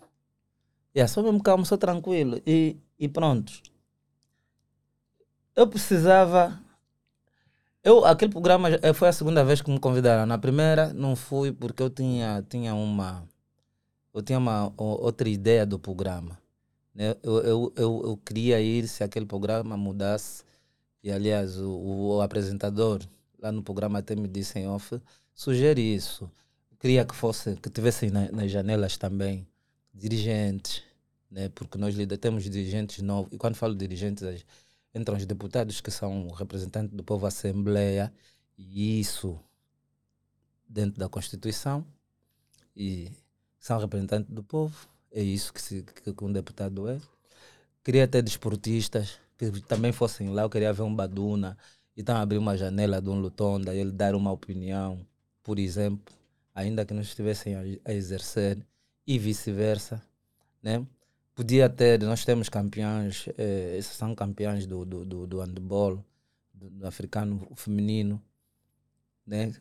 [0.95, 2.41] Yeah, sou mesmo calmo, sou tranquilo.
[2.47, 3.53] E, e pronto.
[5.55, 6.59] Eu precisava.
[7.83, 10.27] Eu, aquele programa eh, foi a segunda vez que me convidaram.
[10.27, 13.27] Na primeira não fui porque eu tinha, tinha uma.
[14.13, 16.39] Eu tinha uma outra ideia do programa.
[16.95, 17.15] né?
[17.23, 20.45] Eu, eu, eu, eu queria ir se aquele programa mudasse.
[21.03, 23.01] E aliás, o, o apresentador
[23.41, 25.01] lá no programa até me disse em off,
[25.37, 26.29] sugere isso.
[26.81, 29.47] Queria que fosse, que tivessem na- nas janelas também
[29.95, 30.83] dirigentes,
[31.31, 31.49] né?
[31.51, 33.33] porque nós temos dirigentes novos.
[33.33, 34.45] E quando falo dirigentes,
[34.95, 38.13] entram os deputados que são representantes do povo à Assembleia,
[38.59, 39.39] e isso
[40.69, 41.87] dentro da Constituição,
[42.75, 43.11] e
[43.59, 46.99] são representantes do povo, é isso que, se, que, que um deputado é.
[47.85, 51.57] Queria ter desportistas que também fossem lá, eu queria ver um Baduna,
[51.97, 55.07] então abrir uma janela de um Lutonda, ele dar uma opinião,
[55.47, 56.13] por exemplo,
[56.55, 58.59] ainda que não estivessem a, exercer,
[59.07, 60.03] e vice-versa,
[60.63, 60.85] né?
[61.37, 66.05] Podia ter, nós temos campeões, eh, esses são campeões do, do, do, do handball,
[66.53, 68.21] do, do africano feminino,
[69.27, 69.53] né?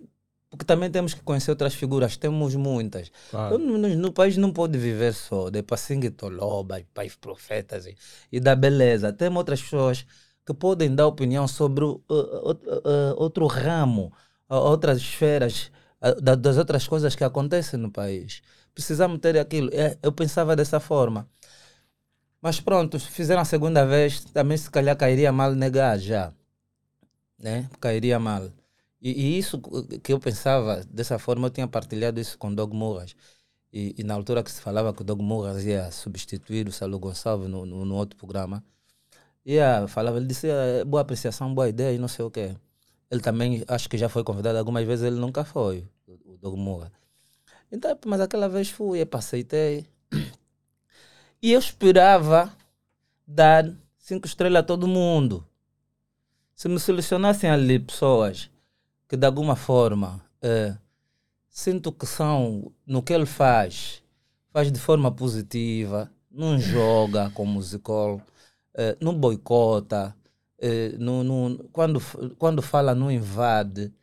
[0.50, 3.12] Porque também temos que conhecer outras figuras, temos muitas.
[3.52, 7.96] Eu no, no- no país não pode viver só de Passingue Toloba, pais profetas e,
[8.32, 9.12] e da beleza.
[9.12, 10.06] Temos outras pessoas
[10.46, 14.14] que podem dar opinião sobre uh, uh, uh, outro ramo,
[14.50, 15.72] outras esferas,
[16.22, 18.42] da- das outras coisas que acontecem no país.
[18.74, 19.70] Precisamos ter aquilo.
[19.74, 21.28] É, eu pensava dessa forma.
[22.42, 26.34] Mas pronto, fizeram a segunda vez, também se calhar cairia mal negar já.
[27.38, 27.70] Né?
[27.80, 28.52] Cairia mal.
[29.02, 29.62] E, e isso
[30.04, 33.16] que eu pensava dessa forma, eu tinha partilhado isso com Doug Murras.
[33.74, 37.00] E, e na altura que se falava que o Doug Murras ia substituir o Salo
[37.00, 38.64] Gonçalves no, no, no outro programa,
[39.46, 42.56] ia, falava, ele disse, "É boa apreciação, boa ideia e não sei o quê.
[43.10, 46.92] Ele também, acho que já foi convidado algumas vezes, ele nunca foi, o, Doug Murras.
[47.72, 49.88] Então, mas aquela vez fui, epa, aceitei.
[51.42, 52.52] E eu esperava
[53.28, 55.48] dar cinco estrelas a todo mundo.
[56.56, 58.50] Se me selecionassem ali pessoas
[59.08, 60.76] que de alguma forma eh,
[61.50, 64.04] sinto que são no que ele faz,
[64.52, 68.22] faz de forma positiva, não joga com musical,
[68.74, 70.16] eh, não boicota,
[70.60, 72.02] eh, não, não, quando,
[72.38, 73.94] quando fala não invade,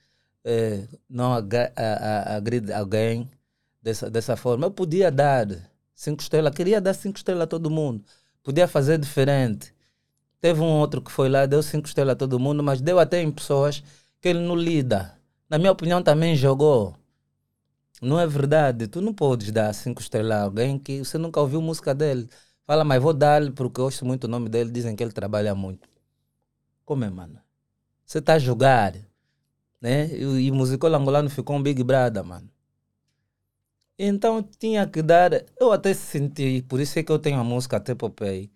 [0.45, 3.29] eh, não agride alguém
[3.83, 4.67] dessa, dessa forma.
[4.67, 5.47] Eu podia dar
[5.95, 8.05] cinco estrelas, queria dar cinco estrelas a todo mundo,
[8.43, 9.75] podia fazer diferente.
[10.41, 13.23] Teve um outro que foi lá, deu cinco estrelas a todo mundo, mas deu até
[13.23, 13.83] em pessoas
[14.21, 15.17] que ele não lida.
[15.49, 16.97] Na minha opinião, também jogou.
[18.01, 18.89] Não é verdade.
[18.89, 22.29] Tu não podes dar cinco estrelas a alguém que você nunca ouviu música dele.
[22.67, 24.71] Fala, mas vou dar-lhe porque eu ouço muito o nome dele.
[24.71, 25.89] Dizem que ele trabalha muito.
[26.85, 27.41] Como é, mano?
[28.05, 28.95] Você está a jogar.
[29.81, 30.09] Né?
[30.09, 32.49] E, e o musical angolano ficou um Big Brother, mano.
[33.99, 35.33] Então tinha que dar.
[35.59, 38.51] Eu até senti, por isso é que eu tenho a música até Popeye.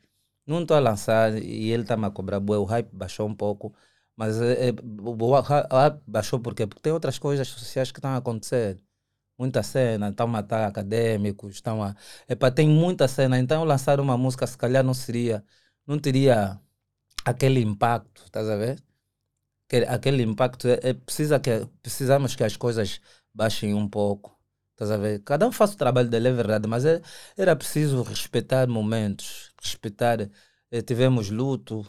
[0.46, 2.58] Não estou a lançar e ele está-me a cobrar bué.
[2.58, 3.74] O hype baixou um pouco.
[4.16, 4.72] Mas é, é,
[5.02, 6.66] o hype baixou por quê?
[6.66, 8.78] Porque tem outras coisas sociais que estão a acontecer.
[9.38, 11.94] Muita cena, estão a matar acadêmicos, estão a.
[12.28, 13.38] Epa, tem muita cena.
[13.38, 15.44] Então lançar uma música se calhar não seria.
[15.86, 16.60] Não teria
[17.26, 18.82] aquele impacto, estás a ver?
[19.68, 20.68] Que- Aquele impacto.
[20.68, 23.00] É, é- precisa que, precisamos que as coisas
[23.34, 24.36] baixem um pouco.
[24.72, 25.20] Estás a ver?
[25.24, 27.00] Cada um faz o trabalho dele, é verdade, mas é-
[27.36, 30.20] era preciso respeitar momentos, respeitar.
[30.70, 31.86] eh, tivemos luto,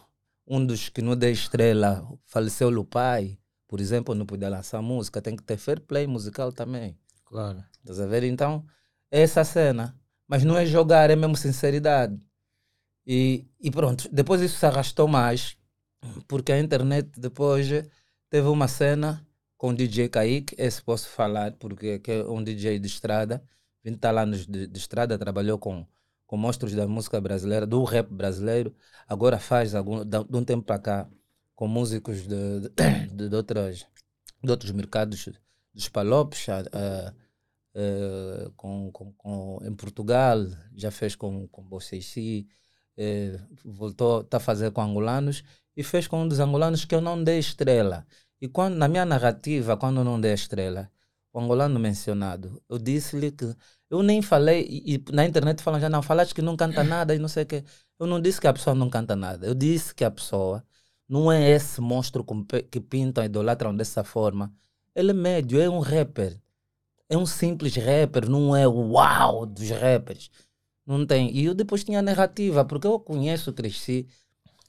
[0.47, 5.21] um dos que não deu estrela faleceu o pai, por exemplo, não podia lançar música,
[5.21, 6.97] tem que ter fair play musical também.
[7.25, 7.63] Claro.
[7.79, 8.23] Estás a ver?
[8.23, 8.65] Então,
[9.11, 9.95] é essa cena.
[10.27, 12.17] Mas não é jogar, é mesmo sinceridade.
[13.07, 15.55] E, e pronto, depois isso se arrastou mais,
[16.27, 17.69] porque a internet depois
[18.29, 22.77] teve uma cena com o DJ Kaique, esse posso falar, porque que é um DJ
[22.79, 23.41] de estrada,
[23.81, 25.87] vim estar lá nos de, de estrada, trabalhou com,
[26.25, 28.75] com monstros da música brasileira, do rap brasileiro,
[29.07, 31.09] agora faz algum, de, um tempo para cá
[31.55, 35.29] com músicos de, de, de, de outros mercados
[35.73, 36.45] dos palopes,
[37.73, 40.39] eh, com, com, com, em Portugal,
[40.75, 42.47] já fez com, com Boceci,
[42.97, 45.43] eh, voltou está a fazer com angolanos
[45.75, 48.05] e fez com um dos angolanos que eu não dei estrela.
[48.41, 50.89] E quando, na minha narrativa, quando eu não dei estrela,
[51.33, 53.55] o angolano mencionado, eu disse-lhe que
[53.89, 57.15] eu nem falei, e, e na internet falam já, não, falaste que não canta nada
[57.15, 57.63] e não sei o quê.
[57.99, 60.63] Eu não disse que a pessoa não canta nada, eu disse que a pessoa
[61.07, 62.25] não é esse monstro
[62.69, 64.53] que pintam idolatram dessa forma.
[64.95, 66.39] Ele é médio, é um rapper.
[67.09, 70.29] É um simples rapper, não é o uau dos rappers.
[70.87, 71.35] Não tem.
[71.35, 74.07] E eu depois tinha narrativa, porque eu conheço, cresci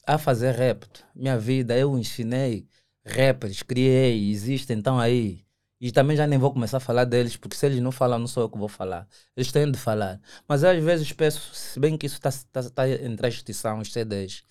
[0.04, 0.84] a fazer rap.
[1.14, 2.66] Minha vida, eu ensinei
[3.06, 5.44] rappers, criei, existem, então aí.
[5.80, 8.26] E também já nem vou começar a falar deles, porque se eles não falam, não
[8.26, 9.06] sou eu que vou falar.
[9.36, 10.20] Eles têm de falar.
[10.48, 13.92] Mas às vezes peço, se bem que isso está tá, tá entre a extinção, os
[13.92, 14.42] CDs.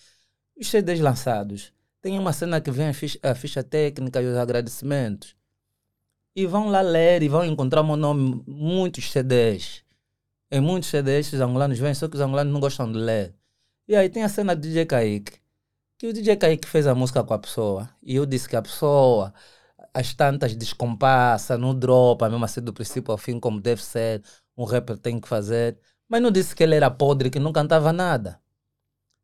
[0.57, 1.73] Os CDs lançados.
[2.01, 5.35] Tem uma cena que vem a ficha, a ficha técnica e os agradecimentos.
[6.35, 9.83] E vão lá ler e vão encontrar o meu nome muitos CDs.
[10.49, 13.35] Em muitos CDs os angolanos vêm, só que os angolanos não gostam de ler.
[13.87, 15.39] E aí tem a cena do DJ Kaique.
[15.97, 17.89] Que o DJ Kaique fez a música com a pessoa.
[18.03, 19.33] E eu disse que a pessoa,
[19.93, 24.23] as tantas descompassa, não dropa, mesmo assim do princípio ao fim, como deve ser,
[24.57, 25.77] um rapper tem que fazer.
[26.07, 28.41] Mas não disse que ele era podre, que não cantava nada.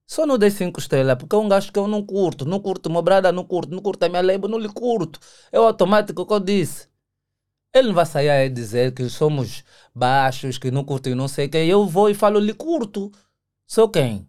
[0.07, 2.45] Só não dei cinco estrelas, porque é um gajo que eu não curto.
[2.45, 3.71] Não curto meu brada, não curto.
[3.71, 5.19] Não curto a minha label, não lhe curto.
[5.51, 6.87] É o automático que eu disse.
[7.73, 9.63] Ele não vai sair aí dizer que somos
[9.95, 11.67] baixos, que não curtem não sei quem.
[11.67, 13.11] Eu vou e falo, lhe curto.
[13.65, 14.27] Sou quem?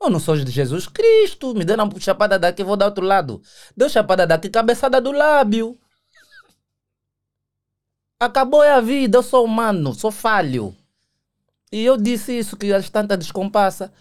[0.00, 1.54] Eu não sou de Jesus Cristo.
[1.54, 3.40] Me deram uma chapada daqui, vou dar outro lado.
[3.74, 5.78] Deu chapada daqui, cabeçada do lábio.
[8.20, 10.76] Acabou a vida, eu sou humano, sou falho.
[11.72, 13.92] E eu disse isso, que as tantas descompassa.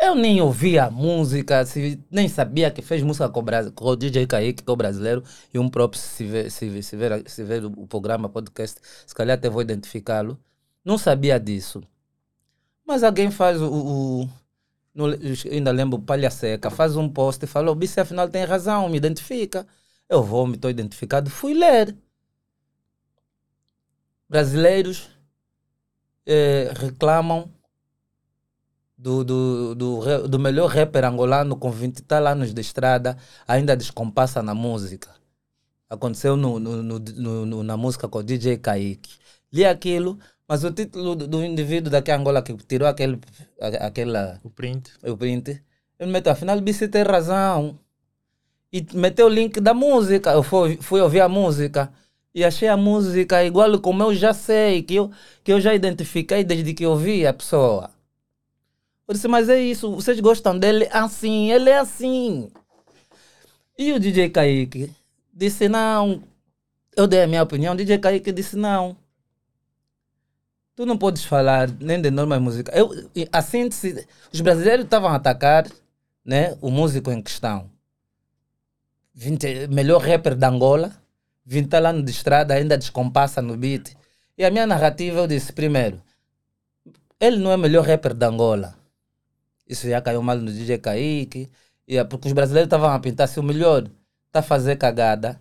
[0.00, 3.96] Eu nem ouvia música, se, nem sabia que fez música com o, Bras- com o
[3.96, 5.22] DJ Kaique, que é o brasileiro,
[5.52, 9.38] e um próprio, se ver, se, se, ver, se ver o programa, podcast, se calhar
[9.38, 10.38] até vou identificá-lo.
[10.84, 11.82] Não sabia disso.
[12.86, 13.68] Mas alguém faz o.
[14.24, 14.28] o
[14.94, 15.06] no,
[15.52, 19.66] ainda lembro, Palha Seca, faz um post e falou: Bice, afinal tem razão, me identifica.
[20.08, 21.96] Eu vou, me estou identificado, fui ler.
[24.28, 25.08] Brasileiros
[26.26, 27.52] eh, reclamam
[29.04, 33.16] do, do, do, do melhor rapper angolano com 20 e tal anos de estrada,
[33.46, 35.10] ainda descompassa na música.
[35.88, 39.12] Aconteceu no, no, no, no- na música com o DJ Kaique.
[39.52, 40.18] Li aquilo,
[40.48, 43.20] mas o título do, do indivíduo daqui a Angola que tirou aquele,
[43.60, 44.92] a- aquela, O print.
[45.04, 45.62] o print,
[45.98, 47.78] ele meteu, afinal, BC tem razão.
[48.72, 50.32] E meteu o link da música.
[50.32, 51.92] Eu fui, fui ouvir a música
[52.34, 55.10] e achei a música igual como eu já sei, que eu,
[55.44, 57.90] que eu já identifiquei desde que ouvi a pessoa.
[59.06, 62.50] Eu disse, mas é isso, vocês gostam dele assim, ele é assim.
[63.76, 64.90] E o DJ Kaique
[65.32, 66.22] disse, não.
[66.96, 68.96] Eu dei a minha opinião, o DJ Kaique disse, não.
[70.74, 72.78] Tu não podes falar nem de normas musicais.
[72.78, 72.90] Eu,
[73.30, 75.66] a síntese, os brasileiros estavam a atacar
[76.24, 77.70] né, o músico em questão.
[79.14, 80.92] 20, melhor rapper da Angola,
[81.46, 83.94] 20 tá lá no de estrada, ainda descompassa no beat.
[84.36, 86.02] E a minha narrativa eu disse, primeiro,
[87.20, 88.74] ele não é melhor rapper da Angola.
[89.68, 91.50] Isso já caiu mal no DJ Kaique.
[91.88, 93.84] Yeah, porque os brasileiros estavam a pintar se o melhor
[94.26, 95.40] está a fazer cagada.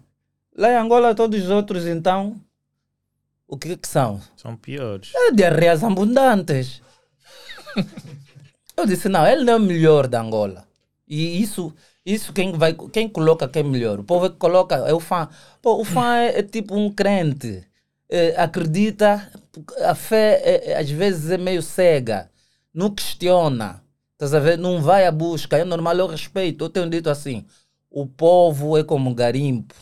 [0.55, 2.39] Lá em Angola, todos os outros, então,
[3.47, 4.21] o que que são?
[4.35, 5.11] São piores.
[5.15, 6.81] É diarreias abundantes.
[8.75, 10.65] Eu disse, não, ele não é o melhor da Angola.
[11.07, 11.73] E isso,
[12.05, 13.99] isso quem, vai, quem coloca que é melhor?
[13.99, 15.29] O povo é que coloca, é o fã.
[15.61, 17.63] Pô, o fã é, é tipo um crente.
[18.09, 19.31] É, acredita,
[19.85, 22.29] a fé é- é, às vezes é meio cega.
[22.73, 23.82] Não questiona.
[24.23, 24.57] Estás a ver?
[24.57, 25.57] Não vai à busca.
[25.57, 26.63] É normal, eu respeito.
[26.63, 27.45] Eu tenho dito assim,
[27.91, 29.75] o povo é como um garimpo.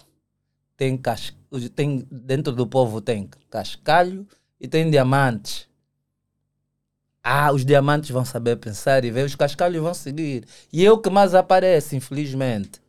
[0.76, 1.32] Tem, cas...
[1.76, 4.28] tem Dentro do povo tem cascalho
[4.60, 5.68] e tem diamantes.
[7.24, 10.44] Ah, os diamantes vão saber pensar e ver, os cascalhos vão seguir.
[10.74, 12.82] E eu que mais aparece, infelizmente.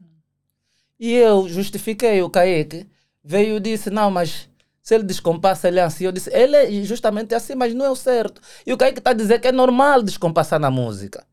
[0.98, 2.88] E eu justifiquei o Kaique.
[3.22, 4.48] Veio e disse: Não, mas
[4.82, 6.04] se ele descompassa, ele é assim.
[6.06, 8.40] Eu disse: Ele é justamente assim, mas não é o certo.
[8.66, 11.26] E o Kaique está a dizer que é normal descompassar na música.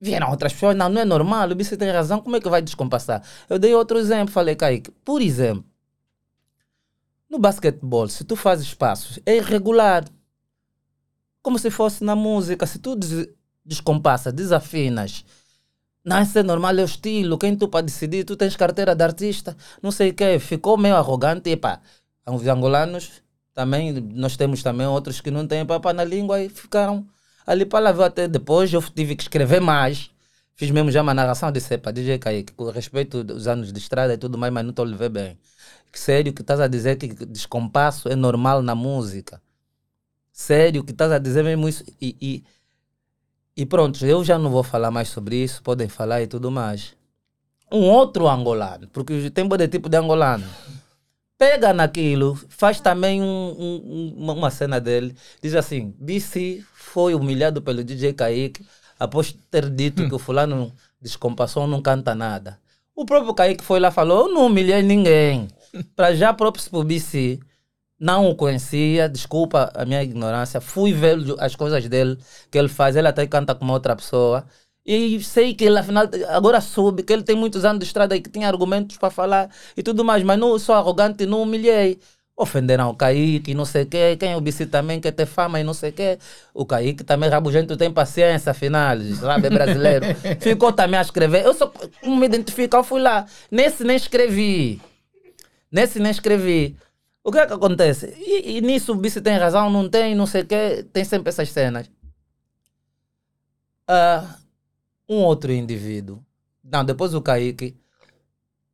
[0.00, 1.50] Vieram outras pessoas: Não, não é normal.
[1.50, 3.22] O Bice tem razão, como é que vai descompassar?
[3.48, 4.32] Eu dei outro exemplo.
[4.32, 5.64] Falei: Kaique, por exemplo,
[7.28, 10.04] no basquetebol, se tu fazes passos, é irregular
[11.42, 12.66] como se fosse na música.
[12.66, 13.28] Se tu des
[13.64, 15.24] descompassa, desafinas,
[16.08, 17.36] não, isso é normal, é o estilo.
[17.36, 20.38] Quem tu para decidir, tu tens carteira de artista, não sei o quê.
[20.38, 21.50] Ficou meio arrogante.
[21.50, 21.82] Epa,
[22.26, 23.22] os angolanos
[23.52, 27.06] também, nós temos também outros que não têm papo na língua e ficaram
[27.48, 27.92] ali para lá.
[27.92, 30.10] ver Até depois eu tive que escrever mais.
[30.54, 34.12] Fiz mesmo já uma narração, disse, epa, DJ Kaique, com respeito dos anos de estrada
[34.12, 35.38] e tudo mais, mas não estou a ver bem.
[35.92, 39.40] Sério que estás a dizer que descompasso é normal na música?
[40.32, 41.84] Sério que estás a dizer mesmo isso?
[42.00, 42.44] E, e,
[43.56, 46.94] e pronto, eu já não vou falar mais sobre isso, podem falar e tudo mais.
[47.70, 50.44] Um outro angolano, porque tem de tipo de angolano,
[51.38, 57.62] pega naquilo, faz também um- um- um- uma cena dele, diz assim: BC foi humilhado
[57.62, 58.66] pelo DJ Kaique
[58.98, 62.58] após ter dito que o fulano descompassou, não canta nada.
[62.94, 65.48] O próprio Kaique foi lá e falou: Eu não humilhei ninguém.
[65.94, 67.38] Para já, próprio pro BC,
[68.00, 70.60] não o conhecia, desculpa a minha ignorância.
[70.60, 72.18] Fui ver as coisas dele,
[72.50, 72.96] que ele faz.
[72.96, 74.44] Ele até canta com uma outra pessoa.
[74.90, 78.22] E sei que ele, afinal, agora soube que ele tem muitos anos de estrada e
[78.22, 82.00] que tinha argumentos para falar e tudo mais, mas não sou arrogante, não humilhei.
[82.34, 84.16] Ofenderam o Kaique, não sei o quê.
[84.18, 86.18] Quem é o BC também quer ter fama e não sei o quê.
[86.54, 90.06] O Kaique também, rabugento, tem paciência, afinal, sabe, é brasileiro.
[90.40, 91.44] Ficou também a escrever.
[91.44, 91.70] Eu só,
[92.00, 93.26] como me identificar, eu fui lá.
[93.50, 94.80] Nesse nem escrevi.
[95.70, 96.74] Nesse nem escrevi.
[97.22, 98.14] O que é que acontece?
[98.16, 101.28] E, e nisso o Bice tem razão, não tem, não sei o quê, tem sempre
[101.28, 101.90] essas cenas.
[103.86, 104.38] Ah,
[105.08, 106.22] um outro indivíduo,
[106.62, 107.76] não, depois o Kaique,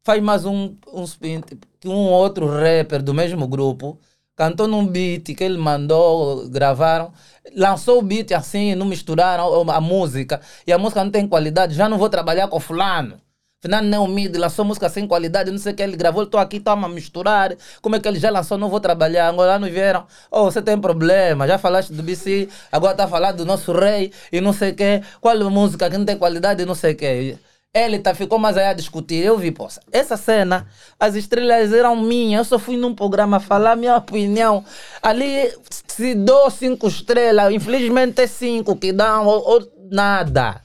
[0.03, 1.41] faz mais um, um spin,
[1.81, 3.99] que um outro rapper do mesmo grupo
[4.37, 7.13] cantou num beat que ele mandou, gravaram,
[7.55, 11.89] lançou o beat assim, não misturaram a música, e a música não tem qualidade, já
[11.89, 13.21] não vou trabalhar com fulano.
[13.65, 16.39] Afinal, não é humilde, lançou música sem qualidade, não sei o que ele gravou, estou
[16.39, 17.57] aqui, toma a misturar.
[17.81, 19.31] Como é que ele já lançou, não vou trabalhar.
[19.31, 23.73] Angolanos vieram, oh, você tem problema, já falaste do BC, agora está falando do nosso
[23.73, 25.01] rei e não sei o que.
[25.19, 27.39] Qual é música que não tem qualidade e não sei o que.
[27.73, 29.25] Ele tá, ficou mais aí a discutir.
[29.25, 30.67] Eu vi, poxa, essa cena,
[31.01, 32.41] as estrelas eram minhas.
[32.41, 34.63] Eu só fui num programa falar minha opinião.
[35.03, 35.51] Ali,
[35.89, 40.64] se dou cinco estrelas, infelizmente é cinco que dão ou, ou nada.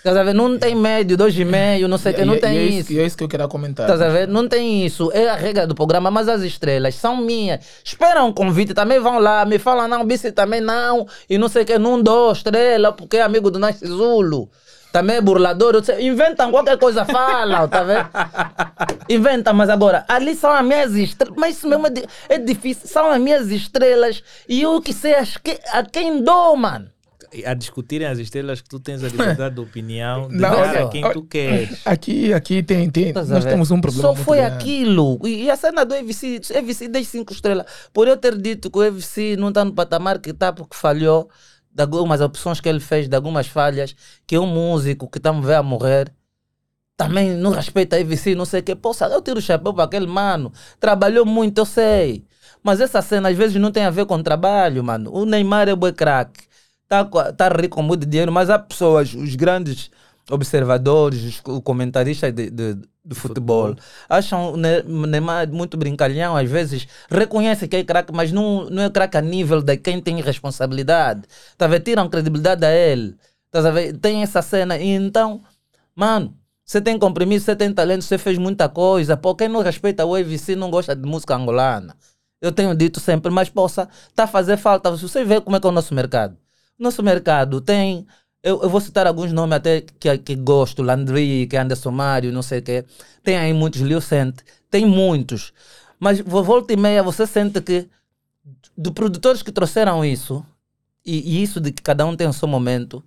[0.00, 0.32] Estás a ver?
[0.34, 2.90] Não tem médio, dois e meio, não sei o que, não tem é isso.
[2.90, 3.84] E é isso que eu quero comentar.
[3.84, 4.26] Estás a ver?
[4.26, 5.10] Não tem isso.
[5.12, 7.60] É a regra do programa, mas as estrelas são minhas.
[7.84, 11.06] Esperam um convite, também vão lá, me falam, não, Bice também não.
[11.28, 14.48] E não sei o que, não dou estrela, porque é amigo do Nasce Zulu.
[14.90, 15.74] Também é burlador.
[15.74, 18.08] eu sei- Inventam qualquer coisa, falam, tá vendo?
[19.08, 21.36] Inventam, mas agora, ali são as minhas estrelas.
[21.38, 21.92] Mas isso mesmo é,
[22.28, 22.88] é difícil.
[22.88, 24.22] São as minhas estrelas.
[24.48, 26.88] E eu que sei as que, a quem dou, mano.
[27.46, 30.84] A discutirem as estrelas que tu tens a liberdade de opinião, de Não, dar olha,
[30.84, 31.80] a quem tu queres.
[31.86, 33.44] Aqui, aqui tem, tem nós ver?
[33.50, 34.54] temos um problema Só foi grande.
[34.56, 35.18] aquilo.
[35.26, 37.66] E, a cena do EVC, EVC dei cinco estrelas.
[37.92, 41.30] Por eu ter dito que o EVC não está no patamar que está porque falhou
[41.72, 43.94] de algumas opções que ele fez, de algumas falhas,
[44.26, 46.12] que é um músico que estamos a ver a morrer.
[46.96, 48.74] Também não respeita a EVC, não sei o que.
[48.74, 50.52] Poxa, eu tiro o chapéu para aquele mano.
[50.78, 52.24] Trabalhou muito, eu sei.
[52.62, 55.10] Mas essa cena às vezes não tem a ver com trabalho, mano.
[55.14, 56.49] O Neymar é bué craque.
[56.90, 59.90] Tá, tá rico com muito dinheiro, mas há pessoas, os grandes
[60.28, 63.76] observadores, os co- comentaristas de, de, de futebol,
[64.08, 68.68] acham o Ne- o Neymar muito brincalhão, às vezes reconhece que é craque, mas não,
[68.68, 71.22] não é craque a nível de quem tem responsabilidade.
[71.56, 71.78] Tá ver?
[71.80, 73.16] Tiram credibilidade a ele.
[73.52, 73.96] Tá ver?
[73.98, 74.76] Tem essa cena.
[74.78, 75.42] E então,
[75.94, 79.16] mano, você tem compromisso, você tem talento, você fez muita coisa.
[79.16, 81.96] Pô, quem não respeita o EVC não gosta de música angolana.
[82.40, 84.90] Eu tenho dito sempre, mas possa, tá a fazer falta.
[84.92, 86.39] Você vê como é que é o nosso mercado.
[86.80, 88.06] Nosso mercado tem
[88.42, 92.32] Eu, eu vou citar alguns nomes até que, que gosto, Landry, que é Anderson Mário,
[92.32, 92.84] não sei o quê.
[93.22, 95.52] Tem aí muitos, Leo Sente, tem muitos.
[95.98, 97.88] Mas vo- volta e meia você sente que
[98.78, 100.44] de produtores que trouxeram isso,
[101.06, 103.04] e, e isso de que cada um tem o seu momento,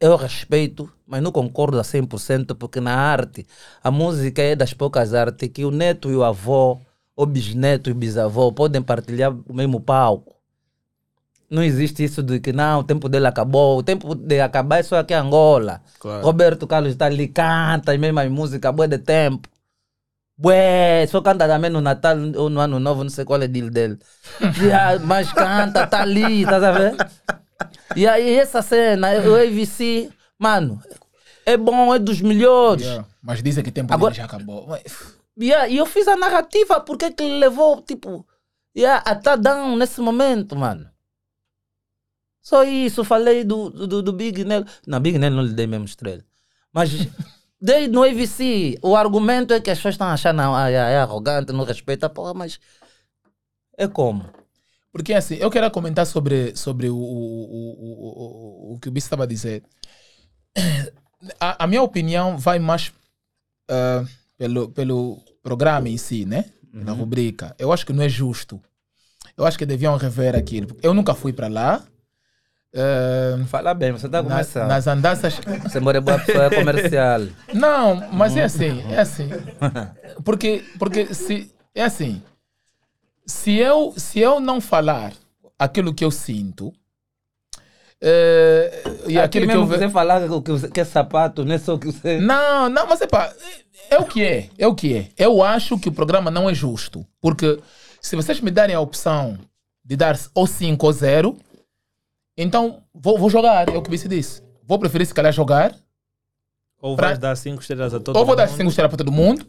[0.00, 3.46] eu respeito, mas não concordo a 100%, porque na arte,
[3.82, 6.80] a música é das poucas artes que o neto e o avô,
[7.16, 10.35] o bisneto e bisavô podem partilhar o mesmo palco.
[11.48, 14.82] Não existe isso de que não, o tempo dele acabou, o tempo de acabar é
[14.82, 15.80] só aqui em Angola.
[16.00, 16.24] Claro.
[16.24, 19.48] Roberto Carlos está ali, canta as mesmas músicas, bué de tempo.
[20.38, 23.48] Bué, só canta também no Natal ou no Ano Novo, não sei qual é o
[23.48, 23.98] deal dele.
[24.60, 26.96] Yeah, mas canta, tá ali, tá a ver?
[27.94, 30.82] E aí essa cena, o AVC, mano,
[31.46, 32.84] é bom, é dos melhores.
[32.84, 33.06] Yeah.
[33.22, 34.66] Mas dizem que o tempo Agora- dele já acabou.
[34.68, 38.26] Mas, Yeah, e eu fiz a narrativa, porque que ele levou, tipo,
[38.74, 40.88] yeah, a tá down nesse momento, mano.
[42.46, 44.64] Só isso, falei do, do, do Big Nel.
[44.86, 46.22] Não, Big Nel não lhe dei mesmo estrela.
[46.72, 46.92] Mas
[47.60, 48.78] dei no AVC.
[48.82, 52.32] O argumento é que as pessoas estão achando, não, é, é arrogante, não respeita, porra,
[52.34, 52.60] mas
[53.76, 54.30] é como?
[54.92, 59.06] Porque assim, eu quero comentar sobre, sobre o, o, o, o, o, que o Bispo
[59.06, 59.64] estava a dizer.
[61.40, 62.92] A, a minha opinião vai mais
[63.68, 64.04] ah,
[64.38, 66.44] pelo, pelo programa em si, né?
[66.72, 67.56] Na rubrica.
[67.58, 68.60] Eu acho que não é justo.
[69.36, 70.76] Eu acho que deviam rever aquilo.
[70.80, 71.84] Eu nunca fui para lá.
[72.76, 74.68] Ah, Fala bem, você está nas, começando.
[74.68, 75.40] nas andanças.
[75.62, 77.22] Você mora boa pessoa é comercial.
[77.54, 79.30] Não, mas é assim, é assim.
[80.24, 82.22] Porque, porque se é assim,
[83.26, 85.12] se eu se eu não falar
[85.58, 86.72] aquilo que eu sinto
[88.00, 91.78] eh, e Aqui aquilo que eu você falar que, que, é sapato, não é só
[91.78, 92.20] que você...
[92.20, 93.32] Não, não, mas é pá,
[93.90, 95.08] é o que é, é o que é.
[95.16, 97.58] Eu acho que o programa não é justo, porque
[98.00, 99.38] se vocês me darem a opção
[99.84, 101.36] de dar ou 5 ou 0,
[102.36, 104.42] então vou, vou jogar, é o que você disse.
[104.64, 105.74] Vou preferir se calhar jogar
[106.80, 108.56] Ou Pra- vais dar cinco estrelas a todo ou vou dar mundo.
[108.56, 109.44] 5 estrelas para todo mundo,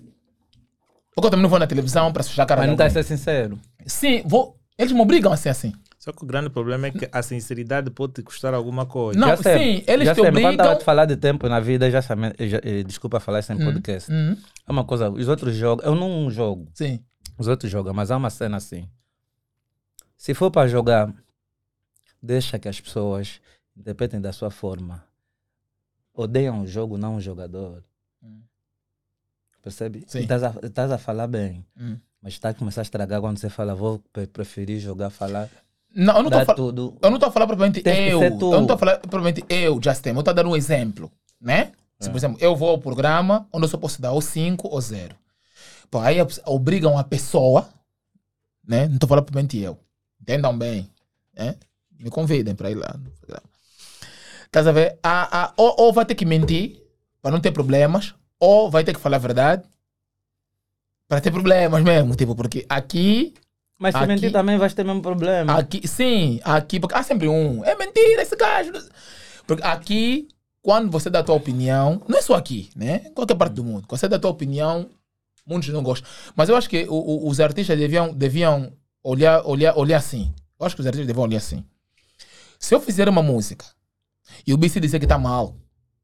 [1.14, 2.90] porque eu também não vou na televisão para sujar a cara Mas não está a
[2.90, 3.60] ser sincero.
[3.86, 4.56] Sim, vou.
[4.78, 5.74] Eles me obrigam a ser assim.
[5.98, 9.20] Só que o grande problema é que a sinceridade pode te custar alguma coisa.
[9.20, 10.52] Não, Já sei, sim, eles já te sei, Quando obrigam.
[10.52, 13.52] estava a te falar de tempo na vida, já, chame- já eh, desculpa falar isso
[13.52, 14.10] em podcast.
[14.12, 14.38] Hum,
[14.68, 17.04] É uma coisa, os outros jogam, eu não jogo, sim.
[17.38, 18.88] os outros jogam, mas há uma cena assim.
[20.16, 21.14] Se for para jogar,
[22.22, 23.39] deixa que as pessoas
[23.76, 25.03] interpretem da sua forma.
[26.14, 27.84] Odeiam o jogo, não o jogador.
[28.23, 28.41] Hum.
[29.61, 30.06] Percebe?
[30.14, 31.98] Estás a, estás a falar bem, Hum.
[32.22, 35.49] mas está a começar a estragar quando você fala, vou pre- preferir jogar, falar,
[35.94, 36.56] Não, eu não estou falando.
[36.56, 36.98] tudo.
[37.02, 38.22] Eu não estou a falar propriamente que eu.
[38.23, 40.10] Eu não estou a falar propriamente eu, Justin.
[40.10, 41.72] Eu estou a dar um exemplo, né?
[41.99, 44.80] Se, por exemplo, eu vou ao programa onde eu só posso dar ou 5 ou
[44.80, 45.15] 0.
[45.89, 47.68] Pô, aí a- obrigam a pessoa,
[48.64, 48.88] né?
[48.88, 49.80] Não estou falando propriamente eu.
[50.22, 50.89] Entendam bem,
[51.35, 51.56] né?
[51.99, 52.95] Me convidem para ir lá.
[54.45, 54.98] Estás a ver?
[55.03, 56.82] A, a, ou, ou vai ter que mentir
[57.22, 59.64] para não ter problemas, ou vai ter que falar a verdade
[61.07, 62.15] para ter problemas mesmo.
[62.15, 63.34] Tipo, porque aqui
[63.80, 65.57] Mas se Aqui- mentir também vais ter mesmo problema.
[65.57, 67.64] Aqui, sim, aqui, porque há sempre um.
[67.64, 68.72] É mentira esse gajo.
[69.45, 70.28] Porque aqui,
[70.61, 73.03] quando você dá a tua opinião, não é só aqui, né?
[73.06, 73.86] Em qualquer parte do mundo.
[73.88, 74.90] Quando você dá a tua opinião,
[75.45, 76.10] muitos não gostam.
[76.36, 78.72] Mas eu acho que o- o- os artistas deviam, deviam
[79.03, 80.34] olhar, olhar, olhar assim.
[80.60, 81.64] Eu acho que os artistas deviam olhar assim.
[82.60, 83.66] Se eu fizer uma música
[84.46, 85.56] e o BC dizer que tá mal,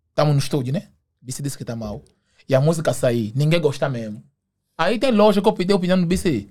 [0.10, 0.88] estamos no estúdio, né?
[1.22, 2.04] O BC disse que tá mal,
[2.48, 4.24] e a música sair, ninguém gostar mesmo.
[4.78, 6.48] Aí tem lógica que eu pedi a opinião do BC.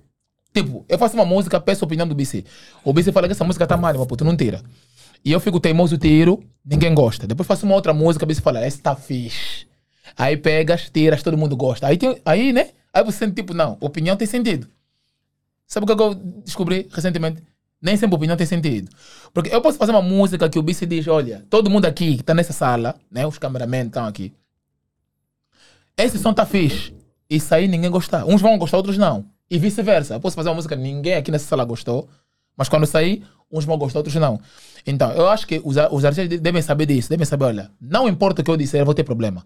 [0.55, 2.45] Tipo, eu faço uma música, peço a opinião do BC.
[2.85, 4.63] O BC fala que essa música tá mal, mas puto, não tira.
[5.25, 7.27] E eu fico teimoso, tiro, ninguém gosta.
[7.27, 9.67] Depois faço uma outra música, o BC fala, essa tá fixe.
[10.17, 11.87] Aí pegas, tiras, todo mundo gosta.
[11.87, 12.71] Aí, tem, aí né?
[12.93, 14.69] Aí você sente tipo, não, opinião tem sentido.
[15.67, 16.15] Sabe o que eu
[16.45, 17.43] descobri recentemente?
[17.83, 18.89] Nem sempre opinião tem sentido.
[19.35, 22.23] Porque eu posso fazer uma música que o BC diz, olha, todo mundo aqui que
[22.23, 23.27] tá nessa sala, né?
[23.27, 24.33] Os cameramen estão aqui.
[25.97, 26.95] Esse som tá fixe.
[27.29, 28.25] Isso aí ninguém gostar.
[28.25, 29.25] Uns vão gostar, outros não.
[29.51, 30.15] E vice-versa.
[30.15, 32.09] Eu posso fazer uma música que ninguém aqui nessa sala gostou,
[32.57, 34.41] mas quando sair, uns vão gostar, outros não.
[34.87, 37.09] Então, eu acho que os, a- os artistas de- devem saber disso.
[37.11, 39.45] Devem saber, olha, não importa o que eu disser, eu vou ter problema.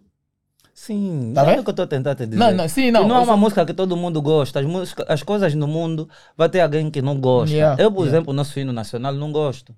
[0.79, 2.37] Sim, Tá é o que eu estou a tentar te dizer.
[2.39, 3.05] Não, não, sim, não.
[3.05, 4.61] E não é uma só- música que todo mundo gosta.
[4.61, 7.55] As, música, as coisas no mundo vai ter alguém que não gosta.
[7.57, 8.15] Yeah, eu, por yeah.
[8.19, 9.75] exemplo, o nosso hino nacional não gosto.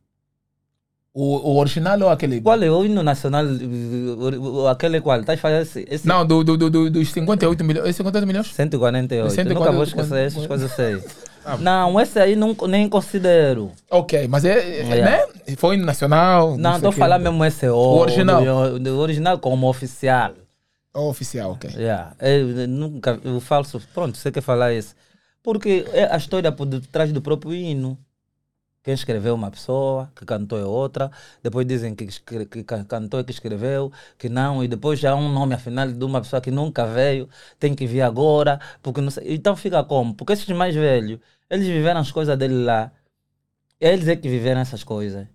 [1.14, 2.40] O, o original ou aquele.
[2.40, 3.44] Qual é o hino nacional?
[4.70, 5.20] Aquele qual?
[5.20, 7.94] Estás fazendo esse, esse Não, do, do, do, do- dos 58 milhões.
[7.94, 8.46] 58 milhões?
[8.52, 9.30] 148.
[9.30, 11.00] 148, Nunca vou esquecer essas coisas sei.
[11.60, 13.70] Não, esse aí não, nem considero.
[13.88, 14.80] Ok, mas é.
[14.80, 15.26] é, né?
[15.56, 16.56] Foi hino nacional.
[16.58, 18.42] Não, estou falando mesmo esse o, original.
[18.42, 20.32] O, o original como oficial.
[21.00, 21.64] Oficial, ok.
[21.74, 22.16] Yeah.
[22.20, 24.94] Eu, nunca, o falso, pronto, você quer falar isso.
[25.42, 27.98] Porque é a história por detrás do próprio hino.
[28.82, 31.10] quem escreveu é uma pessoa, que cantou é outra,
[31.42, 32.06] depois dizem que,
[32.46, 35.92] que ca- cantou é que escreveu, que não, e depois já há um nome afinal
[35.92, 39.34] de uma pessoa que nunca veio, tem que vir agora, porque não sei.
[39.34, 40.14] Então fica como?
[40.14, 41.20] Porque esses mais velhos,
[41.50, 42.92] eles viveram as coisas dele lá,
[43.80, 45.26] eles é que viveram essas coisas.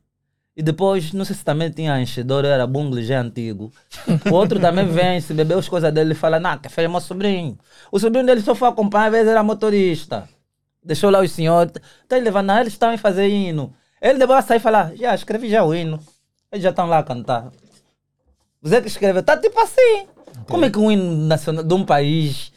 [0.56, 3.72] E depois, não sei se também tinha enchedor, era bungle já antigo.
[4.30, 7.02] O outro também vem, se bebeu as coisas dele e fala, não, que foi meu
[7.02, 7.58] sobrinho.
[7.92, 10.30] O sobrinho dele só foi acompanhar, às vezes era motorista.
[10.84, 11.74] Deixou lá os senhores.
[12.08, 13.74] Tá levando, eles estão a fazer hino.
[14.00, 16.00] Ele depois sair e falar, já escrevi já o hino.
[16.52, 17.52] Eles já estão lá a cantar.
[18.62, 20.08] Você que escreveu, tá tipo assim.
[20.48, 22.52] Como é que um hino nacional de um país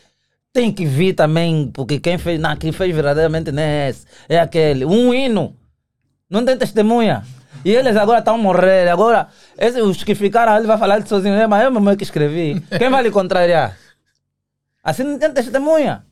[0.53, 4.39] tem que vir também, porque quem fez, não, quem fez verdadeiramente não é esse, é
[4.39, 4.85] aquele.
[4.85, 5.57] Um hino.
[6.29, 7.25] Não tem testemunha.
[7.67, 8.91] E eles agora estão morrendo.
[8.91, 9.29] Agora,
[9.59, 11.35] esse, os que ficaram, ele vai falar de sozinho.
[11.35, 12.61] É, mas eu mesmo é que escrevi.
[12.79, 13.77] Quem vai lhe contrariar?
[14.85, 16.07] Assim não tem testemunha.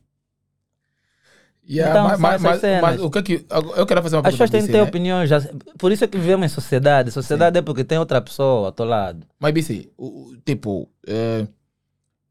[1.66, 3.46] Yeah, Então, mas, mas, mas, o que é que.
[3.76, 4.82] Eu quero fazer uma As pessoas têm que ter né?
[4.82, 5.30] opiniões.
[5.30, 5.40] já-
[5.78, 7.12] Por isso é que vivemos em sociedade.
[7.12, 9.24] Sociedade é porque tem outra pessoa ao teu lado.
[9.38, 11.46] Mas, BC, o- tipo, eh,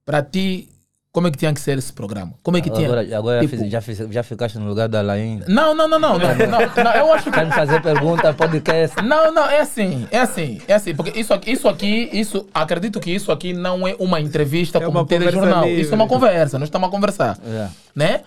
[0.05, 0.69] para ti,
[1.13, 2.33] como é que tinha que ser esse programa?
[2.43, 2.87] Como é que tinha.
[2.87, 5.41] Agora, agora tipo- já, fiz- já, fiz- já ficaste no lugar da Alain.
[5.47, 7.31] Não, não, não, não, não, não, não, Eu acho que.
[7.31, 9.01] Quer me fazer pergunta, podcast.
[9.03, 12.99] Não, não, é assim, é assim, é assim, porque isso aqui, isso aqui, isso, acredito
[12.99, 15.61] que isso aqui não é uma entrevista É como uma telejornal.
[15.61, 17.67] conversa Isso é uma conversa, nós estamos a conversar, É.
[17.95, 18.21] né?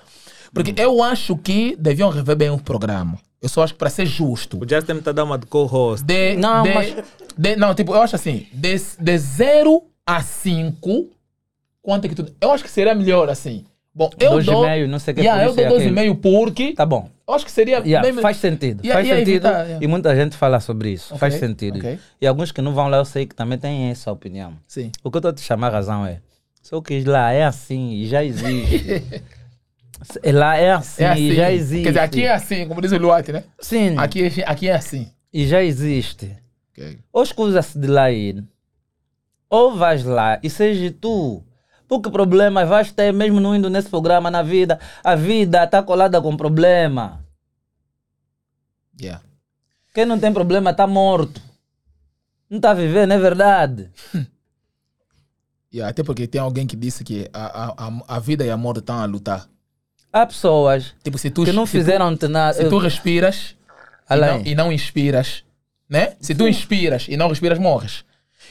[0.54, 3.18] Porque eu acho que deviam rever bem o programa.
[3.42, 6.04] Eu só acho que para ser justo, O Justin está dando uma de co-host.
[6.06, 6.94] de, Não, de, mas-
[7.36, 11.10] de- não, tipo, eu acho assim, de, de 0 a 5,
[11.86, 12.26] quanto é que tu.
[12.40, 13.64] Eu acho que seria melhor assim.
[13.94, 14.66] Bom, eu Dois dou.
[14.66, 16.16] meio, não sei o que, Yeah, por eu dou 2,5 aquilo.
[16.16, 16.72] porque.
[16.74, 17.08] Tá bom.
[17.26, 17.78] Eu acho que seria.
[17.78, 18.84] Yeah, bem- faz sentido.
[18.84, 19.46] Yeah, faz sentido.
[19.46, 19.82] evitar.
[19.82, 21.14] E muita gente fala sobre isso.
[21.14, 21.78] Ok, Faz sentido.
[21.78, 21.98] ok.
[22.20, 24.54] E alguns que não vão lá, eu sei que também têm essa opinião.
[24.66, 24.90] Sim.
[25.02, 26.20] O que eu estou a te chamar a razão é:
[26.60, 29.02] se eu quis lá, é assim e já existe.
[30.02, 31.22] Se- lá é assim, É assim.
[31.22, 31.82] e já existe.
[31.84, 33.44] Quer dizer, aqui é assim, como diz o Luati, né?
[33.60, 35.08] Sim, Aqui, é- aqui é assim.
[35.32, 36.36] e já existe.
[36.72, 36.98] Ok.
[37.12, 38.44] Ou escusa-se de lá ir,
[39.48, 41.42] ou vais lá e seja tu.
[41.88, 44.80] Porque problemas vais ter mesmo não indo nesse programa na vida.
[45.04, 47.24] A vida está colada com problema.
[49.00, 49.22] Yeah.
[49.94, 51.40] Quem não tem problema está morto.
[52.50, 53.90] Não está vivendo, é verdade.
[55.74, 58.78] Yeah, até porque tem alguém que disse que a, a, a, vida e a morte
[58.78, 59.46] estão a lutar.
[60.10, 62.54] Há pessoas Tipo, se tu, que não fizeram-te nada.
[62.54, 63.54] Se tu respiras
[64.08, 65.44] e não, e não inspiras,
[65.86, 66.16] né?
[66.18, 68.04] Se tu inspiras e não respiras, morres.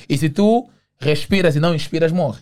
[0.07, 2.41] E se tu respiras e não inspiras, morre.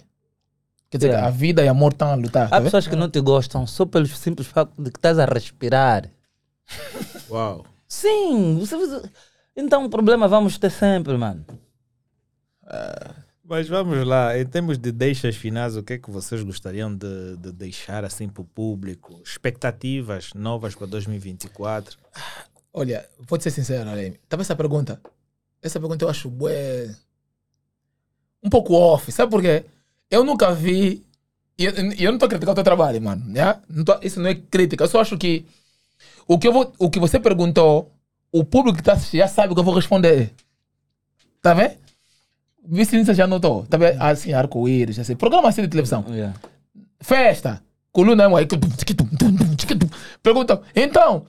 [0.94, 1.28] Quer dizer, Yeah.
[1.28, 2.48] a vida e a morte estão a lutar.
[2.50, 2.66] tá Há vendo?
[2.68, 6.08] pessoas que não te gostam só pelo simples facto de que estás a respirar.
[7.32, 7.66] Uau.
[7.88, 9.10] Sim, você-
[9.58, 11.44] então o problema vamos ter sempre, mano.
[13.44, 17.38] Mas vamos lá, em termos de deixas finais, o que é que vocês gostariam de,
[17.38, 19.20] de deixar assim para o público?
[19.26, 21.98] Expectativas novas para 2024?
[22.72, 24.14] Olha, vou te ser sincero, Além.
[24.30, 25.02] Talvez essa pergunta,
[25.60, 26.96] essa pergunta eu acho bué,
[28.44, 29.12] um pouco off.
[29.12, 29.66] Sabe por quê?
[30.10, 31.06] Eu nunca vi,
[31.58, 33.24] e eu, eu não estou a criticar o teu trabalho, mano.
[33.28, 33.60] né?
[33.70, 34.84] Não tô- isso não é crítica.
[34.84, 35.46] Eu só acho que
[36.28, 37.92] o que, eu vou, o que você perguntou,
[38.32, 40.34] o público que está assistindo já sabe o que eu vou responder.
[41.42, 41.76] Tá vendo?
[42.66, 43.66] Vice já notou.
[43.66, 44.02] Tá vendo?
[44.02, 45.16] Assim, arco-íris, assim.
[45.16, 46.06] Programa assim de televisão.
[46.10, 46.34] Yeah.
[47.02, 47.62] Festa.
[47.92, 48.28] Coluna é
[50.24, 51.28] Pergunta, então,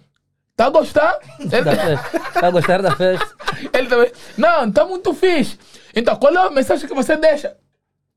[0.57, 1.19] tá a gostar?
[1.51, 2.41] Festa.
[2.41, 3.29] Tá a gostar da festa?
[3.75, 4.13] Ele também.
[4.39, 5.59] Não, tá muito fixe.
[5.95, 7.57] Então, qual é a mensagem que você deixa?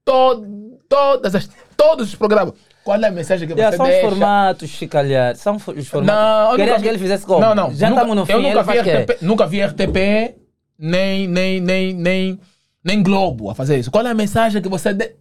[0.08, 2.54] To- todas as, todos os programas.
[2.84, 4.10] Qual é a mensagem que Yeah, você são os deixa?
[4.10, 5.36] formatos, se calhar.
[5.36, 6.06] São os formatos.
[6.08, 7.42] Não, eu Querias nunca- que ele fizesse como?
[7.42, 7.74] Não, não.
[7.76, 8.92] Já nunca- estamos no fim, eu nunca ele vi, faz o quê?
[9.14, 10.36] RTP, nunca vi RTP,
[10.80, 12.40] nem, nem, nem, nem,
[12.84, 13.92] nem Globo a fazer isso.
[13.92, 15.14] Qual é a mensagem que você deixa?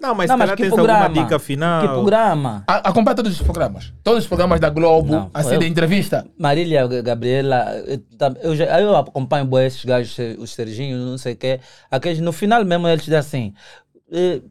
[0.00, 1.04] Não, mas Não, se mas calhar que tens programa?
[1.04, 1.80] alguma dica final.
[1.80, 2.64] Que programa?
[2.66, 3.90] A- Acompanha todos os programas.
[4.02, 6.26] Todos os programas da Globo, Não, assim, eu- de entrevista.
[6.38, 8.00] Marília, Gabriela, eu,
[8.42, 11.58] eu, já- eu acompanho esses gajos, os Serginho, não sei o quê.
[11.90, 13.54] Aqueles, no final mesmo eles dizem assim,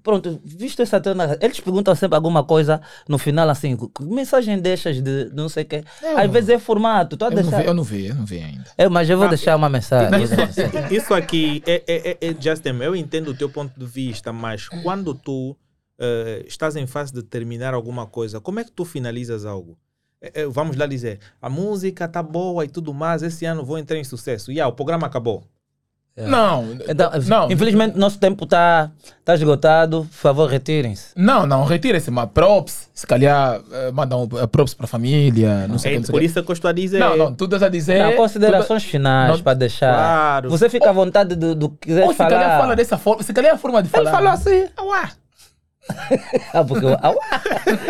[0.02, 5.02] pronto, visto essa tona, eles perguntam sempre alguma coisa no final assim, que mensagem deixas
[5.02, 5.84] de não sei o quê.
[6.16, 7.62] Às vezes é formato, tu a Eu não, deixar...
[7.62, 8.66] vi, eu não vi, eu não vi ainda.
[8.78, 10.24] É, mas eu vou deixar uma mensagem.
[10.24, 14.34] Isso, isso aqui, é, é, é, é, Justin, eu entendo o teu ponto de vista,
[14.34, 15.56] mas quando tu
[15.98, 19.78] eh, estás em fase de terminar alguma coisa, como é que tu finalizas algo?
[20.22, 23.78] Eh, eh, vamos lá dizer, a música tá boa e tudo mais, esse ano vou
[23.78, 24.52] entrar em sucesso.
[24.52, 25.48] E ah, o programa acabou.
[26.16, 28.92] Não, Então, não, infelizmente nosso tempo está
[29.26, 31.08] tá esgotado, por favor, retirem-se.
[31.16, 35.80] não, não, retira-se, mas props, se calhar eh, mandam eh, props para a família, não
[35.80, 36.26] sei o É que, não sei por que.
[36.28, 37.00] isso que eu estou a dizer.
[37.00, 37.98] Não, não, tu estás a dizer...
[38.04, 39.92] Não, considerações finais não- para deixar.
[39.92, 40.50] Claro.
[40.52, 42.60] Você fica à vontade do, do que quiser Ou se calhar falar.
[42.60, 44.12] fala dessa forma, se calhar é a forma de Ele falar.
[44.12, 44.66] falou assim.
[44.82, 45.10] Ué,
[46.54, 47.16] Ah, porque auá.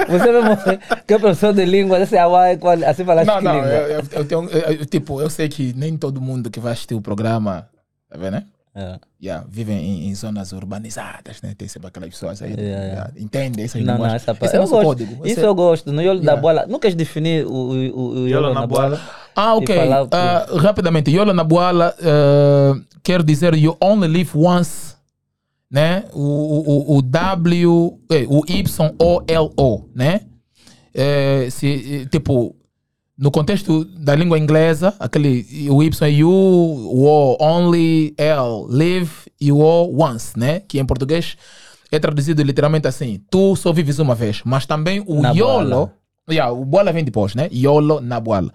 [0.09, 0.57] Você mesmo
[1.05, 3.67] que é professor de língua, esse auá é qual, assim falaste Não, que não, língua?
[3.69, 6.71] eu, eu- eu tenho, eu- eu- tipo, eu sei que nem todo mundo que vai
[6.71, 7.67] assistir o programa,
[8.13, 8.43] tá vendo, né?
[8.75, 8.97] É.
[9.21, 11.53] Yeah, vivem em, em zonas urbanizadas, né?
[11.55, 12.51] Tem sempre aquelas pessoas aí.
[12.53, 12.87] Yeah, yeah.
[12.93, 14.45] yeah, Entendem essas Não, não, essa parte.
[14.45, 14.83] Esse é Eu gosto.
[14.85, 15.27] código.
[15.27, 15.91] Isso eu gosto.
[15.91, 16.41] No Iolo da Yeah.
[16.41, 16.65] Bola.
[16.67, 18.99] Nunca definir o, o, o, o Iolo na Bola.
[19.35, 19.75] Ah, ok.
[19.75, 20.07] Falar?
[20.11, 22.73] Ah, rapidamente, Yola na Boala ah,
[23.03, 24.95] quer dizer you only live once,
[25.69, 26.05] né?
[26.11, 30.21] O, o, o- o W, eh, o Y-O-L-O, né?
[30.95, 32.55] Eh, se, tipo,
[33.23, 39.09] no contexto da língua inglesa, aquele o Y é you, o O only, L, live
[39.39, 40.59] e o O once, né?
[40.67, 41.37] Que em português
[41.89, 44.41] é traduzido literalmente assim: tu só vives uma vez.
[44.43, 45.93] Mas também o Na YOLO, boala.
[46.29, 47.47] yeah, o bola vem depois, né?
[47.53, 48.51] YOLO na boala.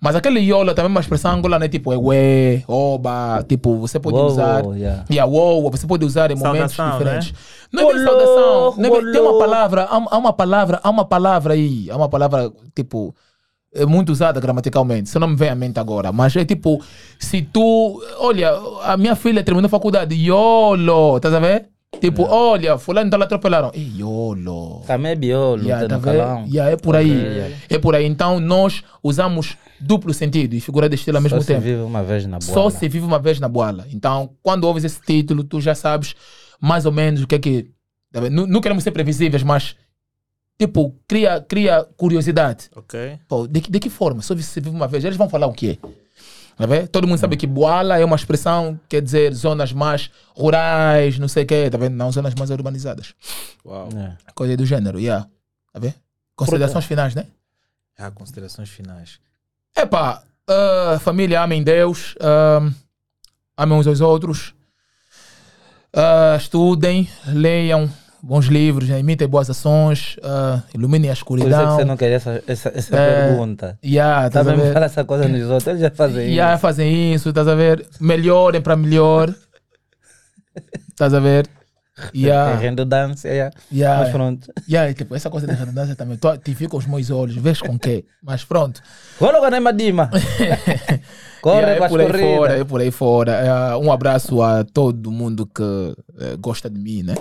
[0.00, 4.16] Mas aquele YOLO também é uma expressão angolana, tipo, é ué, oba, tipo, você pode
[4.18, 4.64] usar.
[4.76, 5.04] yeah.
[5.10, 7.34] Yeah, uou, você pode usar em momentos Saudação, diferentes.
[7.72, 8.74] Não é bem Olô, saudação.
[8.82, 11.96] Não é bem- tem uma palavra, há, há uma palavra, há uma palavra aí, há
[11.96, 13.12] uma palavra, tipo,
[13.74, 16.82] é muito usada gramaticalmente, se não me vem à mente agora, mas é tipo,
[17.18, 18.50] se tu, olha,
[18.82, 21.68] a minha filha terminou faculdade, YOLO, estás a ver?
[22.00, 24.82] Tipo, olha, fulano tá lá atropelaram, e YOLO.
[24.86, 26.54] Também é biolo, Yeah, tá no vendo?
[26.54, 27.56] Yeah, é por aí.
[27.68, 28.04] É por aí.
[28.06, 31.62] Então nós usamos duplo sentido e figura de estilo ao mesmo Só se tempo.
[31.62, 32.52] vive uma vez na bola.
[32.52, 33.86] Só se vive uma vez na boala.
[33.90, 36.14] Então, quando ouves esse título, tu já sabes
[36.60, 37.70] mais ou menos o que é que.
[38.12, 38.20] tá?
[38.30, 39.74] Não, não queremos ser previsíveis, mas
[40.58, 42.68] tipo, cria, cria curiosidade.
[42.74, 43.18] Ok.
[43.28, 44.20] Pô, de, que- de que forma?
[44.22, 45.04] Só se vive uma vez.
[45.04, 45.78] Eles vão falar o quê?
[46.56, 46.88] Tá vendo?
[46.88, 51.44] Todo mundo sabe que boala é uma expressão, quer dizer, zonas mais rurais, não sei
[51.44, 51.94] o quê, tá vendo?
[51.94, 53.14] Não zonas mais urbanizadas.
[53.64, 53.88] Uau.
[53.96, 54.16] É.
[54.34, 55.24] Coisa do gênero, yeah.
[55.72, 55.94] Tá vendo?
[56.34, 57.26] Considerações finais, né?
[57.96, 59.20] Ah, considerações finais.
[59.76, 62.68] Epá, ah, família, amem Deus, ah,
[63.56, 64.52] amem uns aos outros,
[65.92, 67.88] ah, estudem, leiam
[68.22, 71.76] bons livros, né, imitem boas ações, ah, iluminem a Por isso é que escuridão.
[71.76, 73.78] você não quer essa, essa, essa É, pergunta.
[73.84, 74.72] Yeah, Tá ver?
[74.72, 76.62] fala essa coisa nos outros, eles já fazem Yeah, isso.
[76.62, 77.86] fazem isso, estás a ver?
[78.00, 79.34] Melhorem para melhor.
[80.88, 81.46] Estás a ver?
[82.00, 83.52] É Yeah, redundância, yeah.
[83.70, 84.52] mas yeah, pronto.
[84.68, 86.16] yeah, tipo, essa coisa de redundância também.
[86.16, 88.04] Tu, te fica os meus olhos, vês com quê?
[88.22, 88.80] Mas pronto.
[89.20, 90.08] Logo na Madima.
[91.42, 93.32] Corre Yeah, é as por aí fora, é por aí fora.
[93.32, 95.62] É, um abraço a todo mundo que
[96.20, 97.14] eh, gosta de mim, né?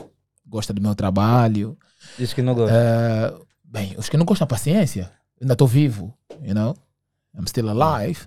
[0.48, 1.78] Gosta do meu trabalho.
[2.18, 2.76] Diz que não gosta.
[2.76, 3.34] Eh,
[3.64, 5.12] bem, os que não gostam, paciência.
[5.42, 6.76] Ainda estou vivo, you know?
[7.38, 8.22] I'm still alive.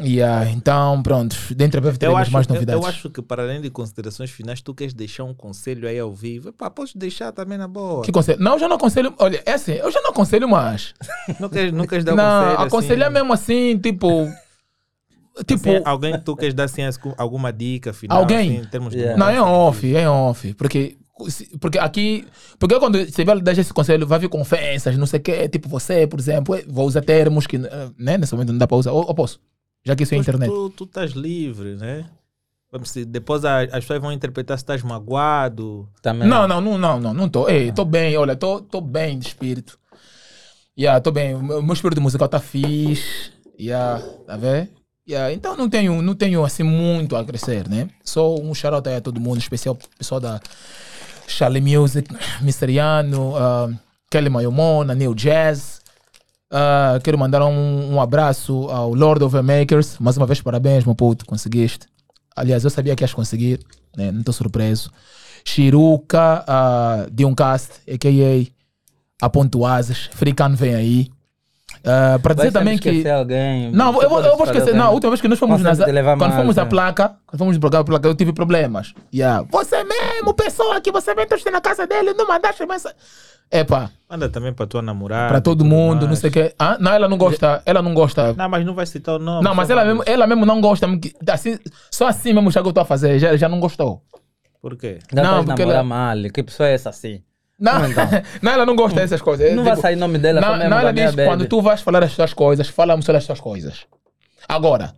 [0.00, 1.36] Yeah, então, pronto.
[1.54, 2.82] Dentro breve Eu teremos acho, mais eu, novidades.
[2.82, 6.12] eu acho que para além de considerações finais, tu queres deixar um conselho aí ao
[6.12, 6.48] vivo.
[6.48, 8.02] Epá, podes deixar também na boa.
[8.02, 8.40] Que conselho?
[8.40, 9.14] Não, eu já não aconselho.
[9.18, 10.94] Olha, é assim, eu já não aconselho mais.
[11.38, 14.28] Não queres, não queres dar um não, conselho aconselhar assim, mesmo assim, tipo.
[15.46, 15.68] Tipo.
[15.70, 18.18] assim, alguém tu queres dar assim, as- alguma dica final?
[18.18, 18.58] Alguém?
[18.60, 19.16] Assim, Yeah.
[19.16, 20.54] Não, é off, é off.
[20.54, 20.96] Porque,
[21.60, 22.26] porque aqui.
[22.58, 25.48] Porque quando você vai dar esse conselho, vai vir com ofensas, não sei o quê.
[25.48, 28.76] Tipo, você, por exemplo, vou usar termos que eh, né, nesse momento não dá para
[28.76, 28.92] usar.
[28.92, 29.40] Ou, ou posso?
[29.84, 30.48] Já que isso é internet.
[30.50, 32.06] Tu, tu estás livre, né?
[33.06, 35.88] Depois a- as pessoas vão interpretar se estás magoado.
[36.02, 36.28] Também.
[36.28, 37.48] Não, não, não, não, não, não tô.
[37.48, 39.78] Ei, tô bem, olha, tô, tô bem de espírito.
[40.76, 41.34] Yeah, tô bem.
[41.36, 43.30] O meu, espírito musical tá fixe.
[43.60, 44.70] Yeah, tá vendo?
[45.08, 47.88] Yeah, então não tenho, não tenho assim muito a crescer, né?
[48.02, 50.40] Só um shout aí a todo mundo, especial o pessoal da
[51.26, 52.08] Charlie Music,
[52.40, 53.74] Misteriano, uh,
[54.10, 55.84] Kelly Mayomona, New Jazz.
[56.56, 59.98] Ah, quero mandar um, um abraço ao Lord of the Makers.
[59.98, 61.88] Mais uma vez, parabéns, meu puto, conseguiste.
[62.36, 63.58] Aliás, eu sabia que ias conseguir,
[63.96, 64.12] né?
[64.12, 64.88] não estou surpreso.
[65.44, 69.26] Chiruca, uh, de um cast, a.k.a.
[69.26, 70.08] a Ponto Asas.
[70.12, 71.10] Fricano vem aí.
[71.84, 73.06] Ah, para Vai dizer também que.
[73.08, 73.70] alguém.
[73.70, 74.74] Não, eu vou, eu vou esquecer.
[74.74, 76.70] Não, a última vez que nós fomos Constante na, levar quando fomos à né?
[76.70, 78.94] placa, quando fomos para a placa, eu tive problemas.
[79.12, 79.46] Yeah.
[79.50, 79.83] Você
[80.24, 82.96] mesmo, pessoa que você vem torcer na casa dele, não mandaste mensagem.
[83.50, 85.28] Epa, Manda também para tua namorada.
[85.28, 86.18] para todo mundo, não mais.
[86.18, 86.54] sei o quê.
[86.58, 88.32] Ah, não, ela não gosta, ela não gosta.
[88.32, 89.44] Não, mas não vai citar o nome.
[89.44, 90.86] Não, mas ela mesmo, ela mesmo não gosta.
[91.30, 91.58] Assim,
[91.90, 94.02] só assim mesmo já que eu estou a fazer, já, já não gostou.
[94.60, 94.98] Por quê?
[95.12, 96.16] Não, Não, não porque ela- mal.
[96.32, 97.22] Que pessoa é essa assim?
[97.60, 98.04] Não, Então.
[98.42, 99.50] não ela não gosta dessas coisas.
[99.50, 102.02] Não Tipo, vai sair nome dela, Não, mesmo não, ela diz, quando tu vais falar
[102.02, 103.86] as tuas coisas, falamos sobre as tuas coisas.
[104.48, 104.94] Agora,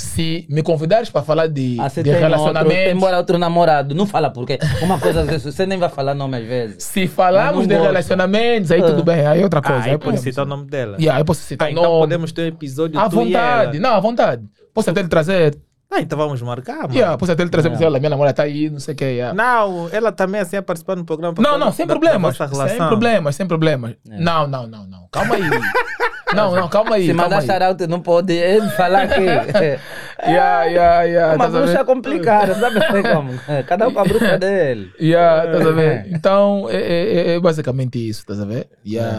[0.00, 3.94] se me convidares para falar de, Ah, você de tem outro, relacionamentos, embora outro namorado.
[3.94, 6.82] Não fala porque uma coisa você nem vai falar nome às vezes.
[6.84, 7.86] se falarmos de gosto.
[7.86, 8.86] relacionamentos, aí Ah.
[8.86, 9.84] tudo bem, aí é outra Ah, coisa.
[9.84, 10.96] aí aí pode citar o nome dela.
[10.98, 12.00] Yeah, aí posso citar Ah, então nome.
[12.00, 13.88] podemos ter um episódio À e vontade, ela.
[13.88, 14.42] não, à vontade.
[14.74, 15.56] Posso até lhe trazer
[15.92, 16.94] Ah, então vamos marcar, mano.
[16.94, 19.04] Yeah, pois até ele trazer ela, minha namorada tá aí, não sei o que.
[19.04, 19.34] Yeah.
[19.34, 21.34] Não, ela também assim a participar no programa.
[21.40, 22.38] Não, não, sem da- da problemas.
[22.38, 23.94] vossa Sem problemas, sem problemas.
[24.06, 25.08] Não, não, não, não.
[25.10, 25.42] Calma aí.
[26.32, 27.02] não, não, calma aí.
[27.06, 27.46] Se calma mandar aí.
[27.46, 29.20] shout-out, não pode ele falar que.
[30.22, 31.34] Yeah, yeah, yeah.
[31.34, 31.64] Uma estás a ver?
[31.66, 33.30] bruxa complicada, sabe assim como?
[33.66, 34.92] Cada um com a bruxa dele.
[35.00, 36.06] Yeah, estás a ver?
[36.12, 38.68] Então, é, é- é- é basicamente isso, estás a ver?
[38.86, 39.16] Yeah,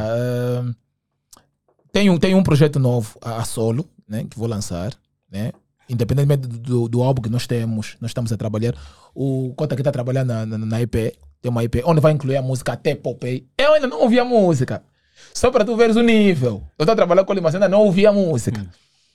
[0.64, 0.74] um,
[1.92, 4.26] tenho, tenho um projeto novo a, a solo, né?
[4.30, 4.92] Que vou lançar,
[5.32, 5.52] né?
[5.92, 8.74] Independentemente do, do, álbum que nós temos, nós estamos a trabalhar.
[9.14, 10.94] O Cota que está trabalhando na, na, na EP,
[11.42, 13.46] tem uma EP, onde vai incluir a música até Popeye.
[13.58, 14.84] Eu ainda não ouvi a música.
[15.34, 16.64] Só para tu veres o nível.
[16.78, 18.66] Eu estou a trabalhar com ele, mas ainda não ouvi a música.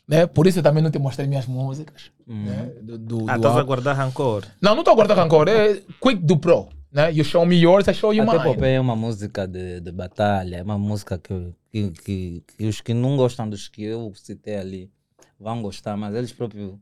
[0.07, 0.27] Né?
[0.27, 2.11] Por isso eu também não te mostrei minhas músicas.
[2.27, 2.71] Né?
[2.83, 4.45] Do, do, Ah, estás a guardar rancor.
[4.61, 5.49] Não, não estou a guardar rancor.
[5.49, 6.69] É Quick do Pro.
[6.93, 7.13] Né?
[7.13, 8.55] You show me yours, I show you Até mine.
[8.55, 12.81] Popeye é uma música de, de batalha, é uma música que, que, que, que os
[12.81, 14.91] que não gostam dos que eu citei ali
[15.39, 16.75] vão gostar, mas eles próprios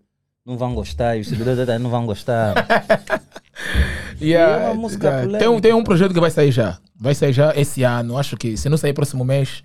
[0.46, 2.54] não vão gostar e os seguidores também não vão gostar.
[4.20, 5.22] Yeah, E é uma música yeah.
[5.26, 5.38] polêmica.
[5.38, 6.78] tem, um- tem um projeto que vai sair já.
[6.96, 8.16] Vai sair já esse ano.
[8.18, 9.62] Acho que se não sair próximo mês,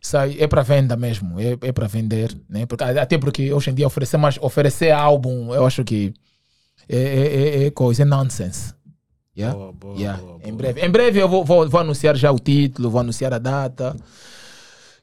[0.00, 1.38] sai, é para venda mesmo.
[1.40, 2.34] É, é para vender.
[2.48, 2.64] Né?
[2.66, 6.14] Porque, até porque hoje em dia oferecer, mais, oferecer álbum, eu acho que
[6.88, 8.72] é, é, é- é coisa, é nonsense.
[9.36, 9.54] Yeah?
[9.56, 10.22] Boa, boa, Yeah.
[10.22, 10.56] boa, Em boa.
[10.56, 13.94] breve, em breve eu vou, vou, vou anunciar já o título, vou anunciar a data.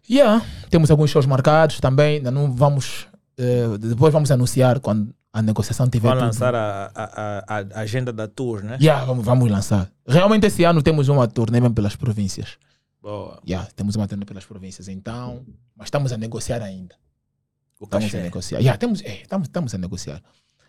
[0.10, 0.46] Yeah.
[0.70, 2.18] Temos alguns shows marcados também.
[2.18, 3.08] Ainda não vamos.
[3.38, 6.22] eh, depois vamos anunciar quando a negociação tiver tudo.
[6.22, 7.04] lançar a, a,
[7.48, 8.78] a, a agenda da tour, né?
[8.80, 9.90] Yeah, vamos, vamos lançar.
[10.08, 12.58] Realmente esse ano temos uma turnê mesmo pelas províncias.
[13.02, 13.40] Boa.
[13.48, 14.88] Yeah, temos uma turnê pelas províncias.
[14.88, 16.96] Então, mas estamos a negociar ainda.
[17.80, 18.24] O Estamos a cachê.
[18.24, 18.60] negociar.
[18.60, 20.22] Yeah, temos, é, estamos, estamos a negociar.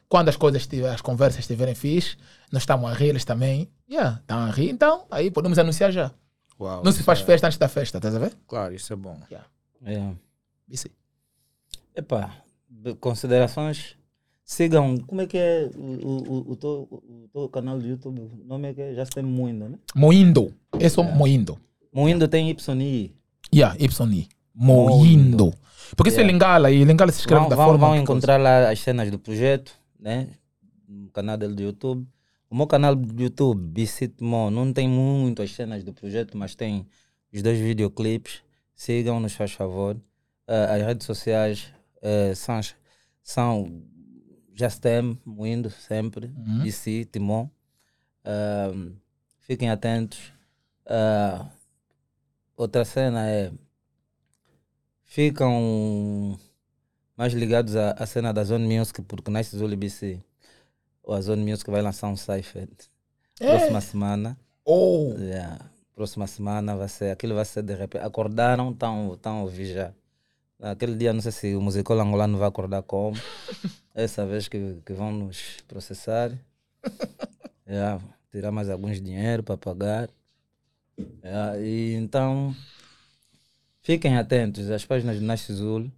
[0.08, 2.16] Quando as coisas estiver, as conversas estiverem fixe,
[2.50, 3.68] nós estamos a rir, eles também.
[3.90, 4.70] Yeah, estão a rir.
[4.70, 6.10] Então, aí podemos anunciar já.
[6.60, 8.32] Uau, Não se isso faz é- festa antes da festa, estás a ver?
[8.46, 9.18] Claro, isso é bom.
[9.84, 10.12] É.
[10.68, 10.86] Isso.
[10.88, 10.92] aí.
[11.96, 12.36] Epá,
[12.68, 13.96] de considerações.
[14.44, 18.20] Sigam, como é que é o, o, o, teu, o teu canal do YouTube?
[18.20, 18.94] O nome é que é?
[18.94, 19.78] já se tem Moindo, né?
[19.94, 20.54] Moindo.
[20.78, 21.58] É só Moindo.
[21.92, 23.14] Moindo tem YI.
[23.54, 24.28] Yeah, Y.
[24.54, 25.54] Moindo.
[25.96, 26.32] Porque isso é Yeah.
[26.32, 27.86] Lingala e Lingala se escreve Vão, da vão, forma.
[27.88, 30.28] vão encontrar lá as cenas do projeto, né?
[30.86, 32.06] No canal dele do YouTube.
[32.54, 36.54] O meu canal do YouTube, Bicit Mo, não tem muito as cenas do projeto, mas
[36.54, 36.86] tem
[37.32, 38.44] os dois videoclipes.
[38.76, 40.00] Sigam-nos, faz favor.
[40.46, 42.60] Ah, as redes sociais eh, são,
[43.24, 43.82] são
[44.54, 46.26] Jastem, Moindo, sempre.
[46.26, 46.62] Uhum.
[46.62, 47.50] BC, Timon.
[48.24, 48.70] Ah,
[49.40, 50.32] fiquem atentos.
[50.86, 51.50] Ah,
[52.56, 53.50] outra cena é.
[55.02, 56.38] Ficam
[57.16, 60.22] mais ligados à, à cena da Zone Music, porque Nice Zulu BC,
[61.04, 62.68] ou a Zone Music vai lançar um Cypher
[63.40, 63.46] É.
[63.46, 64.38] próxima semana.
[64.64, 65.14] Oh.
[65.18, 65.70] Yeah.
[65.94, 68.02] Próxima semana vai ser, aquilo vai ser de repente.
[68.02, 69.92] Acordaram, estão a ouvir já.
[70.60, 73.16] Aquele dia, não sei se o musical angolano vai acordar como.
[73.94, 76.32] Essa vez que, que vão nos processar.
[77.68, 78.02] Yeah,
[78.32, 80.08] tirar mais alguns dinheiro para pagar.
[81.22, 82.54] Yeah, e então,
[83.82, 85.90] fiquem atentos às páginas do Nash Zul.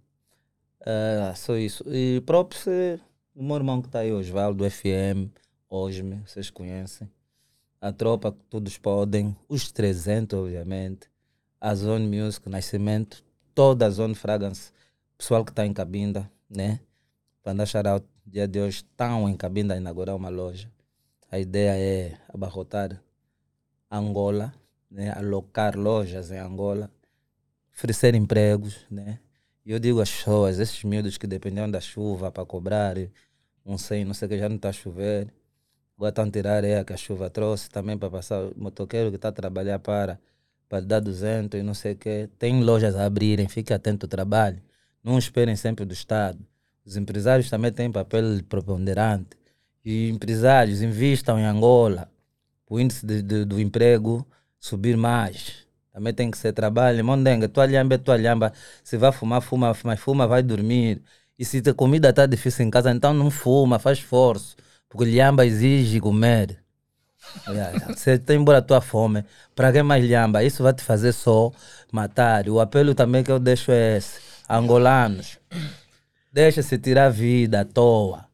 [0.85, 1.83] Ah, só isso.
[1.87, 2.99] E próprio
[3.37, 5.29] o meu irmão que está aí, Osvaldo, FM,
[5.69, 7.07] Osme, vocês conhecem.
[7.79, 9.37] A tropa, todos podem.
[9.47, 11.07] Os 300, obviamente.
[11.61, 13.23] A Zone Music, Nascimento.
[13.53, 14.71] Toda a Zone Fragrance.
[15.15, 16.79] Pessoal que está em Cabinda, né?
[17.43, 20.71] Para dar shout dia de hoje, estão em Cabinda a inaugurar uma loja.
[21.29, 22.99] A ideia é abarrotar
[23.91, 24.51] Angola,
[24.89, 25.11] né?
[25.11, 26.89] alocar lojas em Angola,
[27.71, 29.19] oferecer empregos, né?
[29.63, 32.95] Eu digo às pessoas, esses miúdos que dependiam da chuva para cobrar,
[33.67, 35.33] não sei, não sei o que já não está a chover,
[35.97, 39.09] agora estão a tirar a areia que a chuva trouxe também para passar o motoqueiro
[39.09, 40.19] que está a trabalhar para,
[40.69, 42.29] para dar 200 e não sei o que.
[42.39, 44.61] Tem lojas a abrirem, fique atento ao trabalho.
[45.03, 46.39] Não esperem sempre do Estado.
[46.85, 49.37] Os empresários também têm papel preponderante.
[49.85, 52.09] E empresários investam em Angola.
[52.69, 54.25] O índice de, de- do emprego
[54.59, 55.65] subir mais.
[55.93, 57.03] Também tem que ser trabalho.
[57.05, 58.53] Mondenga, tua lhamba é tua lhamba.
[58.83, 61.01] Se vai fumar, fuma, mas fuma, vai dormir.
[61.37, 64.55] E se a comida está difícil em casa, então não fuma, faz esforço.
[64.89, 66.59] Porque lhamba exige comer.
[67.47, 69.23] Yeah, Você tem embora a tua fome.
[69.55, 70.43] Para que mais lhamba?
[70.43, 71.51] Isso vai te fazer só
[71.91, 72.47] matar.
[72.49, 74.19] O apelo também que eu deixo é esse.
[74.49, 75.37] Angolanos,
[76.31, 78.25] deixa-se tirar vida à toa.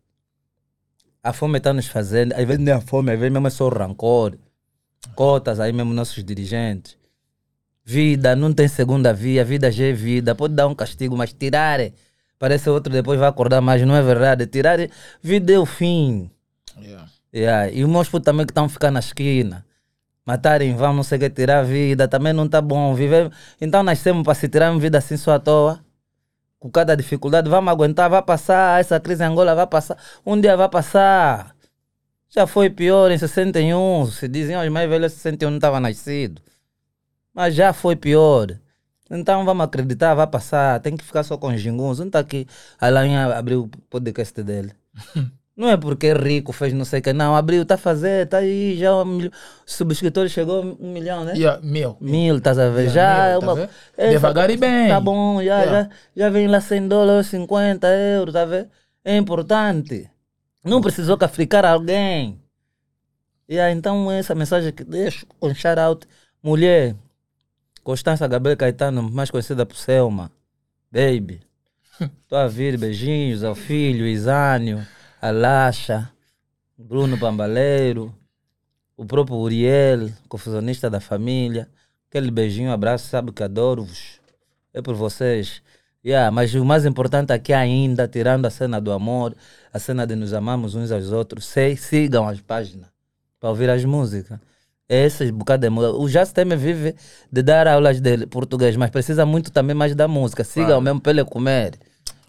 [1.24, 2.34] A fome está nos fazendo.
[2.34, 4.38] Às vezes nem a fome, às vezes mesmo é só rancor.
[5.16, 6.98] Cotas aí mesmo nossos dirigentes.
[7.84, 10.36] Vida, não tem segunda via, vida já é vida.
[10.36, 11.80] Pode dar um castigo, mas tirar.
[12.44, 14.46] Parece outro depois vai acordar mais, não é verdade?
[14.46, 14.78] Tirar,
[15.22, 16.30] vida é o fim.
[16.78, 17.08] Yeah.
[17.34, 17.72] Yeah.
[17.72, 19.66] E os meus putos também que estão ficando na esquina.
[20.26, 22.94] Matarem vão, não sei o que, tirar a vida, também não tá bom.
[22.94, 23.32] Viver...
[23.62, 25.80] Então nascemos para se tirar uma vida assim só à toa.
[26.60, 30.58] com cada dificuldade, vamos aguentar, vai passar, essa crise em Angola vai passar, um dia
[30.58, 31.56] vai passar.
[32.30, 36.42] Já foi pior em 61, se diziam os mais velhos, 61 não estava nascido.
[37.34, 38.60] Mas já foi pior.
[39.14, 42.00] Então vamos acreditar, vai passar, tem que ficar só com os ginguns.
[42.00, 42.48] Não está aqui,
[42.82, 44.72] Alain abriu o podcast dele.
[45.56, 48.26] Não é porque é rico, fez não sei o que, não, abriu, está a fazer,
[48.26, 49.32] está aí, já um milhão.
[49.68, 51.34] Subscritores chegou a um milhão, né?
[51.36, 51.96] Yeah, mil.
[52.02, 52.88] Mil, estás a ver?
[52.90, 53.70] Yeah, já mil, é tá uma.
[53.96, 54.88] é, Devagar e bem.
[54.90, 55.84] Tá bom, já, Yeah.
[55.84, 58.68] já, já vem lá 100 dólares, 50 euros, tá vendo?
[59.06, 60.10] É importante.
[60.66, 62.42] Não precisou cafricar alguém.
[63.48, 66.08] Yeah, então, essa mensagem que deixo com shout out.
[66.42, 66.96] Mulher,
[67.84, 70.32] Constança Gabriel Caetano, mais conhecida por Selma.
[70.90, 71.42] Baby.
[72.30, 74.86] Tô a vir, beijinhos ao filho, Isânio,
[75.22, 76.10] a Lasha,
[76.78, 78.16] Bruno Pambaleiro,
[78.96, 81.68] o próprio Uriel, confusionista da família.
[82.10, 84.22] Aquele beijinho, abraço, sabe que adoro-vos.
[84.74, 85.62] É por vocês.
[86.06, 89.36] Yeah, mas o mais importante aqui ainda, tirando a cena do amor,
[89.74, 92.88] a cena de nos amarmos uns aos outros, sei, sigam as páginas
[93.40, 94.40] para ouvir as músicas.
[94.88, 95.94] Esse bocado de música.
[95.98, 96.96] O Jazz também vive
[97.32, 100.44] de dar aulas de português, mas precisa muito também mais da música.
[100.44, 101.74] Sigam mesmo para ele comer.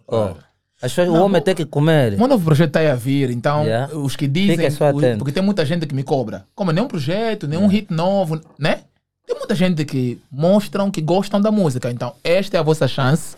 [0.06, 0.34] Oh,
[0.80, 2.14] as pessoas- o homem tem que comer.
[2.20, 3.94] Um novo projeto está aí a vir, então Yeah.
[3.96, 4.66] os que dizem.
[4.68, 4.78] Os-
[5.18, 6.44] porque tem muita gente que me cobra.
[6.54, 8.80] Como nenhum projeto, nenhum hit novo, né?
[9.26, 11.90] Tem muita gente que mostram que gostam da música.
[11.90, 13.36] Então, esta é a vossa chance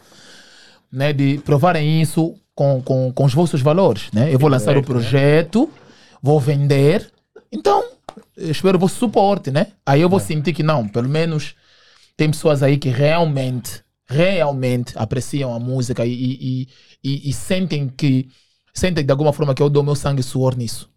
[0.93, 4.09] né, de provarem isso com, com, com os vossos valores.
[4.13, 4.33] Né?
[4.33, 5.71] Eu vou lançar o projeto,
[6.23, 7.09] vou vender.
[7.57, 7.85] Então,
[8.37, 9.69] eu espero o vosso suporte, né?
[9.85, 11.55] Aí eu vou sentir que não, pelo menos
[12.17, 16.69] tem pessoas aí que realmente, realmente apreciam a música e, e,
[17.05, 18.29] e, e- sentem que
[18.75, 20.91] sentem de alguma forma que eu dou meu sangue e suor nisso.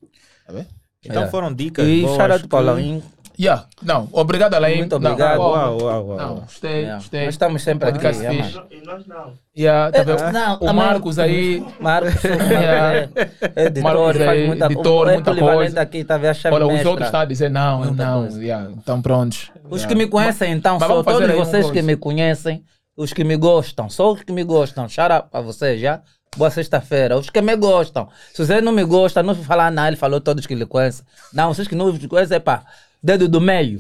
[0.46, 0.54] Tá?
[1.02, 1.32] Então Yeah.
[1.32, 2.16] foram dicas E boas.
[2.18, 3.02] shout out que- Paulinho.
[3.40, 3.66] Yeah.
[3.82, 4.80] Não, obrigado, Alain.
[4.80, 5.40] Muito Não, obrigado.
[5.40, 6.18] uau, Uau, uau, uau.
[6.18, 6.96] Não, gostei, Yeah.
[6.98, 7.26] gostei.
[7.26, 8.00] Nós estamos sempre aqui.
[8.00, 8.58] Podcast yeah, fixe.
[8.58, 8.68] mano.
[8.72, 9.34] E nós não.
[9.58, 11.66] Yeah, tá É, não, o Marcos aí.
[11.80, 13.10] Marcos, Yeah.
[13.56, 15.82] é, editor, Marcos faz aí, muita, editor, é muita coisa.
[15.82, 16.30] aqui, tá vendo?
[16.32, 16.90] A chave Olha, os mestra.
[16.90, 18.22] outros estão a dizer não, Muita não.
[18.22, 18.44] coisa.
[18.44, 19.52] Yeah, então prontos.
[19.70, 19.88] Os Yeah.
[19.88, 21.88] que me conhecem, então, Mas só todos vocês que coisa.
[21.88, 22.64] me conhecem,
[22.98, 24.90] os que me gostam, só os que me gostam.
[24.90, 26.02] Shout out pra vocês, já?
[26.36, 27.18] Boa sexta-feira.
[27.18, 28.08] Os que me gostam.
[28.34, 31.06] Se você não me gosta, não falar não, ele falou todos que lhe conhecem.
[31.34, 32.64] Não, vocês que não me conhecem, é pá,
[33.02, 33.80] dedo do meio.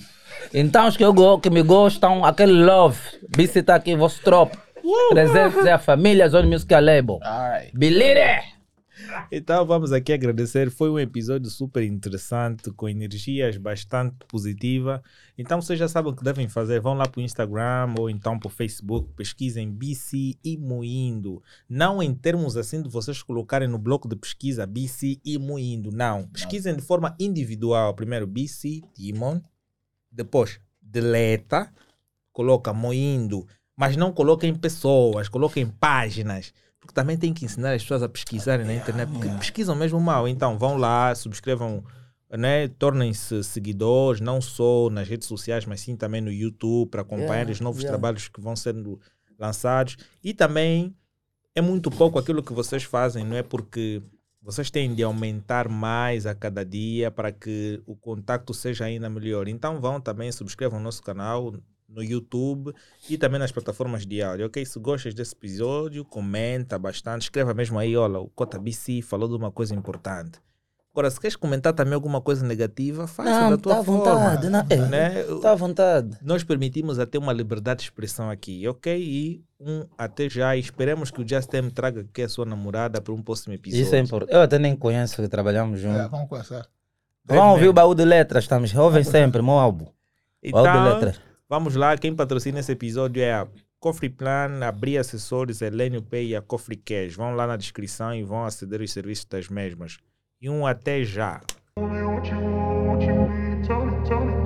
[0.54, 3.00] Então, os que, eu, que me gostam, aquele love,
[3.36, 4.58] BC tá aqui, vosso tropa.
[5.10, 7.20] Presentes é a família Zone Music Label.
[7.24, 7.72] Alright.
[7.78, 8.59] Believe it!
[9.32, 10.70] Então vamos aqui agradecer.
[10.70, 15.02] Foi um episódio super interessante, com energias bastante positivas.
[15.38, 16.80] Então vocês já sabem o que devem fazer.
[16.80, 21.42] Vão lá para o Instagram ou então para o Facebook, pesquisem BC e Moindo.
[21.68, 25.92] Não em termos assim de vocês colocarem no bloco de pesquisa BC e Moindo.
[25.92, 26.28] Não.
[26.28, 27.94] Pesquisem de forma individual.
[27.94, 29.42] Primeiro BC Timon,
[30.12, 31.72] depois deleta,
[32.32, 33.48] coloca Moindo.
[33.76, 36.54] Mas não coloquem pessoas, coloquem páginas.
[36.90, 40.28] Porque também tem que ensinar as pessoas a pesquisarem na internet, porque pesquisam mesmo mal.
[40.28, 41.84] Então vão lá, subscrevam,
[42.32, 42.68] né?
[42.68, 47.60] tornem-se seguidores, não só nas redes sociais, mas sim também no YouTube, para acompanhar os
[47.60, 48.99] novos trabalhos que vão sendo
[49.38, 49.98] lançados.
[50.24, 50.95] E também
[51.53, 53.44] é muito pouco aquilo que vocês fazem, não é?
[53.44, 54.02] Porque
[54.41, 59.48] vocês têm de aumentar mais a cada dia para que o contacto seja ainda melhor.
[59.48, 61.53] Então vão também, subscrevam o nosso canal
[61.90, 62.74] no YouTube
[63.10, 64.64] e também nas plataformas de áudio, ok?
[64.66, 69.36] Se gostas desse episódio, comenta bastante, escreva mesmo aí, olha, o Cota BC falou de
[69.36, 70.40] uma coisa importante.
[70.91, 73.99] Agora, se queres comentar também alguma coisa negativa, faça Não, da tua tá à forma.
[74.03, 74.49] vontade.
[74.49, 75.24] Não, é, né?
[75.41, 76.18] Tá à vontade.
[76.22, 78.99] Nós permitimos até uma liberdade de expressão aqui, ok?
[79.02, 83.14] E um até já, e esperemos que o Justin traga aqui a sua namorada para
[83.14, 83.84] um próximo episódio.
[83.84, 84.34] Isso é importante.
[84.34, 86.02] Eu até nem conheço que trabalhamos juntos.
[86.02, 86.68] É, vamos conversar.
[87.24, 88.74] Vamos ouvir o baú de letras, estamos.
[88.76, 89.86] Ouvem sempre, meu álbum.
[90.52, 91.22] Baú de Então, letras.
[91.50, 93.48] Vamos lá, quem patrocina esse episódio é a
[93.80, 97.16] Cofre Plan, a Bria Acessórios, a Elenio Pay e a Cofre Cash.
[97.16, 99.98] Vão lá na descrição e vão aceder aos serviços das mesmas.
[100.40, 101.42] E um até já.
[101.76, 103.68] Tell me you need.
[103.68, 104.40] Tell me, tell me,